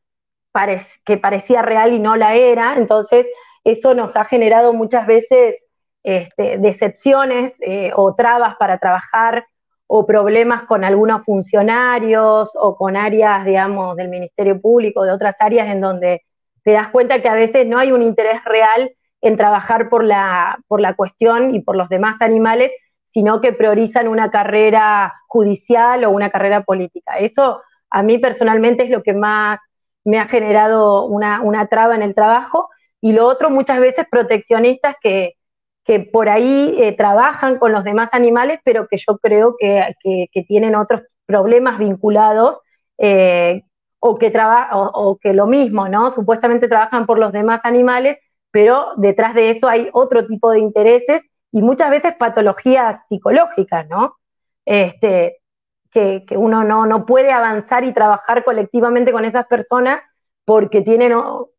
que 1.05 1.17
parecía 1.17 1.61
real 1.61 1.93
y 1.93 1.99
no 1.99 2.15
la 2.15 2.35
era. 2.35 2.75
Entonces, 2.77 3.27
eso 3.63 3.93
nos 3.93 4.15
ha 4.15 4.25
generado 4.25 4.73
muchas 4.73 5.05
veces 5.05 5.55
este, 6.03 6.57
decepciones 6.57 7.53
eh, 7.59 7.91
o 7.95 8.15
trabas 8.15 8.55
para 8.55 8.79
trabajar 8.79 9.45
o 9.93 10.05
problemas 10.05 10.63
con 10.63 10.85
algunos 10.85 11.25
funcionarios 11.25 12.53
o 12.55 12.77
con 12.77 12.95
áreas, 12.95 13.43
digamos, 13.43 13.97
del 13.97 14.07
Ministerio 14.07 14.61
Público, 14.61 15.03
de 15.03 15.11
otras 15.11 15.35
áreas 15.37 15.67
en 15.67 15.81
donde 15.81 16.21
te 16.63 16.71
das 16.71 16.87
cuenta 16.91 17.21
que 17.21 17.27
a 17.27 17.33
veces 17.33 17.67
no 17.67 17.77
hay 17.77 17.91
un 17.91 18.01
interés 18.01 18.41
real 18.45 18.93
en 19.19 19.35
trabajar 19.35 19.89
por 19.89 20.05
la, 20.05 20.57
por 20.69 20.79
la 20.79 20.93
cuestión 20.93 21.53
y 21.53 21.59
por 21.59 21.75
los 21.75 21.89
demás 21.89 22.21
animales, 22.21 22.71
sino 23.09 23.41
que 23.41 23.51
priorizan 23.51 24.07
una 24.07 24.31
carrera 24.31 25.13
judicial 25.27 26.05
o 26.05 26.11
una 26.11 26.29
carrera 26.29 26.63
política. 26.63 27.17
Eso 27.19 27.61
a 27.89 28.01
mí 28.01 28.17
personalmente 28.17 28.85
es 28.85 28.89
lo 28.91 29.03
que 29.03 29.13
más 29.13 29.59
me 30.05 30.19
ha 30.19 30.29
generado 30.29 31.03
una, 31.03 31.41
una 31.41 31.67
traba 31.67 31.95
en 31.95 32.01
el 32.01 32.15
trabajo. 32.15 32.69
Y 33.01 33.11
lo 33.11 33.27
otro, 33.27 33.49
muchas 33.49 33.81
veces 33.81 34.05
proteccionistas 34.09 34.95
que, 35.01 35.33
que 35.91 35.99
por 35.99 36.29
ahí 36.29 36.73
eh, 36.77 36.95
trabajan 36.95 37.59
con 37.59 37.73
los 37.73 37.83
demás 37.83 38.07
animales, 38.13 38.61
pero 38.63 38.87
que 38.87 38.95
yo 38.95 39.17
creo 39.17 39.57
que, 39.59 39.93
tienen 40.47 40.73
otros 40.73 41.01
problemas 41.25 41.79
vinculados 41.79 42.61
eh, 42.97 43.63
o, 43.99 44.15
que 44.15 44.31
o, 44.71 45.17
que 45.21 45.33
lo 45.33 45.47
mismo, 45.47 45.89
¿no? 45.89 46.09
Supuestamente 46.09 46.69
trabajan 46.69 47.05
por 47.05 47.19
los 47.19 47.33
demás 47.33 47.59
animales, 47.65 48.19
pero 48.51 48.93
detrás 48.95 49.35
de 49.35 49.49
eso 49.49 49.67
hay 49.67 49.89
otro 49.91 50.25
tipo 50.25 50.51
de 50.51 50.59
intereses 50.59 51.23
y 51.51 51.61
muchas 51.61 51.89
veces 51.89 52.15
patologías 52.17 53.05
psicológicas, 53.09 53.85
¿no? 53.89 54.15
Este, 54.63 55.41
que, 55.91 56.23
uno 56.37 56.63
no, 56.63 56.85
no, 56.85 57.05
puede 57.05 57.33
avanzar 57.33 57.83
y 57.83 57.91
trabajar 57.91 58.45
colectivamente 58.45 59.11
con 59.11 59.25
esas 59.25 59.45
personas 59.45 60.01
porque 60.45 60.83
tienen 60.83 61.11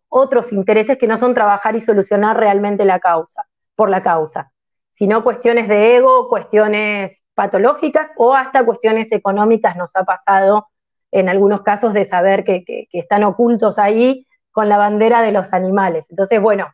otros 0.09 0.53
intereses 0.53 0.97
que 0.97 1.07
no 1.07 1.18
son 1.18 1.35
trabajar 1.35 1.76
y 1.76 1.83
solucionar 1.83 2.39
realmente 2.39 2.87
la 2.87 2.99
causa, 2.99 3.45
por 3.75 3.91
la 3.91 4.01
causa, 4.01 4.53
sino 4.95 5.25
cuestiones 5.25 5.68
de 5.68 5.97
ego, 5.97 6.29
cuestiones 6.29 7.23
patológicas 7.35 8.11
o 8.16 8.35
hasta 8.35 8.64
cuestiones 8.64 9.11
económicas 9.12 9.77
nos 9.77 9.95
ha 9.97 10.05
pasado 10.05 10.68
en 11.11 11.29
algunos 11.29 11.62
casos 11.62 11.93
de 11.93 12.05
saber 12.05 12.45
que, 12.45 12.64
están 12.93 13.25
ocultos 13.25 13.79
ahí 13.79 14.27
con 14.51 14.68
la 14.68 14.79
bandera 14.79 15.23
de 15.23 15.33
los 15.33 15.53
animales. 15.53 16.07
Entonces, 16.11 16.41
bueno, 16.41 16.73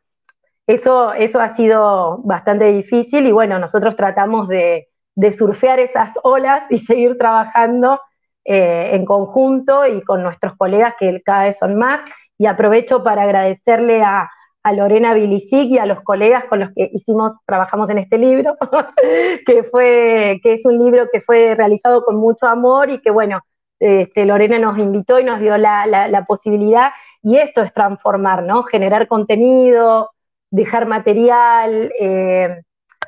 eso, 0.67 1.13
eso 1.13 1.41
ha 1.41 1.55
sido 1.55 2.19
bastante 2.25 2.67
difícil 2.67 3.27
y 3.27 3.33
bueno, 3.33 3.59
nosotros 3.59 3.97
tratamos 3.97 4.49
de, 4.49 4.89
surfear 5.37 5.81
esas 5.81 6.13
olas 6.23 6.71
y 6.71 6.79
seguir 6.79 7.19
trabajando 7.19 8.01
eh, 8.45 8.91
en 8.93 9.05
conjunto 9.05 9.87
y 9.87 10.03
con 10.03 10.23
nuestros 10.23 10.57
colegas 10.57 10.95
que 10.99 11.21
cada 11.23 11.45
vez 11.45 11.59
son 11.59 11.77
más 11.77 12.01
y 12.39 12.47
aprovecho 12.47 13.03
para 13.03 13.23
agradecerle 13.23 14.03
a, 14.03 14.31
Lorena 14.73 15.15
Bilicic 15.15 15.71
y 15.71 15.79
a 15.79 15.87
los 15.87 16.03
colegas 16.03 16.45
con 16.45 16.61
los 16.61 16.71
que 16.75 16.91
hicimos, 16.93 17.33
trabajamos 17.47 17.89
en 17.91 17.99
este 17.99 18.19
libro, 18.19 18.57
que 19.47 19.65
fue, 19.65 20.41
que 20.43 20.55
es 20.55 20.65
un 20.65 20.79
libro 20.79 21.09
que 21.13 21.21
fue 21.21 21.55
realizado 21.55 22.05
con 22.05 22.17
mucho 22.17 22.47
amor 22.47 22.91
y 22.91 23.01
que 23.01 23.11
bueno, 23.11 23.41
este, 23.81 24.27
Lorena 24.27 24.59
nos 24.59 24.79
invitó 24.79 25.21
y 25.21 25.25
nos 25.25 25.41
dio 25.41 25.57
la, 25.57 26.25
posibilidad, 26.27 26.91
y 27.23 27.37
esto 27.37 27.63
es 27.63 27.73
transformar, 27.73 28.43
¿no? 28.43 28.63
Generar 28.65 29.07
contenido, 29.09 30.11
dejar 30.51 30.87
material, 30.87 31.93
eh, 32.01 32.63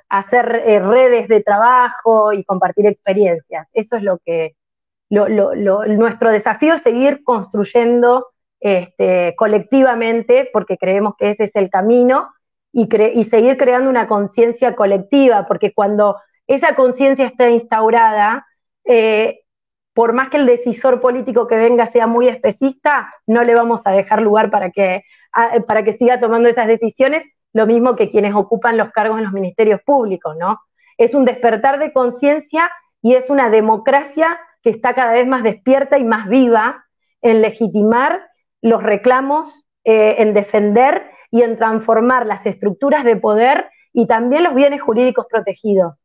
hacer 0.08 0.62
eh, 0.66 0.80
redes 0.80 1.28
de 1.28 1.42
trabajo 1.42 2.32
y 2.32 2.44
compartir 2.44 2.86
experiencias. 2.86 3.68
Eso 3.72 3.96
es 3.96 4.02
lo 4.02 4.18
que, 4.24 4.54
nuestro 5.10 6.30
desafío 6.30 6.74
es 6.74 6.82
seguir 6.82 7.24
construyendo 7.24 8.28
este, 8.60 9.34
colectivamente, 9.36 10.48
porque 10.52 10.76
creemos 10.76 11.14
que 11.18 11.30
ese 11.30 11.44
es 11.44 11.56
el 11.56 11.70
camino, 11.70 12.28
y, 12.72 12.86
seguir 13.24 13.56
creando 13.56 13.90
una 13.90 14.06
conciencia 14.06 14.76
colectiva, 14.76 15.46
porque 15.48 15.72
cuando 15.72 16.16
esa 16.46 16.74
conciencia 16.74 17.26
está 17.26 17.50
instaurada, 17.50 18.46
eh, 18.84 19.40
por 19.92 20.12
más 20.12 20.30
que 20.30 20.36
el 20.36 20.46
decisor 20.46 21.00
político 21.00 21.46
que 21.48 21.56
venga 21.56 21.86
sea 21.86 22.06
muy 22.06 22.28
especista, 22.28 23.12
no 23.26 23.42
le 23.42 23.54
vamos 23.54 23.80
a 23.84 23.90
dejar 23.90 24.22
lugar 24.22 24.50
para 24.50 24.70
que, 24.70 25.02
para 25.66 25.82
que 25.82 25.94
siga 25.94 26.20
tomando 26.20 26.48
esas 26.48 26.68
decisiones, 26.68 27.24
lo 27.52 27.66
mismo 27.66 27.96
que 27.96 28.10
quienes 28.10 28.34
ocupan 28.34 28.76
los 28.76 28.92
cargos 28.92 29.18
en 29.18 29.24
los 29.24 29.32
ministerios 29.32 29.80
públicos, 29.82 30.36
¿no? 30.36 30.60
Es 30.96 31.14
un 31.14 31.24
despertar 31.24 31.80
de 31.80 31.92
conciencia 31.92 32.70
y 33.02 33.14
es 33.14 33.30
una 33.30 33.50
democracia 33.50 34.38
que 34.62 34.70
está 34.70 34.94
cada 34.94 35.12
vez 35.12 35.26
más 35.26 35.42
despierta 35.42 35.98
y 35.98 36.04
más 36.04 36.28
viva 36.28 36.84
en 37.22 37.42
legitimar 37.42 38.29
los 38.62 38.82
reclamos, 38.82 39.66
eh, 39.84 40.16
en 40.18 40.34
defender 40.34 41.10
y 41.30 41.42
en 41.42 41.56
transformar 41.56 42.26
las 42.26 42.46
estructuras 42.46 43.04
de 43.04 43.16
poder 43.16 43.70
y 43.92 44.06
también 44.06 44.44
los 44.44 44.54
bienes 44.54 44.82
jurídicos 44.82 45.26
protegidos 45.28 45.98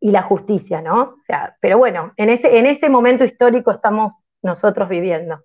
y 0.00 0.10
la 0.10 0.22
justicia, 0.22 0.80
¿no? 0.80 1.02
O 1.02 1.16
sea, 1.24 1.56
pero 1.60 1.78
bueno, 1.78 2.12
en 2.16 2.30
ese, 2.30 2.58
en 2.58 2.66
ese 2.66 2.88
momento 2.88 3.24
histórico 3.24 3.70
estamos 3.70 4.14
nosotros 4.42 4.88
viviendo. 4.88 5.40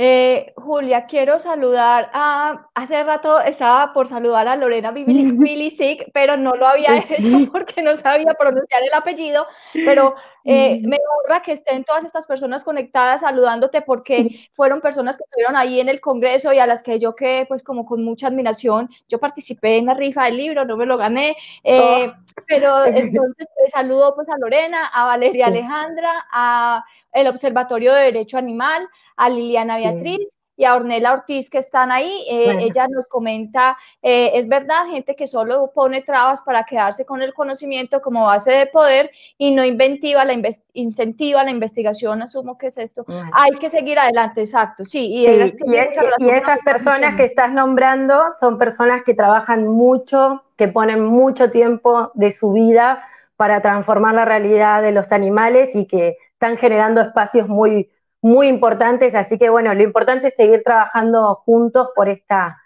Eh, 0.00 0.52
Julia, 0.54 1.06
quiero 1.06 1.40
saludar 1.40 2.08
a, 2.12 2.68
hace 2.76 3.02
rato 3.02 3.40
estaba 3.40 3.92
por 3.92 4.06
saludar 4.06 4.46
a 4.46 4.54
Lorena 4.54 4.92
Bilisic, 4.92 6.08
pero 6.14 6.36
no 6.36 6.54
lo 6.54 6.68
había 6.68 6.98
hecho 6.98 7.50
porque 7.50 7.82
no 7.82 7.96
sabía 7.96 8.32
pronunciar 8.34 8.80
el 8.84 8.94
apellido, 8.94 9.44
pero 9.72 10.14
eh, 10.44 10.80
me 10.86 10.98
honra 10.98 11.42
que 11.42 11.50
estén 11.50 11.82
todas 11.82 12.04
estas 12.04 12.28
personas 12.28 12.64
conectadas 12.64 13.22
saludándote 13.22 13.82
porque 13.82 14.48
fueron 14.54 14.80
personas 14.80 15.16
que 15.16 15.24
estuvieron 15.24 15.56
ahí 15.56 15.80
en 15.80 15.88
el 15.88 16.00
Congreso 16.00 16.52
y 16.52 16.60
a 16.60 16.66
las 16.68 16.84
que 16.84 17.00
yo 17.00 17.16
que 17.16 17.44
pues 17.48 17.64
como 17.64 17.84
con 17.84 18.04
mucha 18.04 18.28
admiración, 18.28 18.88
yo 19.08 19.18
participé 19.18 19.78
en 19.78 19.86
la 19.86 19.94
rifa 19.94 20.26
del 20.26 20.36
libro, 20.36 20.64
no 20.64 20.76
me 20.76 20.86
lo 20.86 20.96
gané, 20.96 21.36
eh, 21.64 22.06
oh. 22.08 22.42
pero 22.46 22.84
entonces 22.86 23.48
saludo 23.72 24.14
pues 24.14 24.28
a 24.28 24.38
Lorena, 24.38 24.86
a 24.86 25.06
Valeria 25.06 25.48
Alejandra, 25.48 26.12
a 26.30 26.84
el 27.20 27.28
Observatorio 27.28 27.92
de 27.94 28.04
Derecho 28.04 28.38
Animal, 28.38 28.88
a 29.16 29.28
Liliana 29.28 29.76
Beatriz 29.76 30.38
y 30.58 30.64
a 30.64 30.74
Ornella 30.74 31.12
Ortiz 31.12 31.48
que 31.48 31.58
están 31.58 31.92
ahí. 31.92 32.24
Eh, 32.28 32.58
ella 32.60 32.88
nos 32.88 33.06
comenta, 33.06 33.78
eh, 34.02 34.32
es 34.34 34.48
verdad, 34.48 34.86
gente 34.90 35.14
que 35.14 35.28
solo 35.28 35.70
pone 35.72 36.02
trabas 36.02 36.42
para 36.42 36.64
quedarse 36.64 37.06
con 37.06 37.22
el 37.22 37.32
conocimiento 37.32 38.02
como 38.02 38.26
base 38.26 38.50
de 38.50 38.66
poder 38.66 39.10
y 39.38 39.52
no 39.52 39.64
inventiva 39.64 40.24
la 40.24 40.34
incentiva 40.72 41.44
la 41.44 41.52
investigación, 41.52 42.22
asumo 42.22 42.58
que 42.58 42.66
es 42.66 42.78
esto. 42.78 43.06
Hay 43.32 43.52
que 43.52 43.70
seguir 43.70 44.00
adelante, 44.00 44.40
exacto, 44.40 44.84
sí. 44.84 45.06
Y, 45.06 45.26
y 45.26 46.28
esas 46.28 46.58
personas 46.64 47.16
que 47.16 47.26
estás 47.26 47.52
nombrando 47.52 48.20
son 48.40 48.58
personas 48.58 49.04
que 49.04 49.14
trabajan 49.14 49.68
mucho, 49.68 50.42
que 50.56 50.66
ponen 50.66 51.04
mucho 51.04 51.52
tiempo 51.52 52.10
de 52.14 52.32
su 52.32 52.52
vida 52.52 53.04
para 53.36 53.62
transformar 53.62 54.16
la 54.16 54.24
realidad 54.24 54.82
de 54.82 54.90
los 54.90 55.12
animales 55.12 55.76
y 55.76 55.86
que 55.86 56.16
están 56.38 56.56
generando 56.56 57.00
espacios 57.00 57.48
muy 57.48 57.90
muy 58.20 58.48
importantes, 58.48 59.14
así 59.14 59.38
que 59.38 59.48
bueno, 59.48 59.74
lo 59.74 59.82
importante 59.82 60.28
es 60.28 60.34
seguir 60.34 60.62
trabajando 60.64 61.36
juntos 61.36 61.88
por 61.94 62.08
esta, 62.08 62.58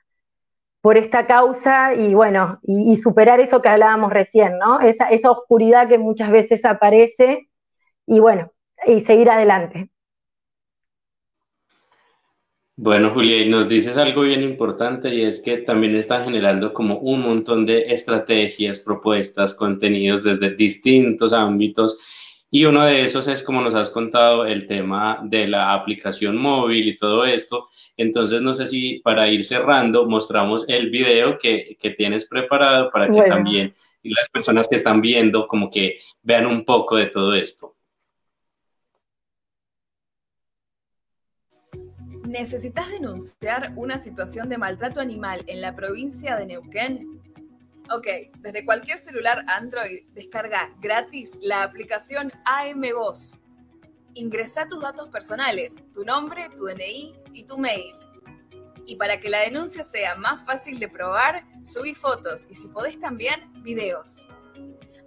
por 0.80 0.96
esta 0.96 1.26
causa 1.26 1.94
y 1.94 2.14
bueno, 2.14 2.58
y, 2.62 2.96
superar 2.96 3.40
eso 3.40 3.60
que 3.60 3.68
hablábamos 3.68 4.12
recién, 4.12 4.58
¿no? 4.58 4.80
Esa, 4.80 5.08
oscuridad 5.30 5.88
que 5.88 5.98
muchas 5.98 6.30
veces 6.30 6.64
aparece 6.64 7.48
y 8.06 8.20
bueno, 8.20 8.50
y 8.86 9.00
seguir 9.00 9.30
adelante. 9.30 9.90
Bueno, 12.74 13.10
Julia, 13.10 13.36
y 13.36 13.48
nos 13.50 13.68
dices 13.68 13.96
algo 13.98 14.22
bien 14.22 14.42
importante 14.42 15.14
y 15.14 15.22
es 15.22 15.40
que 15.42 15.58
también 15.58 15.94
están 15.94 16.24
generando 16.24 16.72
como 16.72 16.98
un 16.98 17.20
montón 17.20 17.66
de 17.66 17.92
estrategias, 17.92 18.80
propuestas, 18.80 19.54
contenidos 19.54 20.24
desde 20.24 20.56
distintos 20.56 21.34
ámbitos 21.34 21.98
y 22.54 22.66
uno 22.66 22.84
de 22.84 23.02
esos 23.02 23.28
es, 23.28 23.42
como 23.42 23.62
nos 23.62 23.74
has 23.74 23.88
contado, 23.88 24.44
el 24.44 24.66
tema 24.66 25.20
de 25.24 25.48
la 25.48 25.72
aplicación 25.72 26.36
móvil 26.36 26.86
y 26.86 26.98
todo 26.98 27.24
esto. 27.24 27.70
Entonces, 27.96 28.42
no 28.42 28.52
sé 28.52 28.66
si 28.66 28.98
para 28.98 29.26
ir 29.30 29.42
cerrando, 29.42 30.06
mostramos 30.06 30.66
el 30.68 30.90
video 30.90 31.38
que, 31.38 31.78
tienes 31.96 32.28
preparado 32.28 32.90
para 32.90 33.10
que 33.10 33.22
también 33.22 33.72
las 34.02 34.28
personas 34.28 34.68
que 34.68 34.76
están 34.76 35.00
viendo 35.00 35.48
como 35.48 35.70
que 35.70 35.96
vean 36.20 36.44
un 36.44 36.66
poco 36.66 36.96
de 36.96 37.06
todo 37.06 37.34
esto. 37.34 37.74
¿Necesitas 42.28 42.90
denunciar 42.90 43.72
una 43.76 43.98
situación 43.98 44.50
de 44.50 44.58
maltrato 44.58 45.00
animal 45.00 45.42
en 45.46 45.62
la 45.62 45.74
provincia 45.74 46.36
de 46.36 46.44
Neuquén? 46.44 47.21
Ok, 47.94 48.06
desde 48.38 48.64
cualquier 48.64 49.00
celular 49.00 49.44
Android 49.48 50.04
descarga 50.14 50.74
gratis 50.80 51.36
la 51.42 51.62
aplicación 51.62 52.32
AM 52.46 52.80
Voz. 52.94 53.38
Ingresa 54.14 54.66
tus 54.66 54.80
datos 54.80 55.10
personales, 55.10 55.76
tu 55.92 56.02
nombre, 56.02 56.48
tu 56.56 56.64
DNI 56.64 57.14
y 57.34 57.44
tu 57.44 57.58
mail. 57.58 57.92
Y 58.86 58.96
para 58.96 59.20
que 59.20 59.28
la 59.28 59.40
denuncia 59.40 59.84
sea 59.84 60.14
más 60.14 60.42
fácil 60.46 60.78
de 60.78 60.88
probar, 60.88 61.44
subí 61.62 61.94
fotos 61.94 62.46
y 62.48 62.54
si 62.54 62.66
podés 62.68 62.98
también, 62.98 63.52
videos. 63.62 64.26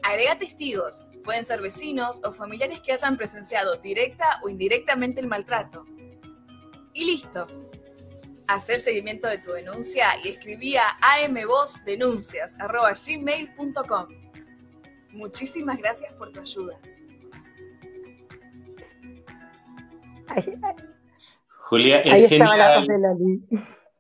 Agrega 0.03 0.38
testigos, 0.38 1.01
pueden 1.23 1.43
ser 1.43 1.61
vecinos 1.61 2.21
o 2.23 2.33
familiares 2.33 2.81
que 2.81 2.91
hayan 2.91 3.17
presenciado 3.17 3.77
directa 3.77 4.39
o 4.43 4.49
indirectamente 4.49 5.19
el 5.21 5.27
maltrato. 5.27 5.88
Y 6.93 7.05
listo, 7.05 7.47
Haz 8.47 8.69
el 8.69 8.79
seguimiento 8.79 9.27
de 9.27 9.39
tu 9.39 9.51
denuncia 9.51 10.09
y 10.23 10.29
escribí 10.29 10.75
a 10.75 10.83
amvozdenuncias.gmail.com. 11.25 14.07
Muchísimas 15.11 15.77
gracias 15.77 16.13
por 16.13 16.31
tu 16.31 16.39
ayuda. 16.41 16.79
Julia, 21.47 22.01
es 22.01 22.29
genial. 22.29 22.87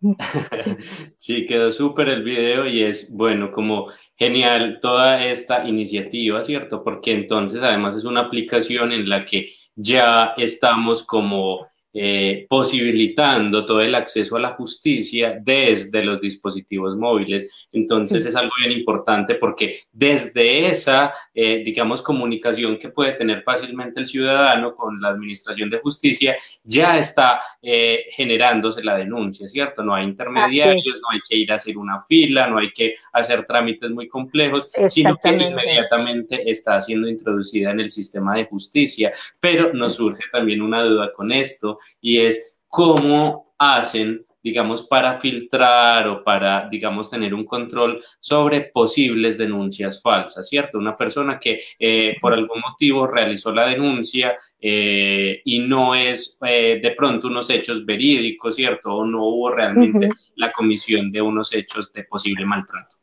sí, 1.17 1.47
quedó 1.47 1.71
súper 1.71 2.09
el 2.09 2.23
video 2.23 2.67
y 2.67 2.83
es, 2.83 3.15
bueno, 3.15 3.51
como 3.51 3.87
genial 4.15 4.77
toda 4.81 5.25
esta 5.25 5.67
iniciativa, 5.67 6.43
¿cierto? 6.43 6.83
Porque 6.83 7.13
entonces 7.13 7.63
además 7.63 7.95
es 7.95 8.03
una 8.03 8.19
aplicación 8.21 8.91
en 8.91 9.09
la 9.09 9.25
que 9.25 9.49
ya 9.75 10.35
estamos 10.37 11.03
como 11.03 11.67
eh, 11.97 12.45
posibilitando 12.49 13.65
todo 13.65 13.79
el 13.79 13.95
acceso 13.95 14.35
a 14.35 14.41
la 14.41 14.49
justicia 14.49 15.39
desde 15.41 16.03
los 16.03 16.19
dispositivos 16.19 16.97
móviles. 16.97 17.69
Entonces 17.71 18.25
es 18.25 18.35
algo 18.35 18.51
bien 18.59 18.73
importante 18.73 19.35
porque 19.35 19.79
desde 19.93 20.67
esa, 20.67 21.13
eh, 21.33 21.61
digamos, 21.63 22.01
comunicación 22.01 22.77
que 22.77 22.89
puede 22.89 23.13
tener 23.13 23.43
fácilmente 23.43 24.01
el 24.01 24.07
ciudadano 24.07 24.75
con 24.75 24.99
la 24.99 25.07
Administración 25.07 25.69
de 25.69 25.79
Justicia, 25.79 26.35
ya 26.65 26.99
está 26.99 27.39
eh, 27.61 28.07
generándose 28.11 28.83
la 28.83 28.97
denuncia, 28.97 29.47
¿cierto? 29.47 29.81
No 29.81 29.95
hay 29.95 30.03
intermediarios, 30.03 30.99
no 31.01 31.11
hay 31.11 31.21
que 31.21 31.37
ir 31.37 31.51
a 31.53 31.55
hacer 31.55 31.77
una 31.77 32.01
fila, 32.01 32.47
no 32.47 32.57
hay 32.57 32.73
que 32.73 32.95
hacer 33.13 33.45
trámites 33.45 33.91
muy 33.91 34.09
complejos, 34.09 34.69
sino 34.89 35.15
que 35.15 35.29
inmediatamente 35.29 36.51
está 36.51 36.81
siendo 36.81 37.07
introducida 37.07 37.71
en 37.71 37.79
el 37.79 37.89
sistema 37.89 38.35
de 38.35 38.47
justicia. 38.47 39.13
Pero 39.39 39.71
nos 39.71 39.95
surge 39.95 40.23
también 40.29 40.61
una 40.61 40.83
duda 40.83 41.13
con 41.13 41.31
esto 41.31 41.79
y 42.01 42.19
es 42.19 42.59
cómo 42.67 43.53
hacen 43.57 44.25
digamos, 44.45 44.83
para 44.83 45.19
filtrar 45.19 46.07
o 46.07 46.23
para, 46.23 46.69
digamos, 46.69 47.09
tener 47.09 47.33
un 47.33 47.45
control 47.45 47.99
sobre 48.19 48.61
posibles 48.61 49.39
denuncias 49.39 49.99
falsas, 50.03 50.47
¿cierto? 50.47 50.77
Una 50.77 50.95
persona 50.95 51.39
que 51.39 51.61
eh, 51.79 52.15
por 52.21 52.31
algún 52.31 52.61
motivo 52.61 53.07
realizó 53.07 53.51
la 53.51 53.65
denuncia 53.65 54.37
eh, 54.61 55.41
y 55.43 55.59
no 55.67 55.95
es 55.95 56.37
eh, 56.45 56.79
de 56.79 56.91
pronto 56.91 57.25
unos 57.25 57.49
hechos 57.49 57.87
verídicos, 57.87 58.55
¿cierto? 58.55 58.93
O 58.93 59.03
no 59.03 59.25
hubo 59.25 59.49
realmente 59.49 60.09
la 60.35 60.51
comisión 60.51 61.11
de 61.11 61.23
unos 61.23 61.51
hechos 61.51 61.91
de 61.91 62.03
posible 62.03 62.45
maltrato. 62.45 62.97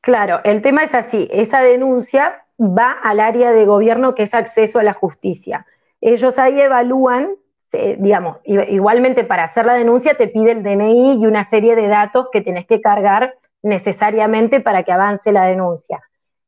Claro, 0.00 0.40
el 0.42 0.62
tema 0.62 0.84
es 0.84 0.94
así, 0.94 1.28
esa 1.30 1.60
denuncia 1.60 2.46
va 2.58 2.92
al 2.92 3.20
área 3.20 3.52
de 3.52 3.66
gobierno 3.66 4.14
que 4.14 4.22
es 4.22 4.32
acceso 4.32 4.78
a 4.78 4.84
la 4.84 4.94
justicia. 4.94 5.66
Ellos 6.00 6.38
ahí 6.38 6.58
evalúan 6.58 7.28
digamos, 7.72 8.38
igualmente 8.44 9.24
para 9.24 9.44
hacer 9.44 9.66
la 9.66 9.74
denuncia 9.74 10.16
te 10.16 10.28
pide 10.28 10.52
el 10.52 10.62
DNI 10.62 11.22
y 11.22 11.26
una 11.26 11.44
serie 11.44 11.76
de 11.76 11.88
datos 11.88 12.28
que 12.32 12.40
tenés 12.40 12.66
que 12.66 12.80
cargar 12.80 13.34
necesariamente 13.62 14.60
para 14.60 14.82
que 14.84 14.92
avance 14.92 15.32
la 15.32 15.44
denuncia. 15.44 16.00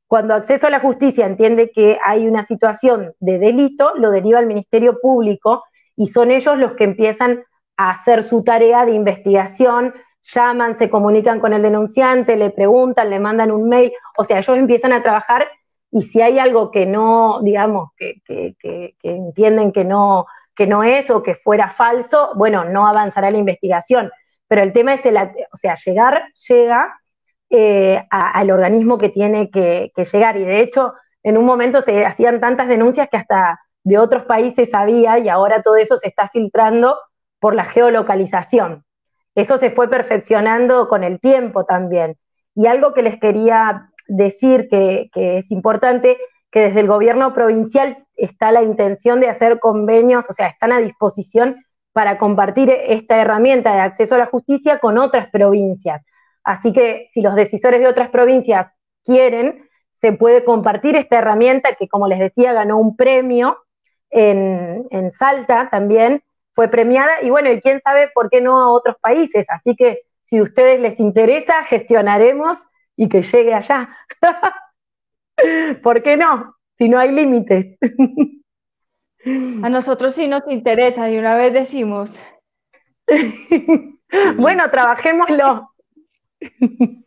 Cuando 0.06 0.34
acceso 0.34 0.66
a 0.66 0.70
la 0.70 0.80
justicia 0.80 1.26
entiende 1.26 1.70
que 1.70 1.98
hay 2.04 2.26
una 2.26 2.42
situación 2.42 3.12
de 3.20 3.38
delito, 3.38 3.92
lo 3.96 4.10
deriva 4.10 4.38
al 4.38 4.46
Ministerio 4.46 4.98
Público 5.00 5.64
y 5.94 6.08
son 6.08 6.30
ellos 6.30 6.58
los 6.58 6.72
que 6.72 6.84
empiezan 6.84 7.44
a 7.76 7.90
hacer 7.90 8.22
su 8.22 8.42
tarea 8.42 8.84
de 8.84 8.92
investigación, 8.92 9.94
llaman, 10.22 10.78
se 10.78 10.90
comunican 10.90 11.38
con 11.38 11.52
el 11.52 11.62
denunciante, 11.62 12.36
le 12.36 12.50
preguntan, 12.50 13.10
le 13.10 13.20
mandan 13.20 13.50
un 13.50 13.68
mail, 13.68 13.92
o 14.16 14.24
sea, 14.24 14.38
ellos 14.38 14.58
empiezan 14.58 14.92
a 14.92 15.02
trabajar 15.02 15.46
y 15.92 16.02
si 16.02 16.20
hay 16.20 16.38
algo 16.38 16.70
que 16.70 16.86
no, 16.86 17.40
digamos, 17.42 17.90
que, 17.96 18.20
que 18.26 18.94
entienden 19.02 19.72
que 19.72 19.84
no, 19.84 20.26
que 20.54 20.66
no 20.66 20.82
es 20.82 21.10
o 21.10 21.22
que 21.22 21.34
fuera 21.34 21.70
falso, 21.70 22.30
bueno, 22.34 22.64
no 22.64 22.86
avanzará 22.86 23.30
la 23.30 23.38
investigación. 23.38 24.10
Pero 24.48 24.62
el 24.62 24.72
tema 24.72 24.94
es, 24.94 25.06
el, 25.06 25.16
o 25.16 25.56
sea, 25.56 25.76
llegar, 25.76 26.24
llega 26.48 27.00
eh, 27.50 28.04
al 28.10 28.50
organismo 28.50 28.98
que 28.98 29.08
tiene 29.08 29.50
que, 29.50 29.92
llegar. 29.96 30.36
Y 30.36 30.44
de 30.44 30.60
hecho, 30.60 30.94
en 31.22 31.36
un 31.36 31.44
momento 31.44 31.80
se 31.80 32.04
hacían 32.04 32.40
tantas 32.40 32.68
denuncias 32.68 33.08
que 33.10 33.16
hasta 33.16 33.60
de 33.82 33.98
otros 33.98 34.24
países 34.24 34.74
había 34.74 35.18
y 35.18 35.28
ahora 35.28 35.62
todo 35.62 35.76
eso 35.76 35.96
se 35.96 36.08
está 36.08 36.28
filtrando 36.28 36.96
por 37.38 37.54
la 37.54 37.64
geolocalización. 37.64 38.84
Eso 39.34 39.58
se 39.58 39.70
fue 39.70 39.88
perfeccionando 39.88 40.88
con 40.88 41.04
el 41.04 41.20
tiempo 41.20 41.64
también. 41.64 42.16
Y 42.54 42.66
algo 42.66 42.92
que 42.92 43.02
les 43.02 43.18
quería 43.18 43.90
decir 44.06 44.68
que, 44.68 45.10
que 45.12 45.38
es 45.38 45.50
importante, 45.50 46.18
que 46.50 46.60
desde 46.60 46.80
el 46.80 46.86
gobierno 46.86 47.32
provincial 47.32 48.06
está 48.16 48.52
la 48.52 48.62
intención 48.62 49.20
de 49.20 49.28
hacer 49.28 49.60
convenios, 49.60 50.28
o 50.28 50.34
sea, 50.34 50.48
están 50.48 50.72
a 50.72 50.80
disposición 50.80 51.64
para 51.92 52.18
compartir 52.18 52.70
esta 52.70 53.20
herramienta 53.20 53.74
de 53.74 53.80
acceso 53.80 54.14
a 54.14 54.18
la 54.18 54.26
justicia 54.26 54.78
con 54.78 54.98
otras 54.98 55.28
provincias. 55.30 56.02
Así 56.44 56.72
que 56.72 57.06
si 57.10 57.20
los 57.20 57.34
decisores 57.34 57.80
de 57.80 57.88
otras 57.88 58.10
provincias 58.10 58.68
quieren, 59.04 59.68
se 60.00 60.12
puede 60.12 60.44
compartir 60.44 60.96
esta 60.96 61.18
herramienta 61.18 61.74
que, 61.74 61.88
como 61.88 62.08
les 62.08 62.18
decía, 62.18 62.52
ganó 62.52 62.78
un 62.78 62.96
premio 62.96 63.58
en, 64.10 65.10
Salta 65.12 65.68
también, 65.70 66.22
fue 66.54 66.68
premiada 66.68 67.22
y 67.22 67.30
bueno, 67.30 67.50
y 67.50 67.60
quién 67.60 67.80
sabe 67.82 68.10
por 68.14 68.30
qué 68.30 68.40
no 68.40 68.60
a 68.60 68.70
otros 68.70 68.96
países. 69.00 69.46
Así 69.50 69.76
que 69.76 70.00
si 70.24 70.38
a 70.38 70.42
ustedes 70.42 70.80
les 70.80 70.98
interesa, 71.00 71.64
gestionaremos 71.64 72.58
y 72.96 73.08
que 73.08 73.22
llegue 73.22 73.54
allá. 73.54 73.88
¿Por 75.82 76.02
qué 76.02 76.16
no? 76.16 76.56
Si 76.78 76.88
no 76.88 76.98
hay 76.98 77.12
límites. 77.12 77.78
A 79.62 79.68
nosotros 79.68 80.14
sí 80.14 80.28
nos 80.28 80.42
interesa 80.48 81.10
y 81.10 81.18
una 81.18 81.36
vez 81.36 81.52
decimos. 81.52 82.18
bueno, 84.36 84.70
trabajémoslo. 84.70 85.70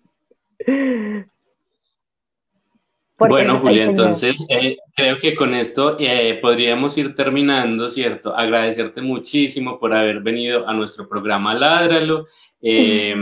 bueno, 3.17 3.57
Julia, 3.57 3.86
entonces 3.86 4.45
eh, 4.47 4.77
creo 4.95 5.17
que 5.17 5.34
con 5.34 5.55
esto 5.55 5.97
eh, 5.99 6.38
podríamos 6.39 6.95
ir 6.99 7.15
terminando, 7.15 7.89
¿cierto? 7.89 8.36
Agradecerte 8.36 9.01
muchísimo 9.01 9.79
por 9.79 9.91
haber 9.93 10.19
venido 10.19 10.67
a 10.67 10.73
nuestro 10.73 11.09
programa 11.09 11.55
Ládralo. 11.55 12.27
Eh, 12.61 13.15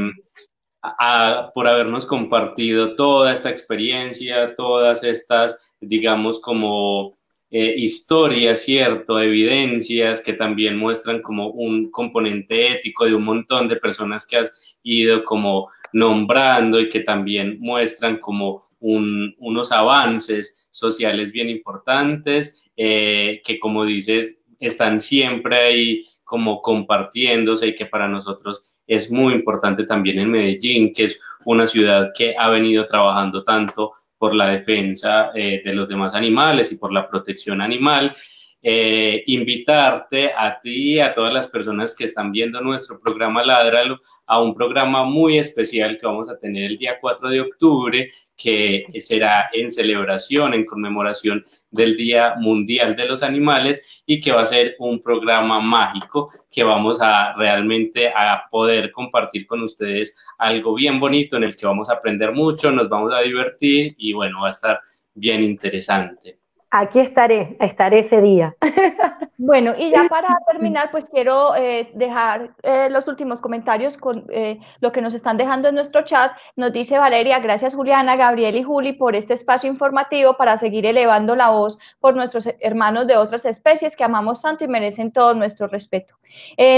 por 1.54 1.68
habernos 1.68 2.06
compartido 2.06 2.96
toda 2.96 3.34
esta 3.34 3.50
experiencia, 3.50 4.56
todas 4.56 5.04
estas, 5.04 5.74
digamos, 5.80 6.40
como 6.40 7.18
eh, 7.52 7.76
historias, 7.78 8.62
¿cierto? 8.62 9.20
Evidencias 9.20 10.22
que 10.22 10.34
también 10.34 10.78
muestran 10.78 11.22
como 11.22 11.50
un 11.50 11.92
componente 11.92 12.72
ético 12.72 13.06
de 13.06 13.14
un 13.14 13.26
montón 13.26 13.68
de 13.68 13.76
personas 13.76 14.26
que 14.26 14.38
has 14.38 14.78
ido 14.84 15.24
como 15.24 15.70
nombrando 15.94 16.80
y 16.80 16.90
que 16.90 17.02
también 17.02 17.58
muestran 17.60 18.18
como 18.18 18.64
unos 18.80 19.72
avances 19.72 20.68
sociales 20.72 21.32
bien 21.32 21.50
importantes, 21.50 22.66
eh, 22.76 23.42
que 23.46 23.60
como 23.60 23.86
dices, 23.86 24.42
están 24.60 25.02
siempre 25.02 25.58
ahí 25.58 26.06
como 26.32 26.62
compartiéndose 26.62 27.68
y 27.68 27.76
que 27.76 27.88
para 27.88 28.08
nosotros 28.08 28.80
es 28.88 29.12
muy 29.12 29.34
importante 29.34 29.84
también 29.84 30.18
en 30.18 30.32
Medellín, 30.32 30.94
que 30.94 31.04
es 31.04 31.20
una 31.44 31.68
ciudad 31.68 32.12
que 32.18 32.34
ha 32.40 32.48
venido 32.48 32.86
trabajando 32.86 33.44
tanto 33.44 33.92
por 34.18 34.34
la 34.34 34.48
defensa 34.48 35.32
eh, 35.36 35.62
de 35.62 35.74
los 35.74 35.90
demás 35.90 36.16
animales 36.16 36.72
y 36.72 36.78
por 36.78 36.94
la 36.94 37.10
protección 37.10 37.60
animal 37.60 38.16
eh, 38.64 39.24
invitarte 39.26 40.32
a 40.38 40.60
ti 40.60 40.94
y 40.94 41.00
a 41.00 41.14
todas 41.14 41.34
las 41.34 41.48
personas 41.48 41.96
que 41.96 42.04
están 42.04 42.32
viendo 42.32 42.62
nuestro 42.62 43.00
programa 43.00 43.44
Ládralo 43.44 44.00
a 44.28 44.42
un 44.42 44.54
programa 44.54 45.04
muy 45.04 45.40
especial 45.40 45.98
que 45.98 46.06
vamos 46.06 46.30
a 46.30 46.38
tener 46.38 46.70
el 46.70 46.78
día 46.78 47.00
4 47.02 47.30
de 47.30 47.42
octubre, 47.42 48.12
que 48.38 48.86
será 49.00 49.50
en 49.52 49.72
celebración, 49.72 50.54
en 50.54 50.66
conmemoración 50.66 51.44
del 51.72 51.98
Día 51.98 52.36
Mundial 52.38 52.96
de 52.96 53.08
los 53.08 53.24
Animales 53.24 54.04
y 54.06 54.22
que 54.22 54.32
va 54.32 54.42
a 54.42 54.46
ser 54.46 54.76
un 54.80 55.02
programa 55.02 55.60
mágico 55.60 56.30
que 56.52 56.64
vamos 56.64 57.02
a 57.02 57.34
realmente 57.34 58.10
a 58.10 58.44
poder 58.50 58.92
compartir 58.92 59.48
con 59.48 59.64
ustedes 59.64 60.16
algo 60.38 60.76
bien 60.76 61.00
bonito 61.00 61.38
en 61.38 61.44
el 61.44 61.58
que 61.58 61.66
vamos 61.66 61.90
a 61.90 61.94
aprender 61.94 62.32
mucho, 62.32 62.72
nos 62.72 62.90
vamos 62.90 63.12
a 63.14 63.22
divertir 63.22 63.96
y 63.98 64.14
bueno, 64.14 64.42
va 64.42 64.50
a 64.50 64.52
estar 64.52 64.80
bien 65.16 65.44
interesante. 65.44 66.41
Aquí 66.72 67.02
estaré, 67.02 67.58
estaré 67.60 68.00
ese 68.00 68.22
día. 68.22 68.56
Bueno, 69.44 69.74
y 69.76 69.90
ya 69.90 70.08
para 70.08 70.38
terminar, 70.52 70.92
pues 70.92 71.06
quiero 71.06 71.56
eh, 71.56 71.90
dejar 71.96 72.52
eh, 72.62 72.92
los 72.92 73.08
últimos 73.08 73.42
comentarios 73.42 73.98
con 73.98 74.26
eh, 74.30 74.60
lo 74.82 74.92
que 74.92 75.02
nos 75.02 75.16
están 75.16 75.36
dejando 75.36 75.68
en 75.68 75.74
nuestro 75.74 76.04
chat. 76.04 76.34
Nos 76.56 76.72
dice 76.72 77.00
Valeria, 77.00 77.40
gracias 77.40 77.74
Juliana, 77.74 78.16
Gabriel 78.18 78.56
y 78.56 78.62
Juli 78.62 78.94
por 78.94 79.16
este 79.16 79.34
espacio 79.34 79.68
informativo 79.68 80.38
para 80.38 80.58
seguir 80.58 80.86
elevando 80.86 81.36
la 81.36 81.50
voz 81.50 81.80
por 82.00 82.16
nuestros 82.16 82.48
hermanos 82.60 83.08
de 83.08 83.18
otras 83.18 83.46
especies 83.46 83.96
que 83.96 84.04
amamos 84.04 84.44
tanto 84.44 84.64
y 84.64 84.68
merecen 84.68 85.12
todo 85.12 85.34
nuestro 85.34 85.66
respeto. 85.66 86.21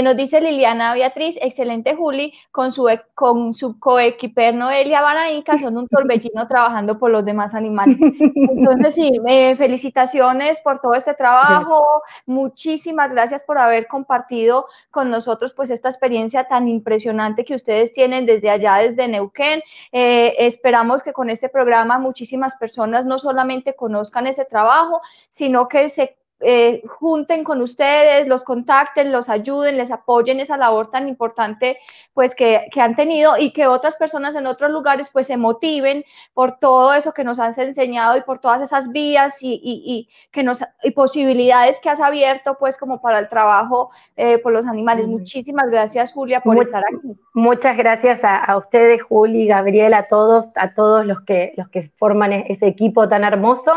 Nos 0.02 0.16
dice 0.16 0.40
Liliana 0.40 0.94
Beatriz, 0.94 1.38
excelente 1.40 1.94
Juli, 1.94 2.32
con 2.50 2.70
su, 2.70 2.88
e, 2.88 3.02
con 3.14 3.54
su 3.54 3.78
coequiper 3.78 4.54
Noelia 4.54 5.02
Banaíca, 5.02 5.58
son 5.58 5.76
un 5.76 5.88
torbellino 5.88 6.46
trabajando 6.48 6.98
por 6.98 7.10
los 7.10 7.24
demás 7.24 7.54
animales. 7.54 7.96
Entonces, 8.00 8.94
sí, 8.94 9.12
felicitaciones 9.56 10.60
por 10.60 10.80
todo 10.80 10.94
este 10.94 11.14
trabajo. 11.14 11.84
Muchísimas 12.26 13.12
gracias 13.12 13.44
por 13.44 13.58
haber 13.58 13.86
compartido 13.86 14.66
con 14.90 15.10
nosotros 15.10 15.54
pues 15.54 15.70
esta 15.70 15.88
experiencia 15.88 16.44
tan 16.44 16.68
impresionante 16.68 17.44
que 17.44 17.54
ustedes 17.54 17.92
tienen 17.92 18.26
desde 18.26 18.50
allá, 18.50 18.76
desde 18.76 19.08
Neuquén. 19.08 19.62
Eh, 19.92 20.34
esperamos 20.38 21.02
que 21.02 21.12
con 21.12 21.30
este 21.30 21.48
programa 21.48 21.98
muchísimas 21.98 22.56
personas 22.56 23.06
no 23.06 23.18
solamente 23.18 23.74
conozcan 23.74 24.26
ese 24.26 24.44
trabajo, 24.44 25.00
sino 25.28 25.68
que 25.68 25.88
se 25.88 26.16
eh, 26.40 26.82
junten 26.86 27.44
con 27.44 27.62
ustedes, 27.62 28.26
los 28.26 28.42
contacten, 28.42 29.12
los 29.12 29.28
ayuden, 29.28 29.78
les 29.78 29.90
apoyen 29.90 30.40
esa 30.40 30.56
labor 30.56 30.90
tan 30.90 31.08
importante 31.08 31.78
pues 32.12 32.34
que, 32.34 32.68
han 32.76 32.96
tenido 32.96 33.38
y 33.38 33.52
que 33.52 33.66
otras 33.66 33.96
personas 33.96 34.34
en 34.34 34.46
otros 34.46 34.70
lugares 34.70 35.08
pues 35.12 35.28
se 35.28 35.36
motiven 35.36 36.04
por 36.34 36.58
todo 36.58 36.92
eso 36.92 37.14
que 37.14 37.24
nos 37.24 37.38
has 37.38 37.56
enseñado 37.58 38.16
y 38.18 38.22
por 38.22 38.40
todas 38.40 38.60
esas 38.60 38.90
vías 38.90 39.38
y, 39.40 40.08
que 40.32 40.42
nos, 40.42 40.62
y 40.82 40.90
posibilidades 40.90 41.78
que 41.80 41.88
has 41.88 42.00
abierto 42.00 42.56
pues 42.58 42.76
como 42.76 43.00
para 43.00 43.20
el 43.20 43.28
trabajo 43.28 43.90
eh, 44.16 44.38
por 44.38 44.52
los 44.52 44.66
animales. 44.66 45.06
Muchísimas 45.06 45.70
gracias 45.70 46.12
Julia 46.12 46.40
por 46.40 46.58
estar 46.58 46.82
aquí. 46.84 47.16
Muchas 47.32 47.76
gracias 47.76 48.20
a, 48.22 48.56
ustedes 48.56 49.02
Juli, 49.02 49.46
Gabriel, 49.46 49.94
a 49.94 50.08
todos, 50.08 50.50
a 50.56 50.74
todos 50.74 51.06
los 51.06 51.22
que, 51.22 51.54
los 51.56 51.68
que 51.68 51.90
forman 51.96 52.32
e-, 52.32 52.46
ese 52.48 52.66
equipo 52.66 53.08
tan 53.08 53.24
hermoso 53.24 53.72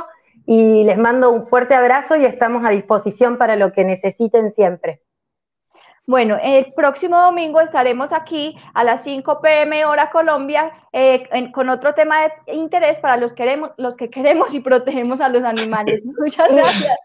y 0.48 0.86
les 0.86 0.98
mando 0.98 1.30
un 1.30 1.46
fuerte 1.48 1.76
abrazo 1.76 2.16
y 2.16 2.26
estamos 2.26 2.66
a 2.66 2.70
disposición 2.70 3.38
para 3.38 3.58
lo 3.58 3.74
que 3.74 3.84
necesiten 3.84 4.54
siempre. 4.54 5.02
Bueno, 6.06 6.38
el 6.42 6.72
próximo 6.72 7.20
domingo 7.20 7.60
estaremos 7.60 8.14
aquí 8.14 8.58
a 8.74 8.86
las 8.86 9.04
5 9.04 9.42
pm 9.42 9.84
hora 9.84 10.10
Colombia 10.10 10.72
eh, 10.94 11.28
con 11.52 11.68
otro 11.68 11.94
tema 11.94 12.16
de 12.22 12.54
interés 12.54 13.02
para 13.02 13.18
los, 13.18 13.34
queremos, 13.34 13.72
los 13.78 13.98
que 13.98 14.10
queremos 14.10 14.54
y 14.54 14.62
protegemos 14.62 15.20
a 15.20 15.28
los 15.28 15.44
animales. 15.44 16.02
Muchas 16.18 16.50
gracias. 16.50 16.98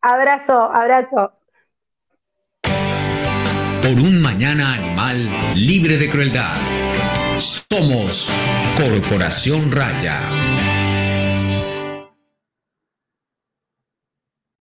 Abrazo, 0.00 0.62
abrazo. 0.62 1.32
Por 3.82 4.00
un 4.00 4.22
mañana 4.22 4.74
animal 4.74 5.28
libre 5.56 5.96
de 5.96 6.08
crueldad. 6.08 6.56
Somos 7.40 8.30
Corporación 8.76 9.72
Raya. 9.72 10.20